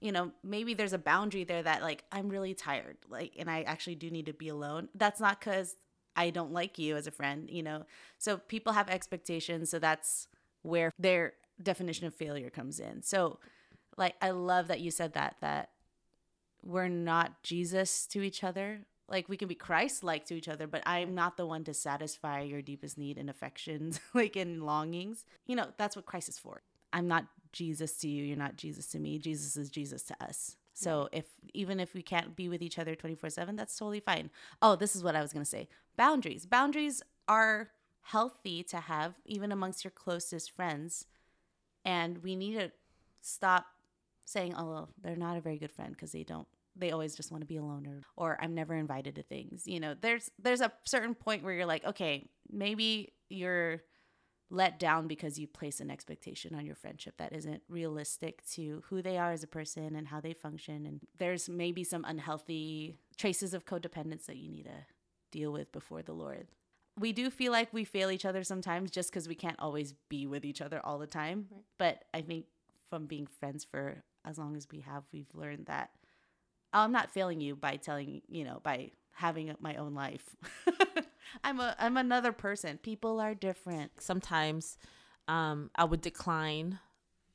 you 0.00 0.12
know, 0.12 0.30
maybe 0.44 0.74
there's 0.74 0.92
a 0.92 0.98
boundary 0.98 1.44
there 1.44 1.62
that 1.62 1.82
like 1.82 2.04
I'm 2.12 2.28
really 2.28 2.54
tired, 2.54 2.98
like, 3.08 3.32
and 3.38 3.50
I 3.50 3.62
actually 3.62 3.96
do 3.96 4.10
need 4.10 4.26
to 4.26 4.32
be 4.32 4.48
alone. 4.48 4.88
That's 4.94 5.20
not 5.20 5.40
because 5.40 5.74
I 6.14 6.30
don't 6.30 6.52
like 6.52 6.78
you 6.78 6.96
as 6.96 7.06
a 7.06 7.12
friend, 7.12 7.48
you 7.50 7.62
know. 7.62 7.84
So 8.18 8.38
people 8.38 8.72
have 8.72 8.88
expectations, 8.88 9.70
so 9.70 9.78
that's 9.78 10.28
where 10.62 10.92
their 10.98 11.34
definition 11.62 12.06
of 12.06 12.14
failure 12.14 12.50
comes 12.50 12.78
in. 12.78 13.02
So, 13.02 13.40
like, 13.96 14.14
I 14.22 14.30
love 14.30 14.68
that 14.68 14.80
you 14.80 14.90
said 14.90 15.14
that 15.14 15.36
that 15.40 15.70
we're 16.62 16.88
not 16.88 17.42
Jesus 17.42 18.06
to 18.08 18.22
each 18.22 18.44
other. 18.44 18.80
Like 19.08 19.28
we 19.28 19.36
can 19.36 19.48
be 19.48 19.54
Christ-like 19.54 20.26
to 20.26 20.34
each 20.34 20.48
other, 20.48 20.66
but 20.66 20.82
I'm 20.84 21.14
not 21.14 21.36
the 21.36 21.46
one 21.46 21.64
to 21.64 21.74
satisfy 21.74 22.42
your 22.42 22.60
deepest 22.60 22.98
need 22.98 23.16
and 23.16 23.30
affections, 23.30 24.00
like 24.14 24.36
in 24.36 24.60
longings. 24.60 25.24
You 25.46 25.56
know, 25.56 25.68
that's 25.78 25.96
what 25.96 26.06
Christ 26.06 26.28
is 26.28 26.38
for. 26.38 26.62
I'm 26.92 27.08
not 27.08 27.26
Jesus 27.52 27.96
to 27.98 28.08
you, 28.08 28.24
you're 28.24 28.36
not 28.36 28.56
Jesus 28.56 28.88
to 28.88 28.98
me. 28.98 29.18
Jesus 29.18 29.56
is 29.56 29.70
Jesus 29.70 30.02
to 30.04 30.16
us. 30.22 30.56
So 30.74 31.08
if 31.10 31.24
even 31.54 31.80
if 31.80 31.94
we 31.94 32.02
can't 32.02 32.36
be 32.36 32.48
with 32.48 32.62
each 32.62 32.78
other 32.78 32.94
24/7, 32.94 33.56
that's 33.56 33.76
totally 33.76 34.00
fine. 34.00 34.30
Oh, 34.62 34.76
this 34.76 34.94
is 34.94 35.02
what 35.02 35.16
I 35.16 35.22
was 35.22 35.32
going 35.32 35.44
to 35.44 35.50
say. 35.50 35.68
Boundaries. 35.96 36.46
Boundaries 36.46 37.02
are 37.26 37.70
healthy 38.02 38.62
to 38.62 38.78
have 38.78 39.14
even 39.24 39.50
amongst 39.50 39.84
your 39.84 39.90
closest 39.90 40.50
friends. 40.50 41.06
And 41.84 42.18
we 42.18 42.36
need 42.36 42.54
to 42.54 42.70
stop 43.20 43.66
saying, 44.28 44.54
"Oh, 44.56 44.66
well, 44.66 44.88
they're 45.00 45.16
not 45.16 45.36
a 45.36 45.40
very 45.40 45.58
good 45.58 45.72
friend 45.72 45.92
because 45.92 46.12
they 46.12 46.24
don't 46.24 46.48
they 46.76 46.92
always 46.92 47.16
just 47.16 47.32
want 47.32 47.40
to 47.42 47.46
be 47.46 47.56
alone 47.56 47.86
or 47.86 48.02
or 48.16 48.38
I'm 48.40 48.54
never 48.54 48.74
invited 48.74 49.16
to 49.16 49.22
things." 49.22 49.66
You 49.66 49.80
know, 49.80 49.94
there's 50.00 50.30
there's 50.38 50.60
a 50.60 50.72
certain 50.84 51.14
point 51.14 51.42
where 51.42 51.54
you're 51.54 51.66
like, 51.66 51.84
"Okay, 51.84 52.28
maybe 52.50 53.12
you're 53.28 53.82
let 54.50 54.78
down 54.78 55.06
because 55.06 55.38
you 55.38 55.46
place 55.46 55.80
an 55.80 55.90
expectation 55.90 56.54
on 56.54 56.64
your 56.64 56.74
friendship 56.74 57.16
that 57.18 57.34
isn't 57.34 57.62
realistic 57.68 58.42
to 58.50 58.82
who 58.88 59.02
they 59.02 59.18
are 59.18 59.32
as 59.32 59.42
a 59.42 59.46
person 59.48 59.94
and 59.94 60.08
how 60.08 60.20
they 60.20 60.32
function. 60.32 60.86
And 60.86 61.00
there's 61.18 61.48
maybe 61.48 61.84
some 61.84 62.04
unhealthy 62.06 62.96
traces 63.16 63.52
of 63.52 63.66
codependence 63.66 64.26
that 64.26 64.36
you 64.36 64.48
need 64.48 64.64
to 64.64 64.86
deal 65.30 65.52
with 65.52 65.70
before 65.70 66.02
the 66.02 66.14
Lord. 66.14 66.48
We 66.98 67.12
do 67.12 67.30
feel 67.30 67.52
like 67.52 67.72
we 67.72 67.84
fail 67.84 68.10
each 68.10 68.24
other 68.24 68.42
sometimes 68.42 68.90
just 68.90 69.10
because 69.10 69.28
we 69.28 69.34
can't 69.34 69.58
always 69.60 69.94
be 70.08 70.26
with 70.26 70.44
each 70.44 70.62
other 70.62 70.80
all 70.82 70.98
the 70.98 71.06
time. 71.06 71.46
Right. 71.50 71.62
But 71.78 72.04
I 72.14 72.22
think 72.22 72.46
from 72.88 73.06
being 73.06 73.26
friends 73.26 73.64
for 73.64 74.02
as 74.28 74.38
long 74.38 74.56
as 74.56 74.68
we 74.70 74.80
have, 74.80 75.04
we've 75.12 75.34
learned 75.34 75.66
that 75.66 75.90
I'm 76.72 76.92
not 76.92 77.10
failing 77.10 77.40
you 77.40 77.56
by 77.56 77.76
telling, 77.76 78.22
you 78.28 78.44
know, 78.44 78.60
by 78.62 78.90
having 79.12 79.54
my 79.60 79.76
own 79.76 79.94
life. 79.94 80.36
I'm 81.44 81.60
a 81.60 81.74
I'm 81.78 81.96
another 81.96 82.32
person. 82.32 82.78
People 82.78 83.20
are 83.20 83.34
different. 83.34 83.92
Sometimes 84.00 84.76
um, 85.28 85.70
I 85.74 85.84
would 85.84 86.00
decline 86.02 86.78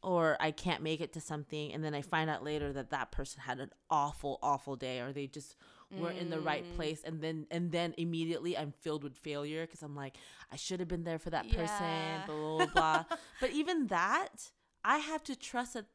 or 0.01 0.35
I 0.39 0.51
can't 0.51 0.83
make 0.83 0.99
it 1.01 1.13
to 1.13 1.21
something 1.21 1.71
and 1.73 1.83
then 1.83 1.93
I 1.93 2.01
find 2.01 2.29
out 2.29 2.43
later 2.43 2.73
that 2.73 2.89
that 2.91 3.11
person 3.11 3.41
had 3.41 3.59
an 3.59 3.69
awful 3.89 4.37
awful 4.43 4.75
day 4.75 4.99
or 4.99 5.13
they 5.13 5.27
just 5.27 5.55
weren't 5.97 6.17
in 6.17 6.29
the 6.29 6.39
right 6.41 6.65
Mm. 6.73 6.75
place 6.75 7.03
and 7.05 7.21
then 7.21 7.45
and 7.51 7.71
then 7.71 7.93
immediately 7.97 8.57
I'm 8.57 8.73
filled 8.81 9.03
with 9.03 9.15
failure 9.15 9.65
cuz 9.67 9.81
I'm 9.81 9.95
like 9.95 10.17
I 10.51 10.57
should 10.57 10.79
have 10.79 10.89
been 10.89 11.03
there 11.05 11.19
for 11.19 11.29
that 11.29 11.45
person 11.55 12.23
blah 12.25 12.65
blah 12.65 12.65
blah. 12.73 13.03
but 13.39 13.51
even 13.51 13.87
that 13.87 14.51
I 14.83 14.97
have 14.97 15.23
to 15.25 15.35
trust 15.37 15.75
that 15.75 15.85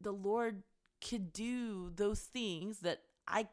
the 0.00 0.12
Lord 0.12 0.62
could 1.06 1.32
do 1.32 1.90
those 1.94 2.20
things 2.20 2.80
that 2.80 3.02
I 3.26 3.48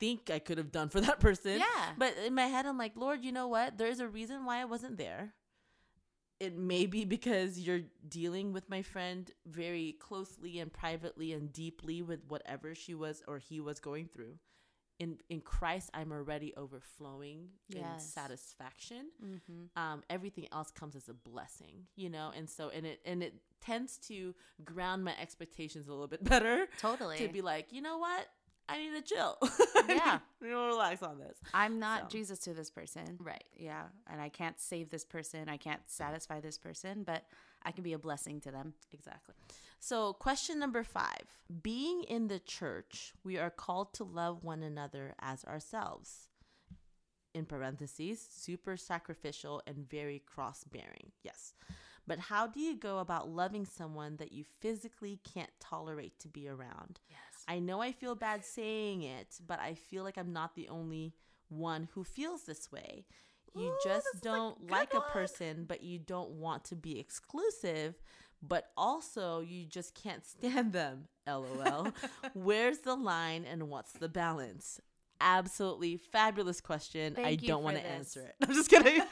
think 0.00 0.30
I 0.30 0.38
could 0.38 0.58
have 0.58 0.72
done 0.72 0.88
for 0.88 1.00
that 1.02 1.20
person. 1.20 1.58
Yeah. 1.58 1.92
But 1.96 2.14
in 2.24 2.34
my 2.34 2.46
head, 2.46 2.66
I'm 2.66 2.78
like, 2.78 2.92
Lord, 2.96 3.24
you 3.24 3.32
know 3.32 3.48
what? 3.48 3.78
There's 3.78 4.00
a 4.00 4.08
reason 4.08 4.44
why 4.44 4.60
I 4.60 4.64
wasn't 4.64 4.98
there. 4.98 5.34
It 6.40 6.56
may 6.56 6.86
be 6.86 7.04
because 7.16 7.58
you're 7.58 7.82
dealing 8.08 8.52
with 8.52 8.68
my 8.70 8.82
friend 8.82 9.30
very 9.46 9.96
closely 9.98 10.58
and 10.58 10.72
privately 10.72 11.32
and 11.32 11.52
deeply 11.52 12.02
with 12.02 12.20
whatever 12.28 12.74
she 12.74 12.94
was 12.94 13.22
or 13.26 13.38
he 13.38 13.60
was 13.60 13.80
going 13.80 14.06
through. 14.06 14.38
In 14.98 15.18
in 15.28 15.40
Christ, 15.40 15.90
I'm 15.94 16.10
already 16.10 16.52
overflowing 16.56 17.50
in 17.74 17.84
satisfaction. 17.98 19.10
Mm-hmm. 19.24 19.80
Um, 19.80 20.02
everything 20.10 20.48
else 20.50 20.70
comes 20.72 20.96
as 20.96 21.08
a 21.08 21.14
blessing, 21.14 21.86
you 21.94 22.10
know, 22.10 22.32
and 22.36 22.50
so 22.50 22.70
and 22.70 22.84
it 22.84 23.00
and 23.04 23.22
it 23.22 23.34
tends 23.60 23.98
to 23.98 24.34
ground 24.64 25.04
my 25.04 25.14
expectations 25.20 25.86
a 25.88 25.90
little 25.90 26.08
bit 26.08 26.24
better 26.28 26.66
Totally. 26.78 27.18
to 27.18 27.28
be 27.28 27.42
like, 27.42 27.72
you 27.72 27.80
know 27.80 27.98
what, 27.98 28.26
I 28.68 28.78
need 28.78 28.94
to 28.94 29.02
chill. 29.02 29.38
Yeah. 29.88 30.18
you 30.42 30.50
know, 30.50 30.66
relax 30.66 31.02
on 31.02 31.18
this. 31.18 31.38
I'm 31.54 31.78
not 31.78 32.02
So. 32.02 32.18
Jesus 32.18 32.38
to 32.40 32.52
this 32.52 32.68
person. 32.68 33.16
Right. 33.18 33.44
Yeah. 33.56 33.84
And 34.06 34.20
I 34.20 34.28
can't 34.28 34.60
save 34.60 34.90
this 34.90 35.02
person. 35.02 35.48
I 35.48 35.56
can't 35.56 35.80
satisfy 35.86 36.40
this 36.40 36.58
person, 36.58 37.04
but 37.04 37.24
I 37.62 37.72
can 37.72 37.84
be 37.84 37.92
a 37.92 37.98
blessing 37.98 38.40
to 38.42 38.50
them. 38.50 38.74
Exactly. 38.92 39.34
So, 39.80 40.12
question 40.12 40.58
number 40.58 40.82
five 40.82 41.26
Being 41.62 42.02
in 42.04 42.28
the 42.28 42.38
church, 42.38 43.12
we 43.24 43.38
are 43.38 43.50
called 43.50 43.94
to 43.94 44.04
love 44.04 44.44
one 44.44 44.62
another 44.62 45.14
as 45.20 45.44
ourselves. 45.44 46.28
In 47.34 47.44
parentheses, 47.44 48.26
super 48.30 48.76
sacrificial 48.76 49.62
and 49.66 49.88
very 49.88 50.22
cross 50.26 50.64
bearing. 50.64 51.12
Yes. 51.22 51.54
But 52.06 52.18
how 52.18 52.46
do 52.46 52.58
you 52.58 52.74
go 52.74 52.98
about 52.98 53.28
loving 53.28 53.66
someone 53.66 54.16
that 54.16 54.32
you 54.32 54.42
physically 54.60 55.20
can't 55.22 55.50
tolerate 55.60 56.18
to 56.20 56.28
be 56.28 56.48
around? 56.48 57.00
Yes. 57.10 57.44
I 57.46 57.58
know 57.58 57.82
I 57.82 57.92
feel 57.92 58.14
bad 58.14 58.44
saying 58.46 59.02
it, 59.02 59.36
but 59.46 59.60
I 59.60 59.74
feel 59.74 60.04
like 60.04 60.16
I'm 60.16 60.32
not 60.32 60.54
the 60.54 60.70
only 60.70 61.14
one 61.48 61.88
who 61.92 62.04
feels 62.04 62.44
this 62.44 62.72
way. 62.72 63.04
You 63.54 63.68
Ooh, 63.68 63.76
just 63.84 64.04
this 64.12 64.14
is 64.14 64.20
a 64.20 64.24
don't 64.24 64.70
like 64.70 64.94
a 64.94 65.00
person, 65.00 65.64
but 65.66 65.82
you 65.82 65.98
don't 65.98 66.30
want 66.30 66.64
to 66.64 66.76
be 66.76 66.98
exclusive, 66.98 67.94
but 68.42 68.70
also 68.76 69.40
you 69.40 69.64
just 69.66 69.94
can't 69.94 70.24
stand 70.26 70.72
them. 70.72 71.04
LOL. 71.26 71.88
Where's 72.34 72.78
the 72.78 72.94
line 72.94 73.44
and 73.44 73.68
what's 73.68 73.92
the 73.92 74.08
balance? 74.08 74.80
Absolutely 75.20 75.96
fabulous 75.96 76.60
question. 76.60 77.14
I 77.18 77.22
Thank 77.22 77.42
you 77.42 77.48
don't 77.48 77.64
want 77.64 77.76
to 77.76 77.82
this. 77.82 77.90
answer 77.92 78.20
it. 78.22 78.34
I'm 78.48 78.54
just 78.54 78.70
kidding. 78.70 79.02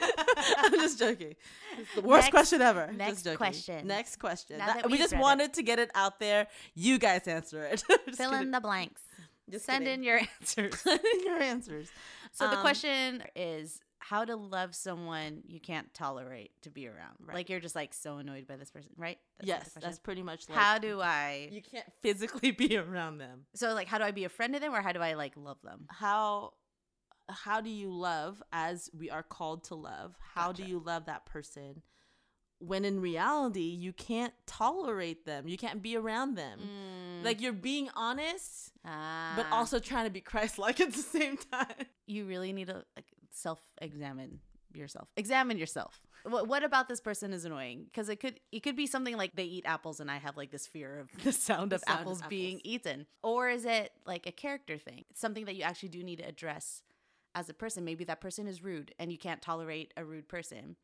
I'm 0.57 0.71
just 0.73 0.97
joking. 0.97 1.35
It's 1.77 1.95
the 1.95 2.01
worst 2.01 2.23
Next- 2.27 2.31
question 2.31 2.61
ever. 2.61 2.89
next 2.93 3.27
question. 3.35 3.85
Next 3.87 4.15
question. 4.17 4.57
That- 4.59 4.83
that 4.83 4.89
we 4.89 4.97
just 4.97 5.11
read 5.11 5.19
it. 5.19 5.21
wanted 5.21 5.53
to 5.55 5.63
get 5.63 5.79
it 5.79 5.91
out 5.95 6.19
there. 6.19 6.47
You 6.75 6.97
guys 6.97 7.27
answer 7.27 7.65
it. 7.65 7.81
Fill 8.15 8.29
kidding. 8.31 8.41
in 8.47 8.51
the 8.51 8.61
blanks. 8.61 9.01
Just 9.49 9.65
Send 9.65 9.83
kidding. 9.83 9.99
in 9.99 10.03
your 10.05 10.19
answers. 10.39 10.79
Send 10.79 11.01
in 11.13 11.23
your 11.25 11.41
answers. 11.41 11.89
So 12.31 12.47
the 12.49 12.55
Um, 12.55 12.61
question 12.61 13.23
is 13.35 13.81
how 14.09 14.23
to 14.25 14.35
love 14.35 14.73
someone 14.75 15.41
you 15.47 15.59
can't 15.59 15.93
tolerate 15.93 16.51
to 16.61 16.69
be 16.69 16.87
around. 16.87 17.15
Right. 17.25 17.35
Like 17.35 17.49
you're 17.49 17.59
just 17.59 17.75
like 17.75 17.93
so 17.93 18.17
annoyed 18.17 18.47
by 18.47 18.55
this 18.55 18.71
person, 18.71 18.91
right? 18.97 19.17
That's 19.39 19.47
yes, 19.47 19.59
question 19.63 19.81
that's 19.83 19.99
pretty 19.99 20.23
much 20.23 20.47
like 20.49 20.57
how 20.57 20.77
do 20.77 21.01
I 21.01 21.49
you 21.51 21.61
can't 21.61 21.85
physically 22.01 22.51
be 22.63 22.77
around 22.77 23.17
them. 23.17 23.45
So 23.53 23.73
like 23.73 23.87
how 23.87 23.97
do 23.97 24.03
I 24.03 24.11
be 24.11 24.23
a 24.25 24.29
friend 24.29 24.53
to 24.53 24.59
them 24.59 24.73
or 24.73 24.81
how 24.81 24.91
do 24.93 24.99
I 25.01 25.13
like 25.13 25.33
love 25.35 25.57
them? 25.63 25.85
How 25.89 26.53
how 27.29 27.59
do 27.59 27.69
you 27.69 27.91
love 27.91 28.41
as 28.53 28.89
we 28.97 29.09
are 29.09 29.23
called 29.23 29.65
to 29.65 29.75
love? 29.75 30.15
How 30.35 30.51
do 30.53 30.63
you 30.63 30.79
love 30.85 31.05
that 31.07 31.25
person 31.25 31.81
when 32.59 32.85
in 32.85 32.99
reality 33.01 33.61
you 33.61 33.91
can't 33.93 34.33
tolerate 34.45 35.25
them? 35.25 35.47
You 35.47 35.57
can't 35.57 35.81
be 35.81 35.95
around 35.97 36.35
them. 36.35 36.59
Like 37.23 37.41
you're 37.41 37.51
being 37.53 37.89
honest, 37.95 38.71
but 38.83 38.89
Mm. 38.91 39.45
Ah. 39.51 39.57
also 39.59 39.79
trying 39.79 40.05
to 40.05 40.09
be 40.11 40.21
Christ-like 40.21 40.79
at 40.85 40.93
the 40.93 41.01
same 41.01 41.35
time. 41.37 41.85
you 42.05 42.25
really 42.25 42.53
need 42.53 42.67
to 42.67 42.83
like, 42.95 43.05
self-examine 43.31 44.39
yourself. 44.73 45.07
Examine 45.17 45.57
yourself. 45.57 45.99
What, 46.23 46.47
what 46.47 46.63
about 46.63 46.87
this 46.89 46.99
person 46.99 47.31
is 47.33 47.45
annoying? 47.45 47.85
Because 47.85 48.09
it 48.09 48.17
could 48.19 48.39
it 48.51 48.61
could 48.61 48.75
be 48.75 48.85
something 48.87 49.15
like 49.15 49.35
they 49.35 49.43
eat 49.45 49.63
apples 49.65 49.99
and 49.99 50.11
I 50.11 50.17
have 50.17 50.35
like 50.37 50.51
this 50.51 50.67
fear 50.67 50.99
of 50.99 51.09
the 51.23 51.31
sound, 51.31 51.71
The 51.71 51.75
of, 51.77 51.81
sound 51.87 51.99
of 51.99 52.01
apples 52.01 52.21
being 52.29 52.57
apples. 52.57 52.61
eaten. 52.65 53.05
Or 53.23 53.49
is 53.49 53.65
it 53.65 53.91
like 54.05 54.27
a 54.27 54.31
character 54.31 54.77
thing? 54.77 55.05
It's 55.09 55.21
something 55.21 55.45
that 55.45 55.55
you 55.55 55.63
actually 55.63 55.89
do 55.89 56.03
need 56.03 56.17
to 56.17 56.27
address 56.27 56.83
as 57.33 57.49
a 57.49 57.53
person. 57.53 57.85
Maybe 57.85 58.03
that 58.05 58.21
person 58.21 58.47
is 58.47 58.63
rude 58.63 58.93
and 58.99 59.11
you 59.11 59.17
can't 59.17 59.41
tolerate 59.41 59.93
a 59.95 60.03
rude 60.03 60.27
person. 60.27 60.75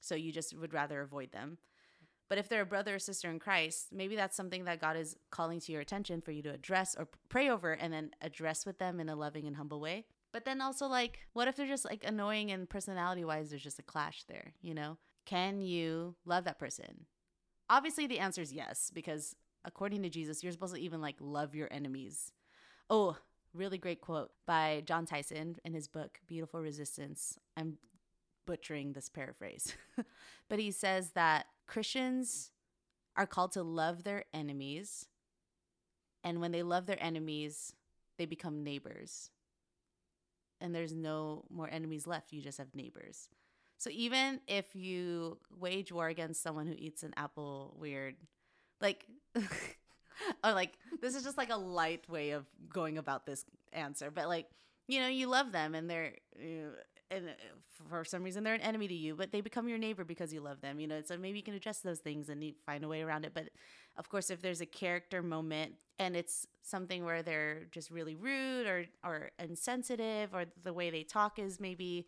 So 0.00 0.14
you 0.14 0.32
just 0.32 0.56
would 0.56 0.72
rather 0.74 1.00
avoid 1.00 1.32
them. 1.32 1.58
But 2.28 2.38
if 2.38 2.48
they're 2.48 2.62
a 2.62 2.66
brother 2.66 2.94
or 2.94 2.98
sister 3.00 3.28
in 3.28 3.40
Christ, 3.40 3.88
maybe 3.92 4.14
that's 4.14 4.36
something 4.36 4.64
that 4.64 4.80
God 4.80 4.96
is 4.96 5.16
calling 5.30 5.58
to 5.60 5.72
your 5.72 5.80
attention 5.80 6.20
for 6.20 6.30
you 6.30 6.42
to 6.42 6.50
address 6.52 6.94
or 6.96 7.08
pray 7.28 7.48
over 7.50 7.72
and 7.72 7.92
then 7.92 8.10
address 8.22 8.64
with 8.64 8.78
them 8.78 9.00
in 9.00 9.08
a 9.08 9.16
loving 9.16 9.46
and 9.48 9.56
humble 9.56 9.80
way. 9.80 10.04
But 10.32 10.44
then 10.44 10.60
also, 10.60 10.86
like, 10.86 11.20
what 11.32 11.48
if 11.48 11.56
they're 11.56 11.66
just 11.66 11.84
like 11.84 12.04
annoying 12.06 12.50
and 12.50 12.68
personality 12.68 13.24
wise, 13.24 13.50
there's 13.50 13.62
just 13.62 13.78
a 13.78 13.84
clash 13.84 14.24
there, 14.28 14.52
you 14.62 14.74
know? 14.74 14.98
Can 15.26 15.60
you 15.60 16.14
love 16.24 16.44
that 16.44 16.58
person? 16.58 17.06
Obviously, 17.68 18.06
the 18.06 18.18
answer 18.18 18.42
is 18.42 18.52
yes, 18.52 18.90
because 18.92 19.34
according 19.64 20.02
to 20.02 20.08
Jesus, 20.08 20.42
you're 20.42 20.52
supposed 20.52 20.74
to 20.74 20.80
even 20.80 21.00
like 21.00 21.16
love 21.20 21.54
your 21.54 21.68
enemies. 21.70 22.32
Oh, 22.88 23.16
really 23.54 23.78
great 23.78 24.00
quote 24.00 24.30
by 24.46 24.82
Jon 24.84 25.06
Tyson 25.06 25.56
in 25.64 25.74
his 25.74 25.88
book, 25.88 26.20
Beautiful 26.26 26.60
Resistance. 26.60 27.38
I'm 27.56 27.78
butchering 28.46 28.92
this 28.92 29.08
paraphrase, 29.08 29.74
but 30.48 30.58
he 30.58 30.70
says 30.70 31.10
that 31.10 31.46
Christians 31.66 32.50
are 33.16 33.26
called 33.26 33.52
to 33.52 33.62
love 33.62 34.04
their 34.04 34.24
enemies. 34.32 35.06
And 36.22 36.40
when 36.40 36.52
they 36.52 36.62
love 36.62 36.86
their 36.86 37.02
enemies, 37.02 37.74
they 38.18 38.26
become 38.26 38.62
neighbors. 38.62 39.30
And 40.60 40.74
there's 40.74 40.94
no 40.94 41.44
more 41.50 41.68
enemies 41.70 42.06
left. 42.06 42.32
You 42.32 42.42
just 42.42 42.58
have 42.58 42.74
neighbors. 42.74 43.28
So 43.78 43.88
even 43.90 44.40
if 44.46 44.74
you 44.74 45.38
wage 45.58 45.90
war 45.90 46.08
against 46.08 46.42
someone 46.42 46.66
who 46.66 46.74
eats 46.76 47.02
an 47.02 47.14
apple 47.16 47.74
weird, 47.78 48.14
like, 48.80 49.06
or 49.34 50.52
like, 50.52 50.72
this 51.00 51.14
is 51.14 51.24
just 51.24 51.38
like 51.38 51.50
a 51.50 51.56
light 51.56 52.08
way 52.08 52.32
of 52.32 52.44
going 52.68 52.98
about 52.98 53.24
this 53.24 53.44
answer, 53.72 54.10
but 54.10 54.28
like, 54.28 54.48
you 54.86 55.00
know, 55.00 55.08
you 55.08 55.28
love 55.28 55.50
them 55.52 55.74
and 55.74 55.88
they're, 55.88 56.12
uh, 56.36 56.76
and 57.10 57.28
uh, 57.28 57.32
for 57.88 58.04
some 58.04 58.22
reason 58.22 58.44
they're 58.44 58.54
an 58.54 58.60
enemy 58.60 58.88
to 58.88 58.94
you, 58.94 59.14
but 59.16 59.32
they 59.32 59.40
become 59.40 59.68
your 59.68 59.78
neighbor 59.78 60.04
because 60.04 60.32
you 60.32 60.40
love 60.40 60.60
them, 60.60 60.80
you 60.80 60.86
know, 60.86 61.00
so 61.02 61.16
maybe 61.16 61.38
you 61.38 61.44
can 61.44 61.54
address 61.54 61.80
those 61.80 61.98
things 61.98 62.28
and 62.28 62.42
you 62.42 62.54
find 62.64 62.84
a 62.84 62.88
way 62.88 63.02
around 63.02 63.24
it. 63.24 63.32
But 63.34 63.50
of 63.96 64.08
course, 64.08 64.30
if 64.30 64.40
there's 64.42 64.60
a 64.60 64.66
character 64.66 65.22
moment 65.22 65.74
and 65.98 66.16
it's 66.16 66.46
something 66.62 67.04
where 67.04 67.22
they're 67.22 67.64
just 67.70 67.90
really 67.90 68.14
rude 68.14 68.66
or, 68.66 68.84
or 69.04 69.30
insensitive 69.38 70.34
or 70.34 70.44
the 70.62 70.72
way 70.72 70.90
they 70.90 71.02
talk 71.02 71.38
is 71.38 71.60
maybe 71.60 72.06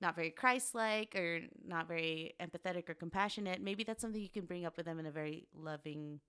not 0.00 0.14
very 0.14 0.30
Christ-like 0.30 1.14
or 1.16 1.40
not 1.66 1.88
very 1.88 2.34
empathetic 2.40 2.88
or 2.88 2.94
compassionate, 2.94 3.60
maybe 3.60 3.82
that's 3.84 4.00
something 4.00 4.22
you 4.22 4.28
can 4.28 4.46
bring 4.46 4.64
up 4.64 4.76
with 4.76 4.86
them 4.86 4.98
in 4.98 5.06
a 5.06 5.10
very 5.10 5.46
loving 5.54 6.20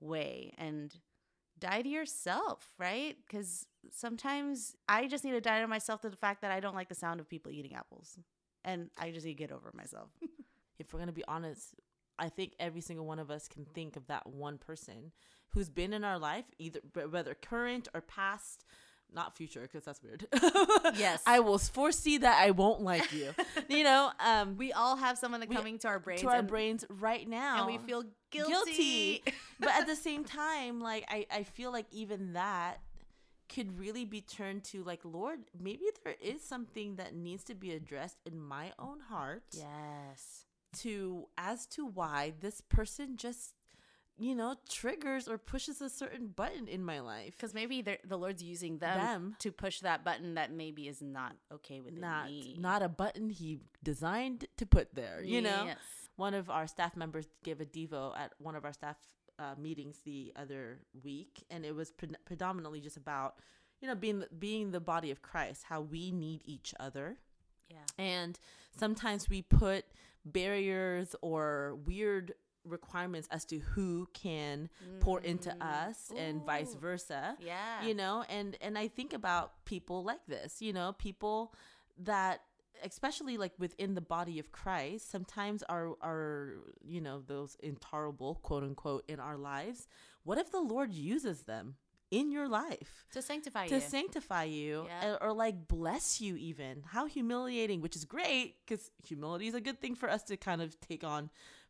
way 0.00 0.52
and 0.58 0.94
die 1.58 1.82
to 1.82 1.88
yourself, 1.88 2.72
right? 2.78 3.16
Because 3.26 3.66
sometimes 3.90 4.76
I 4.88 5.06
just 5.06 5.24
need 5.24 5.32
to 5.32 5.40
die 5.40 5.60
to 5.60 5.66
myself 5.66 6.00
to 6.02 6.10
the 6.10 6.16
fact 6.16 6.42
that 6.42 6.50
I 6.50 6.60
don't 6.60 6.74
like 6.74 6.88
the 6.88 6.94
sound 6.94 7.20
of 7.20 7.28
people 7.28 7.52
eating 7.52 7.74
apples, 7.74 8.18
and 8.64 8.90
I 8.98 9.10
just 9.10 9.24
need 9.26 9.34
to 9.34 9.38
get 9.38 9.52
over 9.52 9.70
myself. 9.74 10.10
if 10.78 10.92
we're 10.92 11.00
gonna 11.00 11.12
be 11.12 11.24
honest, 11.26 11.74
I 12.18 12.28
think 12.28 12.54
every 12.58 12.80
single 12.80 13.06
one 13.06 13.18
of 13.18 13.30
us 13.30 13.48
can 13.48 13.64
think 13.64 13.96
of 13.96 14.06
that 14.08 14.26
one 14.26 14.58
person 14.58 15.12
who's 15.50 15.70
been 15.70 15.92
in 15.92 16.04
our 16.04 16.18
life, 16.18 16.44
either 16.58 16.80
whether 17.08 17.34
current 17.34 17.88
or 17.94 18.00
past, 18.00 18.64
not 19.14 19.36
future 19.36 19.60
because 19.60 19.84
that's 19.84 20.02
weird. 20.02 20.26
Yes. 20.96 21.22
I 21.26 21.40
will 21.40 21.58
foresee 21.58 22.18
that 22.18 22.42
I 22.42 22.50
won't 22.50 22.82
like 22.82 23.12
you. 23.12 23.30
you 23.68 23.84
know, 23.84 24.10
um, 24.20 24.56
We 24.56 24.72
all 24.72 24.96
have 24.96 25.18
someone 25.18 25.40
that 25.40 25.50
coming 25.50 25.78
to 25.80 25.88
our 25.88 25.98
brains 25.98 26.20
to 26.22 26.28
our 26.28 26.42
brains 26.42 26.84
right 26.88 27.28
now, 27.28 27.58
and 27.58 27.66
we 27.66 27.78
feel 27.78 28.04
guilty. 28.30 29.22
guilty. 29.22 29.22
but 29.60 29.70
at 29.70 29.86
the 29.86 29.96
same 29.96 30.24
time, 30.24 30.80
like 30.80 31.04
I, 31.08 31.26
I 31.30 31.42
feel 31.44 31.72
like 31.72 31.86
even 31.90 32.34
that 32.34 32.80
could 33.48 33.78
really 33.78 34.04
be 34.04 34.20
turned 34.20 34.62
to 34.62 34.82
like, 34.84 35.00
Lord, 35.04 35.40
maybe 35.58 35.84
there 36.04 36.14
is 36.20 36.42
something 36.42 36.96
that 36.96 37.14
needs 37.14 37.44
to 37.44 37.54
be 37.54 37.72
addressed 37.72 38.18
in 38.26 38.38
my 38.38 38.72
own 38.78 39.00
heart 39.00 39.44
yes. 39.52 40.44
to 40.80 41.28
as 41.38 41.66
to 41.66 41.86
why 41.86 42.34
this 42.40 42.60
person 42.60 43.16
just 43.16 43.54
you 44.18 44.34
know 44.34 44.56
triggers 44.68 45.28
or 45.28 45.38
pushes 45.38 45.80
a 45.80 45.88
certain 45.88 46.26
button 46.28 46.66
in 46.68 46.82
my 46.84 46.98
life 47.00 47.34
Because 47.36 47.54
maybe 47.54 47.82
the 47.82 48.16
Lord's 48.16 48.42
using 48.42 48.78
them, 48.78 48.98
Them. 48.98 49.36
to 49.40 49.52
push 49.52 49.80
that 49.80 50.04
button 50.04 50.34
that 50.34 50.52
maybe 50.52 50.88
is 50.88 51.00
not 51.00 51.32
okay 51.52 51.80
with 51.80 51.94
not 51.94 52.26
me. 52.26 52.56
not 52.58 52.82
a 52.82 52.88
button 52.88 53.30
he 53.30 53.60
designed 53.82 54.46
to 54.56 54.66
put 54.66 54.94
there 54.94 55.22
you 55.22 55.40
know 55.40 55.70
one 56.16 56.34
of 56.34 56.50
our 56.50 56.66
staff 56.66 56.96
members 56.96 57.26
gave 57.44 57.60
a 57.60 57.64
devo 57.64 58.16
at 58.18 58.32
one 58.38 58.56
of 58.56 58.64
our 58.64 58.72
staff 58.72 58.96
uh, 59.38 59.54
meetings 59.56 59.98
the 60.04 60.32
other 60.34 60.80
week 61.04 61.44
and 61.48 61.64
it 61.64 61.74
was 61.74 61.92
pre- 61.92 62.08
predominantly 62.24 62.80
just 62.80 62.96
about 62.96 63.36
you 63.80 63.86
know 63.86 63.94
being 63.94 64.18
the, 64.18 64.28
being 64.36 64.72
the 64.72 64.80
body 64.80 65.12
of 65.12 65.22
christ 65.22 65.62
how 65.68 65.80
we 65.80 66.10
need 66.10 66.42
each 66.44 66.74
other 66.80 67.16
Yeah. 67.70 67.76
and 67.96 68.36
sometimes 68.76 69.28
we 69.28 69.42
put 69.42 69.84
barriers 70.24 71.14
or 71.22 71.76
weird 71.86 72.34
requirements 72.68 73.28
as 73.30 73.44
to 73.46 73.58
who 73.58 74.08
can 74.12 74.68
pour 75.00 75.20
into 75.20 75.50
us 75.64 76.12
and 76.16 76.44
vice 76.44 76.74
Mm. 76.74 76.80
Versa 76.80 77.36
Yeah. 77.40 77.82
you 77.84 77.94
know 77.94 78.24
and 78.28 78.56
and 78.60 78.76
i 78.78 78.88
think 78.88 79.12
about 79.12 79.64
people 79.64 80.04
like 80.04 80.24
this 80.26 80.60
you 80.62 80.72
know 80.72 80.92
people 80.98 81.54
that 81.98 82.42
especially 82.84 83.36
like 83.38 83.52
within 83.58 83.94
the 83.94 84.00
body 84.00 84.38
of 84.38 84.52
christ 84.52 85.10
sometimes 85.10 85.62
are 85.64 85.90
are 86.00 86.54
you 86.84 87.00
know 87.00 87.20
those 87.26 87.56
intolerable 87.60 88.36
quote 88.36 88.62
unquote 88.62 89.04
in 89.08 89.18
our 89.18 89.36
lives 89.36 89.88
what 90.24 90.38
if 90.38 90.50
the 90.52 90.60
lord 90.60 90.92
uses 90.94 91.42
them 91.42 91.74
in 92.10 92.30
your 92.32 92.48
life 92.48 93.04
to 93.12 93.20
sanctify 93.20 93.66
to 93.66 93.74
you. 93.74 93.80
sanctify 93.80 94.44
you 94.44 94.84
Yeah. 94.86 95.08
or, 95.14 95.22
or, 95.24 95.32
like 95.34 95.68
bless 95.68 96.20
you 96.22 96.36
even 96.36 96.82
how 96.86 97.04
humiliating 97.06 97.82
which 97.82 97.96
is 97.96 98.04
great 98.06 98.54
because 98.64 98.90
humility 99.06 99.46
is 99.46 99.54
a 99.54 99.60
good 99.60 99.78
thing 99.80 99.94
for 99.94 100.08
us 100.08 100.22
to 100.24 100.36
kind 100.38 100.62
of 100.62 100.78
take 100.80 101.04
on 101.04 101.28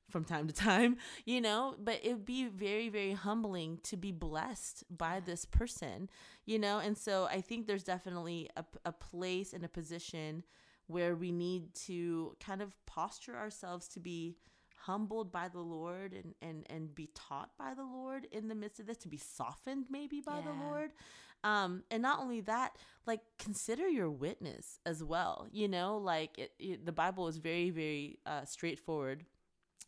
from 0.09 0.25
time 0.25 0.47
to 0.47 0.55
time 0.71 0.97
you 1.25 1.41
know 1.41 1.75
but 1.79 2.01
it'd 2.03 2.25
be 2.25 2.47
very 2.47 2.89
very 2.89 3.13
humbling 3.13 3.79
to 3.83 3.97
be 3.97 4.13
blessed 4.13 4.85
by 4.91 5.21
this 5.21 5.45
person 5.45 6.09
you 6.47 6.59
know 6.59 6.79
and 6.79 6.97
so 6.97 7.27
i 7.31 7.41
think 7.41 7.67
there's 7.67 7.85
definitely 7.85 8.49
a, 8.57 8.65
a 8.85 8.93
place 8.93 9.53
and 9.53 9.65
a 9.65 9.69
position 9.69 10.43
where 10.87 11.15
we 11.15 11.31
need 11.31 11.75
to 11.75 12.35
kind 12.45 12.63
of 12.63 12.75
posture 12.87 13.37
ourselves 13.37 13.89
to 13.89 14.01
be 14.01 14.37
humbled 14.89 15.31
by 15.31 15.49
the 15.49 15.61
Lord 15.61 16.13
and, 16.15 16.35
and, 16.41 16.67
and 16.71 16.95
be 16.95 17.11
taught 17.15 17.51
by 17.59 17.75
the 17.75 17.85
Lord 17.85 18.27
in 18.33 18.49
the 18.49 18.55
midst 18.55 18.81
of 18.81 18.87
this, 18.87 18.97
to 18.99 19.09
be 19.09 19.19
softened 19.19 19.87
maybe 19.91 20.21
by 20.21 20.41
the 20.41 20.53
Lord. 20.67 20.93
Um, 21.45 21.83
and 21.91 22.03
not 22.03 22.21
only 22.21 22.41
that, 22.43 22.77
like 23.07 23.21
consider 23.39 23.89
your 23.89 24.11
witness 24.11 24.81
as 24.87 25.05
well. 25.05 25.47
You 25.53 25.69
know, 25.69 25.99
like 25.99 26.39
it, 26.39 26.53
it, 26.59 26.87
the 26.87 26.93
Bible 26.93 27.29
is 27.29 27.37
very, 27.37 27.71
very 27.71 28.19
uh, 28.27 28.45
straightforward 28.45 29.25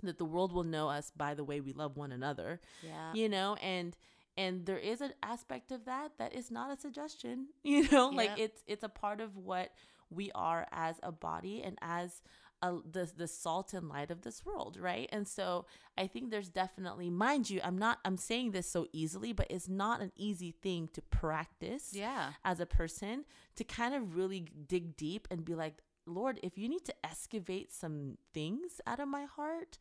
that 0.09 0.19
the 0.19 0.25
world 0.25 0.53
will 0.53 0.65
know 0.65 0.89
us 0.89 1.11
by 1.17 1.35
the 1.35 1.45
way 1.45 1.61
we 1.61 1.73
love 1.73 1.97
one 1.97 2.13
another. 2.13 2.61
yeah. 2.83 3.13
You 3.15 3.29
know, 3.29 3.55
and 3.63 3.97
and 4.37 4.65
there 4.65 4.79
is 4.79 5.01
an 5.01 5.13
aspect 5.23 5.73
of 5.73 5.85
that 5.87 6.13
that 6.19 6.35
is 6.35 6.51
not 6.51 6.71
a 6.71 6.81
suggestion. 6.81 7.49
You 7.63 7.89
know, 7.91 8.09
like 8.09 8.39
it's 8.39 8.63
it's 8.67 8.85
a 8.85 8.89
part 8.89 9.21
of 9.21 9.37
what 9.37 9.73
we 10.11 10.31
are 10.35 10.67
as 10.73 10.97
a 11.03 11.13
body 11.13 11.63
and 11.63 11.79
as 11.83 12.23
a, 12.63 12.75
the 12.91 13.11
the 13.17 13.27
salt 13.27 13.73
and 13.75 13.89
light 13.89 14.11
of 14.11 14.21
this 14.23 14.45
world, 14.45 14.77
right? 14.79 15.09
And 15.13 15.27
so 15.27 15.65
I 15.97 16.07
think 16.07 16.31
there's 16.31 16.51
definitely, 16.51 17.09
mind 17.09 17.49
you, 17.49 17.61
I'm 17.65 17.79
not 17.79 17.99
I'm 18.05 18.17
saying 18.19 18.51
this 18.53 18.71
so 18.71 18.87
easily, 18.93 19.33
but 19.33 19.47
it's 19.51 19.69
not 19.69 20.01
an 20.03 20.13
easy 20.17 20.51
thing 20.51 20.89
to 20.93 21.01
practice 21.03 21.91
Yeah. 21.93 22.33
as 22.45 22.61
a 22.61 22.67
person 22.67 23.25
to 23.57 23.65
kind 23.65 23.95
of 23.95 24.15
really 24.15 24.41
dig 24.69 24.97
deep 24.97 25.27
and 25.31 25.45
be 25.45 25.55
like, 25.55 25.81
Lord, 26.11 26.41
if 26.43 26.59
you 26.59 26.69
need 26.69 26.85
to 26.87 26.95
excavate 27.05 27.73
some 27.73 28.19
things 28.35 28.81
out 28.87 29.01
of 29.01 29.09
my 29.09 29.25
heart, 29.25 29.79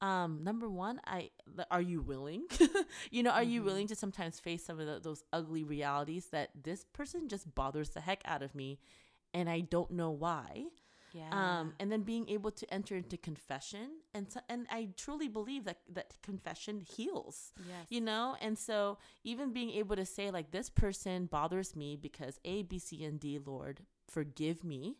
um, 0.00 0.42
number 0.42 0.68
one, 0.68 1.00
I 1.06 1.30
are 1.70 1.80
you 1.82 2.00
willing? 2.02 2.46
you 3.10 3.22
know, 3.22 3.30
are 3.30 3.42
you 3.42 3.60
Mhm. 3.60 3.64
willing 3.64 3.86
to 3.88 3.94
sometimes 3.96 4.40
face 4.40 4.64
some 4.64 4.80
of 4.80 4.86
the, 4.86 4.98
those 5.00 5.22
ugly 5.32 5.64
realities 5.64 6.26
that 6.30 6.50
this 6.62 6.84
person 6.92 7.28
just 7.28 7.54
bothers 7.54 7.90
the 7.90 8.00
heck 8.00 8.22
out 8.24 8.42
of 8.42 8.54
me, 8.54 8.78
and 9.34 9.48
I 9.48 9.60
don't 9.60 9.90
know 9.92 10.10
why 10.10 10.66
Yeah. 11.12 11.30
um, 11.60 11.74
and 11.78 11.90
then 11.92 12.02
being 12.02 12.28
able 12.28 12.50
to 12.52 12.66
enter 12.72 12.96
into 12.96 13.16
confession 13.18 14.00
and 14.14 14.26
and 14.48 14.66
I 14.70 14.88
truly 14.96 15.28
believe 15.28 15.64
that 15.64 15.80
that 15.92 16.14
confession 16.22 16.80
heals 16.80 17.52
yes. 17.56 17.86
you 17.90 18.00
know 18.00 18.36
and 18.40 18.58
so 18.58 18.98
even 19.22 19.52
being 19.52 19.70
able 19.70 19.96
to 19.96 20.06
say 20.06 20.30
like 20.30 20.50
this 20.52 20.70
person 20.70 21.26
bothers 21.26 21.76
me 21.76 21.96
because 21.96 22.40
a 22.44 22.62
b 22.62 22.78
c 22.78 23.04
and 23.04 23.20
d 23.20 23.38
lord 23.38 23.84
forgive 24.08 24.64
me 24.64 24.96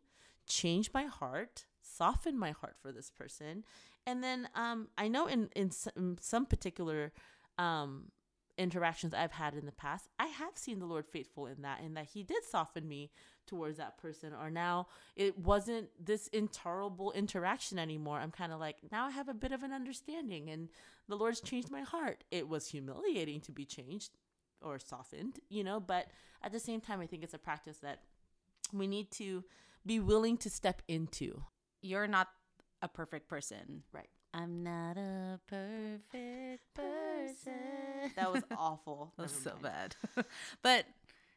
change 0.52 0.90
my 0.92 1.04
heart 1.04 1.64
soften 1.80 2.38
my 2.38 2.52
heart 2.52 2.76
for 2.80 2.92
this 2.92 3.10
person. 3.10 3.64
And 4.06 4.22
then 4.22 4.48
um 4.54 4.88
i 4.98 5.08
know 5.08 5.26
in 5.26 5.48
in 5.54 5.70
some, 5.70 6.16
some 6.20 6.46
particular 6.46 7.12
um 7.58 8.10
interactions 8.58 9.14
i've 9.14 9.32
had 9.32 9.54
in 9.54 9.64
the 9.64 9.72
past 9.72 10.08
i 10.18 10.26
have 10.26 10.56
seen 10.56 10.78
the 10.78 10.84
lord 10.84 11.06
faithful 11.06 11.46
in 11.46 11.62
that 11.62 11.80
and 11.80 11.96
that 11.96 12.04
he 12.12 12.22
did 12.22 12.44
soften 12.44 12.86
me 12.86 13.10
towards 13.46 13.78
that 13.78 13.98
person. 13.98 14.32
Or 14.40 14.50
now 14.50 14.86
it 15.16 15.36
wasn't 15.38 15.88
this 15.98 16.28
intolerable 16.28 17.10
interaction 17.12 17.78
anymore. 17.78 18.20
I'm 18.20 18.30
kind 18.30 18.52
of 18.52 18.60
like 18.60 18.76
now 18.92 19.06
i 19.06 19.10
have 19.10 19.28
a 19.28 19.34
bit 19.34 19.52
of 19.52 19.62
an 19.62 19.72
understanding 19.72 20.50
and 20.50 20.68
the 21.08 21.16
lord's 21.16 21.40
changed 21.40 21.70
my 21.70 21.82
heart. 21.82 22.24
It 22.30 22.48
was 22.48 22.68
humiliating 22.68 23.40
to 23.42 23.52
be 23.52 23.64
changed 23.64 24.12
or 24.60 24.78
softened 24.78 25.40
you 25.48 25.64
know 25.64 25.80
but 25.80 26.06
at 26.42 26.52
the 26.52 26.60
same 26.60 26.80
time 26.80 27.00
i 27.00 27.06
think 27.06 27.24
it's 27.24 27.34
a 27.34 27.38
practice 27.38 27.78
that 27.78 27.98
we 28.72 28.86
need 28.86 29.10
to 29.10 29.42
be 29.86 30.00
willing 30.00 30.36
to 30.38 30.50
step 30.50 30.82
into 30.88 31.42
You're 31.80 32.06
not 32.06 32.28
a 32.80 32.88
perfect 32.88 33.28
person. 33.28 33.82
Right. 33.92 34.08
I'm 34.34 34.62
not 34.62 34.96
a 34.96 35.40
perfect 35.46 36.74
person. 36.74 37.52
that 38.16 38.32
was 38.32 38.42
awful 38.56 39.12
That 39.16 39.22
was 39.24 39.32
so 39.32 39.52
bad. 39.62 39.94
but, 40.62 40.86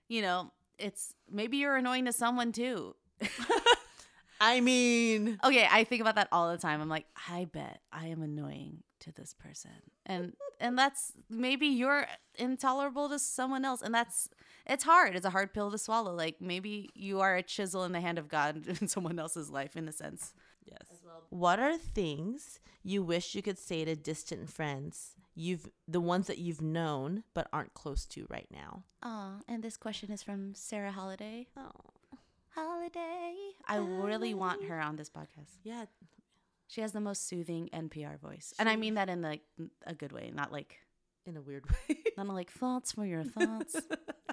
you 0.08 0.22
know, 0.22 0.52
it's 0.80 1.14
maybe 1.30 1.58
you're 1.58 1.76
annoying 1.76 2.06
to 2.06 2.14
someone 2.14 2.52
too. 2.52 2.96
i 4.41 4.60
mean 4.60 5.39
Okay, 5.43 5.68
I 5.72 5.86
think 5.86 6.02
about 6.02 6.16
that 6.16 6.28
all 6.32 6.52
the 6.52 6.58
time. 6.58 6.82
I'm 6.82 6.89
like, 6.89 7.06
I 7.30 7.46
bet 7.46 7.82
I 7.91 8.08
am 8.08 8.22
annoying 8.22 8.84
to 9.02 9.12
this 9.12 9.34
person. 9.34 9.72
And 10.06 10.34
and 10.60 10.78
that's 10.78 11.14
maybe 11.30 11.68
you're 11.68 12.08
intolerable 12.36 13.10
to 13.10 13.20
someone 13.20 13.66
else 13.66 13.82
and 13.82 13.93
that's 13.93 14.30
it's 14.66 14.84
hard. 14.84 15.16
It's 15.16 15.26
a 15.26 15.30
hard 15.30 15.53
pill 15.53 15.72
to 15.72 15.78
swallow. 15.78 16.13
Like 16.13 16.41
maybe 16.41 16.89
you 16.93 17.20
are 17.22 17.36
a 17.36 17.43
chisel 17.43 17.84
in 17.84 17.91
the 17.91 18.01
hand 18.01 18.18
of 18.18 18.28
God 18.28 18.66
in 18.82 18.88
someone 18.88 19.20
else's 19.20 19.49
life 19.49 19.76
in 19.76 19.88
a 19.88 19.91
sense. 19.91 20.34
Yes. 20.66 20.82
What 21.30 21.59
are 21.59 21.78
things 21.78 22.59
you 22.84 23.03
wish 23.03 23.36
you 23.36 23.41
could 23.43 23.59
say 23.59 23.86
to 23.86 23.95
distant 23.95 24.49
friends? 24.49 25.11
You've 25.36 25.68
the 25.88 25.99
ones 26.01 26.28
that 26.28 26.38
you've 26.38 26.61
known 26.61 27.24
but 27.34 27.47
aren't 27.53 27.74
close 27.74 28.05
to 28.07 28.26
right 28.30 28.47
now. 28.51 28.84
Oh, 29.03 29.34
and 29.47 29.61
this 29.63 29.78
question 29.78 30.11
is 30.11 30.24
from 30.24 30.55
Sarah 30.55 30.91
Holiday. 30.91 31.47
Oh, 31.57 31.72
Holiday. 32.55 33.34
I 33.68 33.78
really 33.78 34.34
want 34.34 34.63
her 34.66 34.80
on 34.80 34.95
this 34.95 35.09
podcast. 35.09 35.57
yeah. 35.63 35.86
She 36.68 36.82
has 36.82 36.93
the 36.93 37.01
most 37.01 37.28
soothing 37.28 37.70
NPR 37.74 38.20
voice. 38.20 38.53
And 38.57 38.68
I 38.68 38.76
mean 38.76 38.95
that 38.95 39.07
in 39.09 39.22
like 39.22 39.41
a 39.86 39.93
good 39.93 40.11
way, 40.11 40.32
not 40.34 40.51
like 40.51 40.78
In 41.28 41.38
a 41.38 41.41
weird 41.41 41.66
way. 41.89 41.97
not 42.18 42.28
like 42.30 42.49
thoughts 42.51 42.91
for 42.93 43.05
your 43.05 43.24
thoughts. 43.24 43.76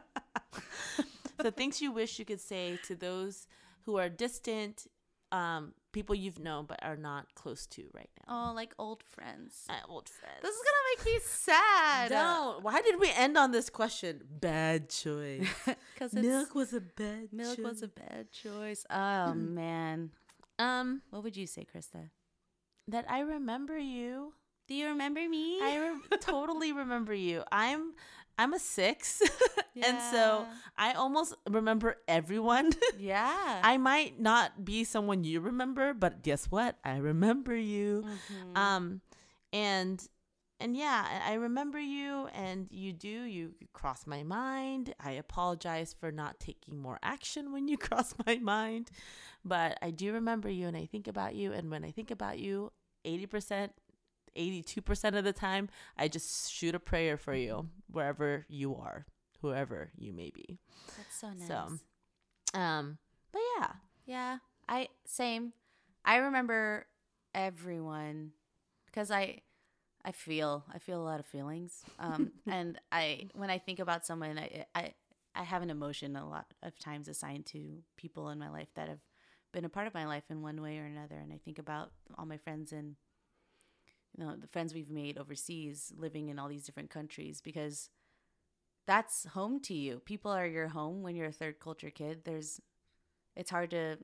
so 1.41 1.51
things 1.51 1.81
you 1.81 1.93
wish 1.93 2.19
you 2.19 2.25
could 2.25 2.41
say 2.41 2.79
to 2.85 2.95
those 2.95 3.47
who 3.85 3.97
are 3.99 4.09
distant, 4.09 4.87
um, 5.33 5.73
people 5.93 6.15
you've 6.15 6.39
known 6.39 6.67
but 6.67 6.79
are 6.83 6.97
not 6.97 7.35
close 7.35 7.67
to 7.67 7.85
right 7.95 8.11
now. 8.29 8.51
oh, 8.51 8.55
like 8.55 8.75
old 8.79 9.03
friends. 9.03 9.65
My 9.69 9.79
old 9.89 10.09
friends. 10.09 10.37
This 10.43 10.55
is 10.55 10.61
gonna 10.61 10.97
make 10.97 11.15
me 11.15 11.21
sad. 11.25 12.09
Don't. 12.11 12.63
Why 12.63 12.81
did 12.83 13.01
we 13.01 13.11
end 13.11 13.37
on 13.37 13.51
this 13.51 13.71
question? 13.71 14.23
Bad 14.41 14.89
choice. 14.91 15.49
Because 15.95 16.13
milk 16.15 16.55
was 16.55 16.73
a 16.73 16.81
bad 16.81 17.31
choice. 17.31 17.33
milk 17.33 17.57
choice. 17.57 17.65
was 17.65 17.83
a 17.83 17.89
bad 17.89 18.31
choice. 18.33 18.85
Oh 18.91 19.35
man. 19.35 20.11
um 20.59 21.03
What 21.11 21.23
would 21.25 21.37
you 21.37 21.47
say, 21.47 21.65
Krista? 21.65 22.11
that 22.89 23.05
I 23.09 23.21
remember 23.21 23.79
you. 23.79 24.35
Do 24.69 24.75
you 24.75 24.89
remember 24.89 25.21
me? 25.29 25.61
I 25.63 25.77
re- 26.11 26.19
totally 26.21 26.73
remember 26.73 27.15
you. 27.15 27.43
I'm 27.53 27.93
I'm 28.43 28.53
a 28.53 28.59
6 28.59 29.23
and 29.87 29.99
so 30.11 30.47
I 30.77 30.93
almost 30.95 31.35
remember 31.49 31.97
everyone. 32.09 32.73
yeah. 32.99 33.61
I 33.63 33.77
might 33.79 34.21
not 34.21 34.65
be 34.65 34.85
someone 34.85 35.25
you 35.25 35.41
remember, 35.41 35.95
but 35.95 36.23
guess 36.23 36.47
what? 36.51 36.77
I 36.85 36.97
remember 36.97 37.55
you. 37.55 38.05
Mhm. 38.05 38.59
Um 38.59 39.01
and 39.53 40.03
and 40.61 40.77
yeah, 40.77 41.23
I 41.27 41.35
remember 41.35 41.81
you, 41.81 42.29
and 42.33 42.69
you 42.71 42.93
do. 42.93 43.09
You 43.09 43.55
cross 43.73 44.07
my 44.07 44.23
mind. 44.23 44.95
I 45.01 45.13
apologize 45.13 45.93
for 45.93 46.13
not 46.13 46.39
taking 46.39 46.79
more 46.79 46.99
action 47.03 47.53
when 47.53 47.67
you 47.67 47.77
cross 47.89 48.15
my 48.27 48.37
mind, 48.39 48.91
but 49.45 49.77
I 49.83 49.91
do 49.91 50.13
remember 50.13 50.49
you, 50.49 50.69
and 50.69 50.77
I 50.77 50.87
think 50.87 51.09
about 51.09 51.35
you. 51.35 51.53
And 51.53 51.69
when 51.71 51.85
I 51.85 51.91
think 51.91 52.13
about 52.13 52.39
you, 52.39 52.71
eighty 53.05 53.27
percent, 54.33 54.47
eighty-two 54.47 54.81
percent 54.83 55.17
of 55.17 55.25
the 55.25 55.33
time, 55.33 55.69
I 55.97 56.09
just 56.09 56.53
shoot 56.53 56.75
a 56.75 56.81
prayer 56.81 57.17
for 57.17 57.35
you 57.35 57.69
wherever 57.91 58.45
you 58.49 58.77
are, 58.77 59.07
whoever 59.41 59.91
you 59.97 60.13
may 60.13 60.31
be. 60.31 60.59
That's 60.97 61.17
so 61.17 61.29
nice. 61.29 61.81
So, 62.55 62.59
Um, 62.59 62.99
but 63.33 63.43
yeah, 63.59 63.69
Yeah, 64.07 64.39
I 64.69 64.89
same. 65.07 65.53
I 66.05 66.17
remember 66.17 66.87
everyone 67.35 68.33
because 68.87 69.11
I 69.11 69.41
I 70.05 70.13
feel 70.13 70.65
I 70.73 70.79
feel 70.79 71.01
a 71.01 71.05
lot 71.05 71.21
of 71.21 71.27
feelings. 71.27 71.85
Um 71.99 72.33
and 72.49 72.79
I 72.91 73.29
when 73.35 73.51
I 73.51 73.59
think 73.59 73.79
about 73.81 74.07
someone 74.07 74.39
I 74.39 74.67
I 74.75 74.95
I 75.35 75.45
have 75.45 75.63
an 75.63 75.71
emotion 75.71 76.17
a 76.17 76.29
lot 76.29 76.47
of 76.63 76.79
times 76.79 77.09
assigned 77.09 77.47
to 77.47 77.83
people 77.97 78.29
in 78.31 78.39
my 78.39 78.51
life 78.51 78.69
that 78.75 78.89
have 78.89 79.01
been 79.53 79.65
a 79.65 79.69
part 79.71 79.87
of 79.87 79.95
my 79.95 80.07
life 80.07 80.25
in 80.31 80.43
one 80.43 80.61
way 80.63 80.79
or 80.79 80.85
another 80.87 81.17
and 81.17 81.33
I 81.33 81.39
think 81.45 81.59
about 81.59 81.93
all 82.19 82.27
my 82.27 82.39
friends 82.39 82.73
and 82.73 82.97
you 84.17 84.25
know 84.25 84.37
the 84.37 84.47
friends 84.49 84.75
we've 84.75 84.91
made 84.91 85.19
overseas 85.19 85.93
living 85.97 86.29
in 86.29 86.39
all 86.39 86.49
these 86.49 86.65
different 86.65 86.91
countries 86.91 87.41
because 87.41 87.91
that's 88.87 89.27
home 89.27 89.61
to 89.61 89.75
you. 89.75 90.01
People 90.05 90.31
are 90.33 90.47
your 90.47 90.69
home 90.69 91.03
when 91.03 91.15
you're 91.17 91.29
a 91.29 91.33
third 91.33 91.61
culture 91.61 91.91
kid. 91.91 92.23
There's 92.25 92.61
it's 93.37 93.51
hard 93.51 93.71
to 93.71 93.99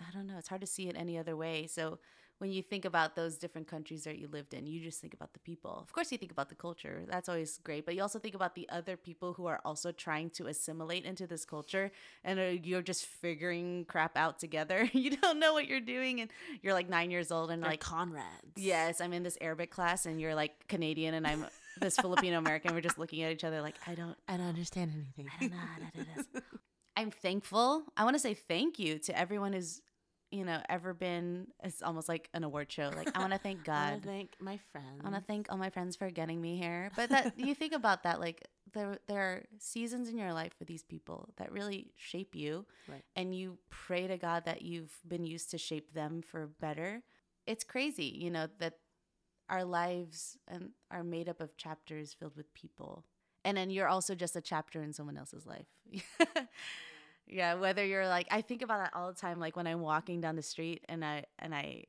I 0.00 0.10
don't 0.12 0.26
know, 0.26 0.38
it's 0.38 0.48
hard 0.48 0.60
to 0.60 0.66
see 0.66 0.88
it 0.88 0.96
any 0.96 1.18
other 1.18 1.36
way. 1.36 1.66
So 1.66 1.98
when 2.38 2.52
you 2.52 2.62
think 2.62 2.84
about 2.84 3.16
those 3.16 3.38
different 3.38 3.66
countries 3.68 4.04
that 4.04 4.18
you 4.18 4.28
lived 4.28 4.52
in, 4.52 4.66
you 4.66 4.80
just 4.80 5.00
think 5.00 5.14
about 5.14 5.32
the 5.32 5.38
people. 5.38 5.78
Of 5.82 5.92
course, 5.92 6.12
you 6.12 6.18
think 6.18 6.32
about 6.32 6.48
the 6.48 6.54
culture. 6.54 7.04
That's 7.08 7.28
always 7.28 7.58
great. 7.62 7.86
But 7.86 7.94
you 7.94 8.02
also 8.02 8.18
think 8.18 8.34
about 8.34 8.54
the 8.54 8.68
other 8.68 8.96
people 8.96 9.32
who 9.32 9.46
are 9.46 9.60
also 9.64 9.92
trying 9.92 10.30
to 10.30 10.46
assimilate 10.46 11.04
into 11.04 11.26
this 11.26 11.44
culture 11.44 11.92
and 12.24 12.38
uh, 12.38 12.42
you're 12.62 12.82
just 12.82 13.06
figuring 13.06 13.86
crap 13.88 14.16
out 14.16 14.38
together. 14.38 14.88
you 14.92 15.16
don't 15.16 15.38
know 15.38 15.52
what 15.52 15.66
you're 15.66 15.80
doing. 15.80 16.20
And 16.20 16.30
you're 16.62 16.74
like 16.74 16.88
nine 16.90 17.10
years 17.10 17.30
old 17.30 17.50
and 17.50 17.62
like 17.62 17.76
like, 17.76 17.80
Conrads. 17.80 18.22
yes, 18.56 19.00
I'm 19.00 19.12
in 19.12 19.22
this 19.22 19.38
Arabic 19.40 19.70
class 19.70 20.06
and 20.06 20.20
you're 20.20 20.34
like 20.34 20.68
Canadian 20.68 21.14
and 21.14 21.26
I'm 21.26 21.46
this 21.80 21.96
Filipino 21.96 22.38
American. 22.38 22.74
We're 22.74 22.80
just 22.80 22.98
looking 22.98 23.22
at 23.22 23.32
each 23.32 23.44
other 23.44 23.60
like, 23.62 23.76
I 23.86 23.94
don't, 23.94 24.16
I 24.28 24.36
don't 24.36 24.48
understand 24.48 24.92
anything. 24.94 25.30
I 25.34 25.40
don't 25.40 25.52
know 25.52 25.58
how 25.58 25.78
to 25.78 25.98
do 25.98 26.06
this. 26.16 26.42
I'm 26.96 27.10
thankful. 27.10 27.84
I 27.96 28.04
want 28.04 28.14
to 28.14 28.20
say 28.20 28.32
thank 28.34 28.78
you 28.78 28.98
to 29.00 29.18
everyone 29.18 29.52
who's, 29.52 29.82
you 30.30 30.44
know, 30.44 30.60
ever 30.68 30.92
been. 30.94 31.46
It's 31.62 31.82
almost 31.82 32.08
like 32.08 32.28
an 32.34 32.44
award 32.44 32.70
show. 32.70 32.90
Like 32.94 33.16
I 33.16 33.20
want 33.20 33.32
to 33.32 33.38
thank 33.38 33.64
God. 33.64 33.74
I 33.88 33.90
wanna 33.92 34.02
thank 34.04 34.30
my 34.40 34.58
friends. 34.72 35.00
I 35.00 35.08
want 35.08 35.14
to 35.16 35.26
thank 35.26 35.46
all 35.50 35.56
my 35.58 35.70
friends 35.70 35.96
for 35.96 36.10
getting 36.10 36.40
me 36.40 36.56
here. 36.58 36.90
But 36.96 37.10
that 37.10 37.38
you 37.38 37.54
think 37.54 37.72
about 37.72 38.02
that, 38.02 38.20
like 38.20 38.46
there 38.72 38.98
there 39.06 39.20
are 39.20 39.42
seasons 39.58 40.08
in 40.08 40.18
your 40.18 40.32
life 40.32 40.52
with 40.58 40.68
these 40.68 40.82
people 40.82 41.28
that 41.36 41.52
really 41.52 41.92
shape 41.96 42.34
you, 42.34 42.66
Right. 42.88 43.04
and 43.14 43.34
you 43.34 43.58
pray 43.70 44.06
to 44.06 44.16
God 44.16 44.44
that 44.46 44.62
you've 44.62 44.96
been 45.06 45.24
used 45.24 45.50
to 45.52 45.58
shape 45.58 45.92
them 45.94 46.22
for 46.22 46.46
better. 46.46 47.02
It's 47.46 47.62
crazy, 47.64 48.06
you 48.06 48.30
know, 48.30 48.48
that 48.58 48.74
our 49.48 49.64
lives 49.64 50.36
and 50.48 50.70
are 50.90 51.04
made 51.04 51.28
up 51.28 51.40
of 51.40 51.56
chapters 51.56 52.12
filled 52.12 52.36
with 52.36 52.52
people, 52.52 53.04
and 53.44 53.56
then 53.56 53.70
you're 53.70 53.86
also 53.88 54.16
just 54.16 54.34
a 54.34 54.40
chapter 54.40 54.82
in 54.82 54.92
someone 54.92 55.16
else's 55.16 55.46
life. 55.46 55.66
yeah, 57.26 57.54
whether 57.54 57.84
you're 57.84 58.06
like, 58.08 58.26
I 58.30 58.40
think 58.40 58.62
about 58.62 58.78
that 58.84 58.94
all 58.94 59.08
the 59.12 59.18
time. 59.18 59.40
Like 59.40 59.56
when 59.56 59.66
I'm 59.66 59.80
walking 59.80 60.20
down 60.20 60.36
the 60.36 60.42
street 60.42 60.84
and 60.88 61.04
I 61.04 61.24
and 61.38 61.54
I 61.54 61.84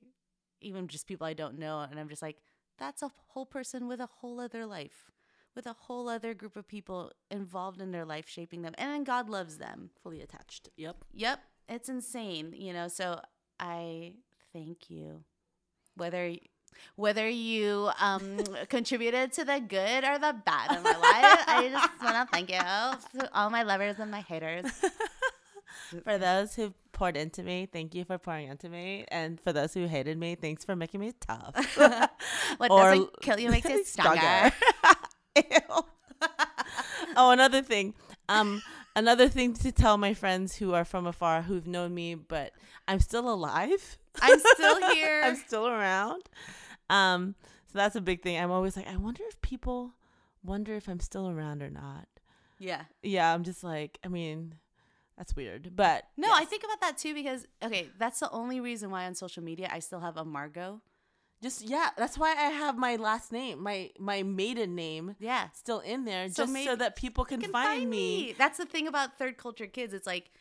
even 0.61 0.87
just 0.87 1.07
people 1.07 1.27
I 1.27 1.33
don't 1.33 1.59
know, 1.59 1.79
and 1.79 1.99
I'm 1.99 2.09
just 2.09 2.21
like, 2.21 2.37
that's 2.79 3.01
a 3.01 3.11
whole 3.29 3.45
person 3.45 3.87
with 3.87 3.99
a 3.99 4.07
whole 4.07 4.39
other 4.39 4.65
life, 4.65 5.11
with 5.55 5.67
a 5.67 5.73
whole 5.73 6.09
other 6.09 6.33
group 6.33 6.55
of 6.55 6.67
people 6.67 7.11
involved 7.29 7.81
in 7.81 7.91
their 7.91 8.05
life, 8.05 8.27
shaping 8.27 8.61
them, 8.63 8.73
and 8.77 8.91
then 8.91 9.03
God 9.03 9.29
loves 9.29 9.57
them. 9.57 9.91
fully 10.01 10.21
attached. 10.21 10.69
Yep. 10.77 10.97
Yep, 11.13 11.39
it's 11.69 11.89
insane, 11.89 12.53
you 12.57 12.73
know. 12.73 12.87
So 12.87 13.19
I 13.59 14.15
thank 14.53 14.89
you, 14.89 15.23
whether 15.95 16.33
whether 16.95 17.27
you 17.27 17.89
um 17.99 18.37
contributed 18.69 19.31
to 19.33 19.45
the 19.45 19.59
good 19.59 20.03
or 20.03 20.19
the 20.19 20.35
bad 20.45 20.75
in 20.75 20.83
my 20.83 20.97
life. 20.97 21.43
I 21.47 21.69
just 21.71 22.03
want 22.03 22.27
to 22.27 22.31
thank 22.31 22.49
you 22.49 23.19
to 23.19 23.29
all 23.33 23.49
my 23.49 23.63
lovers 23.63 23.95
and 23.99 24.11
my 24.11 24.21
haters. 24.21 24.65
For 26.03 26.17
those 26.17 26.55
who 26.55 26.73
poured 26.91 27.15
into 27.17 27.43
me, 27.43 27.67
thank 27.71 27.93
you 27.95 28.03
for 28.05 28.17
pouring 28.17 28.47
into 28.49 28.69
me. 28.69 29.05
And 29.09 29.39
for 29.39 29.53
those 29.53 29.73
who 29.73 29.85
hated 29.87 30.17
me, 30.17 30.35
thanks 30.35 30.65
for 30.65 30.75
making 30.75 30.99
me 30.99 31.13
tough. 31.19 31.55
What 32.57 32.71
Or- 32.71 32.83
doesn't 32.91 33.21
kill 33.21 33.39
you 33.39 33.49
makes 33.51 33.69
you 33.69 33.83
stronger. 33.95 34.51
Oh, 37.19 37.31
another 37.31 37.61
thing. 37.63 37.93
Um, 38.29 38.61
another 38.95 39.27
thing 39.27 39.53
to 39.55 39.71
tell 39.71 39.97
my 39.97 40.13
friends 40.13 40.55
who 40.57 40.73
are 40.73 40.85
from 40.85 41.07
afar 41.07 41.41
who've 41.43 41.65
known 41.65 41.93
me, 41.95 42.13
but 42.15 42.51
I'm 42.87 42.99
still 42.99 43.27
alive. 43.31 43.97
I'm 44.21 44.39
still 44.39 44.89
here. 44.93 45.21
I'm 45.23 45.35
still 45.35 45.67
around. 45.67 46.23
Um, 46.89 47.33
so 47.71 47.79
that's 47.79 47.95
a 47.95 48.01
big 48.01 48.21
thing. 48.21 48.37
I'm 48.37 48.51
always 48.51 48.77
like, 48.77 48.87
I 48.87 48.97
wonder 48.97 49.23
if 49.27 49.41
people 49.41 49.93
wonder 50.43 50.75
if 50.75 50.87
I'm 50.87 50.99
still 50.99 51.27
around 51.29 51.63
or 51.63 51.69
not. 51.71 52.07
yeah. 52.59 52.83
Yeah, 53.01 53.33
I'm 53.33 53.43
just 53.43 53.63
like, 53.63 53.97
I 54.05 54.09
mean, 54.09 54.55
that's 55.17 55.35
weird. 55.35 55.75
But 55.75 56.03
No, 56.15 56.29
I 56.31 56.45
think 56.45 56.63
about 56.63 56.79
that 56.81 56.97
too 56.97 57.13
because 57.13 57.45
okay, 57.63 57.87
that's 57.97 58.19
the 58.19 58.29
only 58.31 58.59
reason 58.59 58.89
why 58.91 59.05
on 59.05 59.15
social 59.15 59.43
media 59.43 59.67
I 59.71 59.79
still 59.79 59.99
have 59.99 60.17
a 60.17 60.23
Margot. 60.25 60.81
just 61.41 61.61
yeah, 61.69 61.89
that's 61.97 62.17
why 62.17 62.31
I 62.31 62.49
have 62.49 62.77
my 62.77 62.95
last 62.97 63.31
name, 63.31 63.61
my 63.61 63.91
my 63.99 64.23
maiden 64.23 64.75
name 64.75 65.15
Yeah. 65.19 65.49
still 65.53 65.79
in 65.79 66.05
there, 66.05 66.29
So 66.29 66.45
just 66.45 66.63
so 66.65 66.75
that 66.75 66.95
people 66.95 67.25
can, 67.25 67.41
can 67.41 67.51
find, 67.51 67.89
me. 67.89 68.33
That's 68.37 68.57
the 68.57 68.65
thing 68.65 68.87
about 68.87 69.17
third 69.17 69.37
culture 69.37 69.67
kids. 69.67 69.93
It's 69.93 70.07
like 70.07 70.31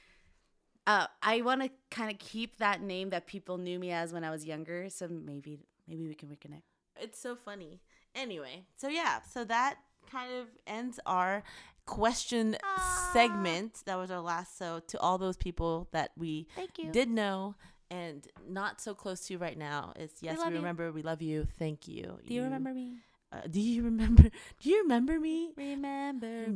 uh, 0.87 1.07
I 1.23 1.41
want 1.43 1.63
to 1.63 1.71
kind 1.91 2.11
of 2.13 2.19
keep 2.19 2.59
that 2.59 2.81
name 2.81 3.11
that 3.11 3.27
people 3.27 3.59
knew 3.59 3.79
me 3.79 3.91
as 3.91 4.13
when 4.13 4.23
I 4.25 4.31
was 4.31 4.45
younger. 4.45 4.89
So 4.91 5.09
maybe 5.09 5.59
maybe 5.89 6.07
we 6.07 6.15
can 6.15 6.29
reconnect. 6.29 6.63
It's 7.01 7.19
so 7.19 7.35
funny. 7.35 7.81
Anyway, 8.15 8.65
so 8.77 8.89
yeah, 8.89 9.21
so 9.23 9.45
that 9.45 9.77
kind 10.11 10.33
of 10.33 10.47
ends 10.67 10.99
our 11.05 11.43
question 11.87 12.57
Ah. 12.63 13.11
segment. 13.13 13.83
That 13.87 13.97
was 13.97 14.11
our 14.11 14.21
last. 14.21 14.59
So 14.59 14.81
to 14.89 14.99
all 15.01 15.19
those 15.19 15.37
people 15.37 15.89
that 15.93 16.11
we 16.17 16.47
Thank 16.55 16.79
you. 16.79 16.91
did 16.93 17.09
know 17.09 17.55
and 17.91 18.27
not 18.49 18.81
so 18.81 18.95
close 18.95 19.27
to 19.29 19.39
right 19.39 19.57
now, 19.57 19.93
is 19.97 20.11
yes, 20.21 20.39
we 20.39 20.45
you. 20.51 20.57
remember, 20.57 20.91
we 20.93 21.03
love 21.03 21.23
you, 21.23 21.47
thank 21.59 21.87
you. 21.89 22.19
Do 22.27 22.35
you 22.35 22.43
remember 22.43 22.75
me? 22.75 22.97
Uh, 23.33 23.41
do 23.51 23.61
you 23.61 23.83
remember? 23.83 24.23
Do 24.61 24.71
you 24.71 24.83
remember 24.83 25.19
me? 25.19 25.51
Remember 25.57 26.49
me. 26.49 26.55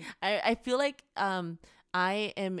me. 0.00 0.02
I, 0.22 0.40
I 0.44 0.54
feel 0.54 0.78
like 0.78 1.02
um 1.16 1.58
I 1.92 2.32
am 2.36 2.60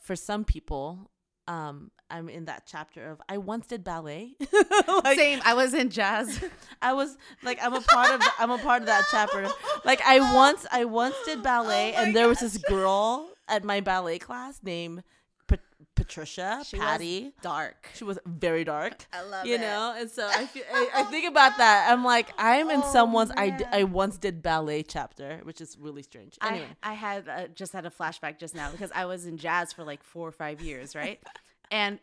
for 0.00 0.14
some 0.16 0.44
people 0.44 1.10
um 1.48 1.90
I'm 2.10 2.28
in 2.28 2.46
that 2.46 2.62
chapter 2.66 3.10
of 3.10 3.20
I 3.28 3.38
once 3.38 3.66
did 3.66 3.84
ballet. 3.84 4.34
like 5.04 5.18
Same. 5.18 5.40
I 5.44 5.54
was 5.54 5.74
in 5.74 5.90
jazz. 5.90 6.42
I 6.82 6.92
was 6.94 7.16
like 7.42 7.58
I'm 7.62 7.74
a 7.74 7.80
part 7.80 8.12
of 8.12 8.22
I'm 8.38 8.50
a 8.50 8.58
part 8.58 8.82
of 8.82 8.86
that 8.86 9.04
chapter. 9.10 9.48
Like 9.84 10.00
I 10.06 10.34
once 10.34 10.66
I 10.70 10.84
once 10.84 11.16
did 11.24 11.42
ballet 11.42 11.94
Oh 11.96 12.02
and 12.02 12.16
there 12.16 12.28
was 12.28 12.40
this 12.40 12.56
girl 12.58 13.28
at 13.48 13.64
my 13.64 13.80
ballet 13.80 14.18
class 14.18 14.60
named 14.62 15.02
Pat- 15.48 15.60
Patricia 15.96 16.62
She 16.64 16.76
was 16.76 16.84
Patty. 16.86 17.32
dark. 17.42 17.88
She 17.94 18.04
was 18.04 18.18
very 18.24 18.62
dark. 18.64 19.06
I 19.12 19.22
love 19.22 19.46
you 19.46 19.56
it. 19.56 19.60
know, 19.60 19.94
and 19.98 20.08
so 20.08 20.28
I 20.28 20.46
feel 20.46 20.62
I, 20.72 20.88
I 20.94 21.02
think 21.10 21.26
about 21.28 21.56
that. 21.58 21.88
I'm 21.90 22.04
like 22.04 22.28
I'm 22.38 22.70
in 22.70 22.82
Oh, 22.84 22.92
someone's 22.92 23.32
I, 23.36 23.50
d-. 23.50 23.64
I 23.72 23.82
once 23.84 24.16
did 24.18 24.40
ballet 24.42 24.84
chapter, 24.84 25.40
which 25.42 25.60
is 25.60 25.76
really 25.80 26.02
strange. 26.02 26.38
Anyway, 26.42 26.66
I, 26.82 26.90
I 26.90 26.94
had 26.94 27.28
uh, 27.28 27.46
just 27.48 27.72
had 27.72 27.84
a 27.86 27.90
flashback 27.90 28.38
just 28.38 28.54
now 28.54 28.70
because 28.70 28.92
I 28.94 29.06
was 29.06 29.26
in 29.26 29.38
jazz 29.38 29.72
for 29.72 29.82
like 29.82 30.02
four 30.04 30.28
or 30.28 30.32
five 30.32 30.60
years, 30.60 30.94
right? 30.94 31.20
and 31.72 31.98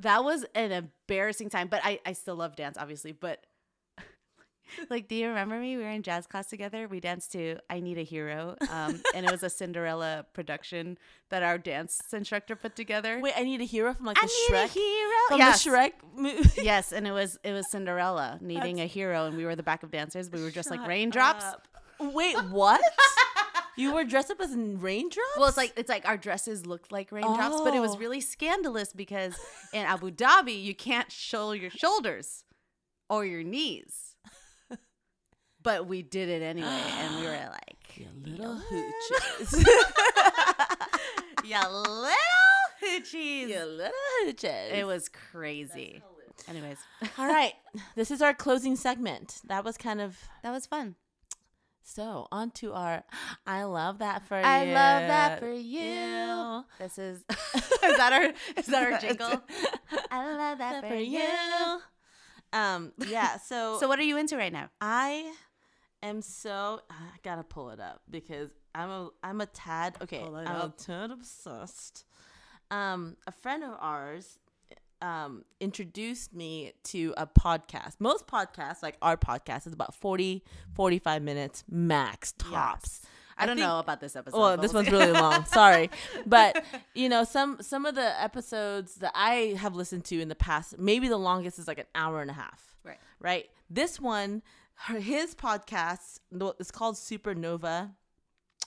that 0.00 0.22
was 0.24 0.44
an 0.54 0.72
embarrassing 0.72 1.50
time, 1.50 1.68
but 1.68 1.80
I, 1.84 2.00
I 2.06 2.12
still 2.14 2.36
love 2.36 2.56
dance, 2.56 2.78
obviously. 2.78 3.12
But 3.12 3.44
like, 4.90 5.08
do 5.08 5.14
you 5.14 5.28
remember 5.28 5.58
me? 5.58 5.76
We 5.76 5.82
were 5.82 5.90
in 5.90 6.02
jazz 6.02 6.26
class 6.26 6.46
together. 6.46 6.88
We 6.88 7.00
danced 7.00 7.32
to 7.32 7.56
I 7.70 7.80
Need 7.80 7.98
a 7.98 8.02
Hero. 8.02 8.56
Um, 8.70 9.02
and 9.14 9.26
it 9.26 9.30
was 9.32 9.42
a 9.42 9.50
Cinderella 9.50 10.26
production 10.32 10.98
that 11.30 11.42
our 11.42 11.58
dance 11.58 12.00
instructor 12.12 12.56
put 12.56 12.76
together. 12.76 13.20
Wait, 13.20 13.34
I 13.36 13.42
need 13.42 13.60
a 13.60 13.64
hero 13.64 13.94
from 13.94 14.06
like 14.06 14.18
I 14.18 14.26
the 14.26 14.26
need 14.50 14.58
a 14.58 14.66
Shrek. 14.66 14.70
hero. 14.70 15.16
From 15.28 15.38
yes. 15.38 15.64
the 15.64 15.70
Shrek 15.70 15.92
movie. 16.14 16.62
yes, 16.62 16.92
and 16.92 17.06
it 17.06 17.12
was 17.12 17.38
it 17.44 17.52
was 17.52 17.70
Cinderella 17.70 18.38
needing 18.40 18.80
a 18.80 18.86
hero, 18.86 19.26
and 19.26 19.36
we 19.36 19.44
were 19.44 19.56
the 19.56 19.62
back 19.62 19.82
of 19.82 19.90
dancers. 19.90 20.30
We 20.30 20.42
were 20.42 20.50
just 20.50 20.70
like 20.70 20.86
raindrops. 20.86 21.44
up. 21.44 21.68
Wait, 22.00 22.36
what? 22.50 22.80
you 23.76 23.94
were 23.94 24.04
dressed 24.04 24.30
up 24.30 24.40
as 24.40 24.54
raindrops? 24.54 25.28
Well, 25.36 25.48
it's 25.48 25.56
like 25.56 25.72
it's 25.76 25.88
like 25.88 26.06
our 26.06 26.16
dresses 26.16 26.66
looked 26.66 26.90
like 26.92 27.12
raindrops, 27.12 27.60
but 27.62 27.74
it 27.74 27.80
was 27.80 27.94
Oh. 27.94 27.98
really 27.98 28.20
scandalous 28.20 28.92
because 28.92 29.34
in 29.72 29.84
Abu 29.86 30.10
Dhabi 30.10 30.60
you 30.62 30.74
can't 30.74 31.10
show 31.12 31.52
your 31.52 31.70
shoulders 31.70 32.44
or 33.08 33.24
your 33.24 33.42
knees. 33.42 34.11
But 35.62 35.86
we 35.86 36.02
did 36.02 36.28
it 36.28 36.42
anyway, 36.42 36.68
and 36.68 37.16
we 37.20 37.26
were 37.26 37.32
like, 37.50 37.96
you 37.96 38.06
little 38.24 38.60
"Yeah, 38.70 38.80
hooches. 39.10 39.64
you 41.44 41.68
little 41.68 42.14
hoochies. 42.82 43.48
you 43.48 43.64
little 43.64 43.92
hooches. 44.26 44.72
It 44.72 44.86
was 44.86 45.08
crazy. 45.08 46.02
Anyways, 46.48 46.78
All 47.18 47.26
right. 47.26 47.52
This 47.94 48.10
is 48.10 48.20
our 48.22 48.34
closing 48.34 48.74
segment. 48.76 49.40
That 49.46 49.64
was 49.64 49.76
kind 49.76 50.00
of 50.00 50.18
that 50.42 50.50
was 50.50 50.66
fun. 50.66 50.96
so 51.84 52.26
on 52.32 52.50
to 52.52 52.72
our 52.72 53.04
I 53.46 53.64
love 53.64 53.98
that 53.98 54.26
for 54.26 54.36
I 54.36 54.64
you. 54.64 54.70
I 54.70 54.74
love 54.74 55.08
that 55.08 55.40
for 55.40 55.52
you. 55.52 55.80
you. 55.80 56.64
This 56.78 56.98
is 56.98 57.18
is 57.54 57.96
that 57.96 58.12
our 58.12 58.32
is 58.58 58.66
that 58.66 58.92
our 58.92 58.98
jingle? 58.98 59.42
I 60.10 60.34
love 60.36 60.58
that 60.58 60.82
That 60.82 60.88
for 60.88 60.96
you. 60.96 61.20
Um 62.52 62.92
yeah, 63.06 63.36
so 63.38 63.78
So 63.78 63.86
what 63.88 63.98
are 63.98 64.04
you 64.04 64.16
into 64.16 64.36
right 64.36 64.52
now? 64.52 64.68
I 64.80 65.32
am 66.02 66.22
so 66.22 66.80
I 66.90 66.94
gotta 67.22 67.42
pull 67.44 67.70
it 67.70 67.80
up 67.80 68.02
because 68.10 68.50
I'm 68.74 68.90
a 68.90 69.10
I'm 69.22 69.40
a 69.40 69.46
tad 69.46 69.96
okay. 70.02 70.22
I'm 70.22 70.34
up. 70.46 70.78
a 70.80 70.82
tad 70.82 71.10
obsessed. 71.10 72.04
Um, 72.70 73.16
a 73.26 73.32
friend 73.32 73.62
of 73.64 73.74
ours 73.80 74.38
um 75.00 75.44
introduced 75.60 76.32
me 76.34 76.72
to 76.84 77.12
a 77.16 77.26
podcast. 77.26 77.96
Most 77.98 78.26
podcasts, 78.26 78.82
like 78.82 78.96
our 79.02 79.16
podcast, 79.16 79.66
is 79.66 79.72
about 79.72 79.94
40, 79.94 80.42
45 80.74 81.22
minutes 81.22 81.64
max 81.68 82.32
tops. 82.32 83.00
Yes. 83.02 83.10
I 83.38 83.46
don't 83.46 83.56
think- 83.56 83.66
know 83.66 83.78
about 83.78 84.00
this 84.00 84.14
episode. 84.14 84.38
Well, 84.38 84.56
this 84.56 84.72
one's 84.72 84.90
really 84.90 85.10
long. 85.10 85.44
Sorry, 85.46 85.90
but 86.26 86.64
you 86.94 87.08
know 87.08 87.24
some 87.24 87.58
some 87.60 87.86
of 87.86 87.94
the 87.94 88.22
episodes 88.22 88.96
that 88.96 89.12
I 89.14 89.56
have 89.58 89.74
listened 89.74 90.04
to 90.06 90.20
in 90.20 90.28
the 90.28 90.34
past, 90.34 90.78
maybe 90.78 91.08
the 91.08 91.16
longest 91.16 91.58
is 91.58 91.66
like 91.66 91.78
an 91.78 91.86
hour 91.94 92.20
and 92.20 92.30
a 92.30 92.34
half. 92.34 92.76
Right. 92.84 92.98
Right. 93.20 93.50
This 93.70 93.98
one, 94.00 94.42
her, 94.74 94.98
his 95.00 95.34
podcast, 95.34 96.18
it's 96.58 96.70
called 96.70 96.96
Supernova. 96.96 97.90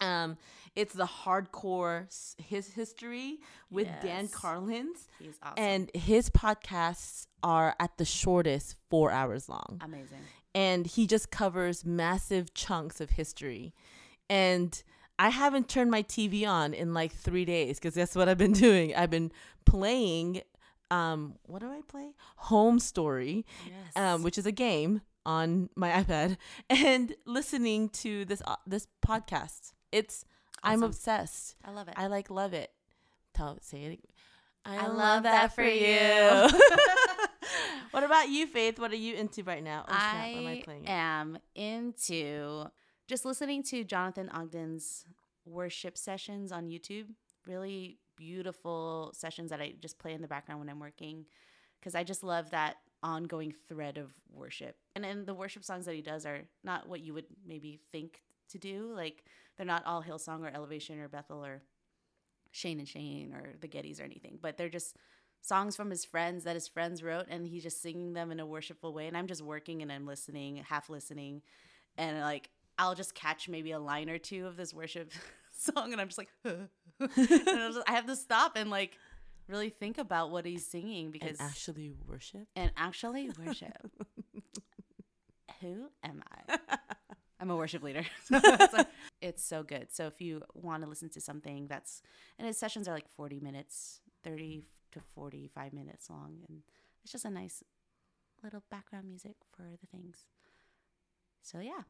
Um, 0.01 0.37
it's 0.75 0.93
the 0.93 1.05
hardcore 1.05 2.05
his 2.37 2.67
history 2.73 3.39
with 3.71 3.87
Dan 4.01 4.27
Carlin's, 4.27 5.07
He's 5.19 5.37
awesome. 5.41 5.55
and 5.57 5.91
his 5.93 6.29
podcasts 6.29 7.27
are 7.41 7.75
at 7.79 7.97
the 7.97 8.03
shortest 8.03 8.75
four 8.89 9.09
hours 9.11 9.47
long 9.47 9.79
Amazing. 9.81 10.17
and 10.53 10.85
he 10.85 11.07
just 11.07 11.31
covers 11.31 11.85
massive 11.85 12.53
chunks 12.53 12.99
of 12.99 13.11
history. 13.11 13.73
And 14.29 14.81
I 15.17 15.29
haven't 15.29 15.69
turned 15.69 15.91
my 15.91 16.03
TV 16.03 16.45
on 16.45 16.73
in 16.73 16.93
like 16.93 17.13
three 17.13 17.45
days 17.45 17.79
because 17.79 17.93
that's 17.93 18.15
what 18.15 18.27
I've 18.27 18.37
been 18.37 18.51
doing. 18.67 18.93
I've 18.93 19.09
been 19.09 19.31
playing, 19.65 20.41
um, 20.91 21.35
what 21.45 21.59
do 21.61 21.71
I 21.71 21.79
play? 21.87 22.09
Home 22.37 22.79
Story, 22.79 23.45
Yes. 23.65 23.95
um, 23.95 24.23
which 24.23 24.37
is 24.37 24.45
a 24.45 24.51
game 24.51 25.01
on 25.25 25.69
my 25.75 25.91
iPad, 25.91 26.37
and 26.69 27.15
listening 27.25 27.89
to 27.89 28.25
this 28.25 28.41
uh, 28.45 28.55
this 28.65 28.87
podcast. 29.05 29.73
It's 29.91 30.25
I'm 30.63 30.83
obsessed. 30.83 31.55
I 31.63 31.71
love 31.71 31.87
it. 31.87 31.93
I 31.97 32.07
like 32.07 32.29
love 32.29 32.53
it. 32.53 32.71
Tell 33.33 33.57
say 33.61 33.83
it. 33.83 33.99
I, 34.65 34.77
I 34.77 34.87
love, 34.87 34.97
love 34.97 35.23
that, 35.23 35.53
for 35.53 35.63
you. 35.63 36.59
what 37.91 38.03
about 38.03 38.29
you, 38.29 38.47
Faith? 38.47 38.79
What 38.79 38.91
are 38.91 38.95
you 38.95 39.13
into 39.13 39.43
right 39.43 39.63
now? 39.63 39.85
Oh, 39.87 39.91
snap, 39.91 40.15
am 40.25 40.47
I 40.47 40.51
I 40.51 40.61
playing? 40.63 40.87
am 40.87 41.37
into 41.53 42.65
just 43.07 43.25
listening 43.25 43.61
to 43.63 43.83
Jonathan 43.83 44.29
Ogden's 44.33 45.05
worship 45.45 45.97
sessions 45.97 46.51
on 46.51 46.67
YouTube. 46.69 47.05
Really 47.45 47.99
beautiful 48.15 49.11
sessions 49.13 49.51
that 49.51 49.61
I 49.61 49.73
just 49.79 49.99
play 49.99 50.13
in 50.13 50.21
the 50.21 50.27
background 50.27 50.59
when 50.59 50.69
I'm 50.69 50.79
working 50.79 51.25
because 51.79 51.93
I 51.93 52.03
just 52.03 52.23
love 52.23 52.49
that 52.49 52.77
ongoing 53.05 53.53
thread 53.69 53.97
of 53.99 54.11
worship. 54.33 54.75
And 54.95 55.03
then 55.03 55.25
the 55.25 55.33
worship 55.35 55.63
songs 55.63 55.85
that 55.85 55.93
he 55.93 56.01
does 56.01 56.25
are 56.25 56.41
not 56.63 56.89
what 56.89 57.01
you 57.01 57.13
would 57.13 57.25
maybe 57.45 57.79
think 57.91 58.23
to 58.49 58.57
do. 58.57 58.91
Like 58.95 59.23
they're 59.55 59.65
not 59.65 59.85
all 59.85 60.03
Hillsong 60.03 60.41
or 60.41 60.51
Elevation 60.53 60.99
or 60.99 61.07
Bethel 61.07 61.45
or 61.45 61.61
Shane 62.51 62.79
and 62.79 62.87
Shane 62.87 63.31
or 63.31 63.53
the 63.61 63.67
Gettys 63.67 64.01
or 64.01 64.03
anything, 64.03 64.39
but 64.41 64.57
they're 64.57 64.69
just 64.69 64.95
songs 65.41 65.75
from 65.75 65.91
his 65.91 66.03
friends 66.03 66.45
that 66.45 66.55
his 66.55 66.67
friends 66.67 67.03
wrote 67.03 67.27
and 67.29 67.47
he's 67.47 67.61
just 67.61 67.79
singing 67.79 68.13
them 68.13 68.31
in 68.31 68.39
a 68.39 68.45
worshipful 68.45 68.91
way 68.91 69.07
and 69.07 69.15
I'm 69.15 69.27
just 69.27 69.43
working 69.43 69.83
and 69.83 69.91
I'm 69.91 70.07
listening, 70.07 70.57
half 70.67 70.89
listening 70.89 71.43
and 71.97 72.19
like 72.21 72.49
I'll 72.79 72.95
just 72.95 73.13
catch 73.13 73.47
maybe 73.47 73.71
a 73.71 73.79
line 73.79 74.09
or 74.09 74.17
two 74.17 74.47
of 74.47 74.57
this 74.57 74.73
worship 74.73 75.11
song 75.51 75.91
and 75.91 76.01
I'm 76.01 76.07
just 76.07 76.17
like 76.17 76.29
and 76.43 76.67
just- 76.99 77.87
I 77.87 77.91
have 77.91 78.07
to 78.07 78.15
stop 78.15 78.53
and 78.55 78.71
like 78.71 78.97
really 79.47 79.69
think 79.69 79.97
about 79.97 80.31
what 80.31 80.45
he's 80.45 80.65
singing 80.65 81.11
because 81.11 81.39
and 81.39 81.41
actually 81.41 81.91
worship. 82.07 82.47
and 82.55 82.71
actually 82.77 83.29
worship. 83.43 83.91
Who 85.61 85.87
am 86.03 86.23
I? 86.49 86.57
I'm 87.39 87.49
a 87.49 87.55
worship 87.55 87.83
leader. 87.83 88.05
So 88.29 88.83
it's 89.21 89.43
so 89.43 89.63
good. 89.63 89.87
So 89.91 90.07
if 90.07 90.21
you 90.21 90.41
want 90.53 90.83
to 90.83 90.89
listen 90.89 91.09
to 91.09 91.21
something 91.21 91.67
that's 91.67 92.01
and 92.37 92.47
his 92.47 92.57
sessions 92.57 92.87
are 92.87 92.93
like 92.93 93.07
40 93.07 93.39
minutes, 93.39 94.01
30 94.23 94.67
to 94.91 94.99
45 95.15 95.73
minutes 95.73 96.09
long 96.09 96.39
and 96.47 96.61
it's 97.03 97.11
just 97.11 97.25
a 97.25 97.29
nice 97.29 97.63
little 98.43 98.63
background 98.69 99.07
music 99.07 99.35
for 99.55 99.63
the 99.63 99.87
things. 99.87 100.25
So 101.41 101.59
yeah. 101.59 101.83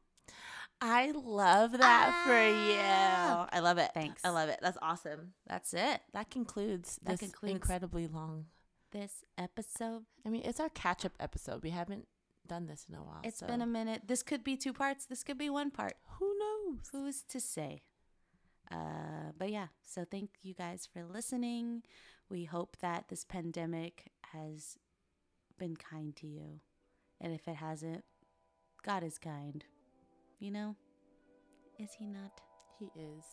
I 0.82 1.12
love 1.12 1.72
that 1.74 2.24
for 2.26 2.34
you. 2.72 2.78
Ah. 2.82 3.48
I 3.52 3.60
love 3.60 3.78
it. 3.78 3.92
Thanks. 3.94 4.24
I 4.26 4.30
love 4.30 4.50
it. 4.50 4.60
That's 4.62 4.78
awesome. 4.82 5.34
That's 5.48 5.74
it. 5.74 6.02
That 6.14 6.30
concludes 6.30 7.00
That 7.04 7.12
this 7.12 7.20
concludes- 7.22 7.54
incredibly 7.54 8.08
long. 8.08 8.48
This 8.92 9.24
episode. 9.38 10.06
I 10.26 10.30
mean, 10.30 10.42
it's 10.46 10.60
our 10.60 10.70
catch-up 10.70 11.14
episode. 11.20 11.64
We 11.64 11.70
haven't 11.72 12.08
done 12.48 12.68
this 12.68 12.86
in 12.90 12.96
a 12.96 13.04
while. 13.04 13.22
It's 13.24 13.40
so 13.40 13.48
been 13.48 13.62
a 13.62 13.66
minute. 13.68 14.04
This 14.08 14.22
could 14.24 14.44
be 14.44 14.56
two 14.58 14.74
parts. 14.74 15.06
This 15.06 15.24
could 15.24 15.38
be 15.38 15.50
one 15.50 15.72
part. 15.72 15.94
who 16.20 16.34
knows? 16.38 16.90
who's 16.92 17.24
to 17.24 17.40
say 17.40 17.82
uh 18.72 19.32
but 19.38 19.52
yeah 19.52 19.68
so 19.84 20.04
thank 20.10 20.30
you 20.42 20.54
guys 20.54 20.88
for 20.92 21.04
listening 21.06 21.84
we 22.30 22.44
hope 22.46 22.76
that 22.82 23.06
this 23.10 23.24
pandemic 23.24 24.12
has 24.34 24.76
been 25.60 25.76
kind 25.76 26.16
to 26.16 26.26
you 26.28 26.60
and 27.22 27.32
if 27.34 27.48
it 27.48 27.58
hasn't 27.58 28.04
god 28.84 29.04
is 29.04 29.20
kind 29.20 29.64
you 30.40 30.52
know? 30.52 30.76
Is 31.80 31.90
he 31.98 32.08
not? 32.08 32.42
He 32.80 32.92
is. 33.00 33.24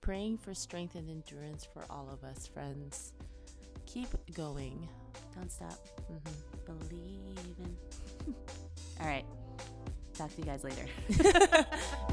Praying 0.00 0.38
for 0.38 0.54
strength 0.54 0.94
and 0.94 1.08
endurance 1.08 1.66
for 1.72 1.84
all 1.90 2.08
of 2.10 2.24
us, 2.24 2.46
friends. 2.46 3.12
Keep 3.86 4.08
going. 4.34 4.88
don't 5.34 5.50
stop. 5.50 5.78
Hmm 6.08 6.54
believing 6.66 7.76
all 9.00 9.06
right. 9.06 9.24
Talk 10.14 10.34
to 10.34 10.40
you 10.40 10.44
guys 10.44 10.62
later 10.62 10.86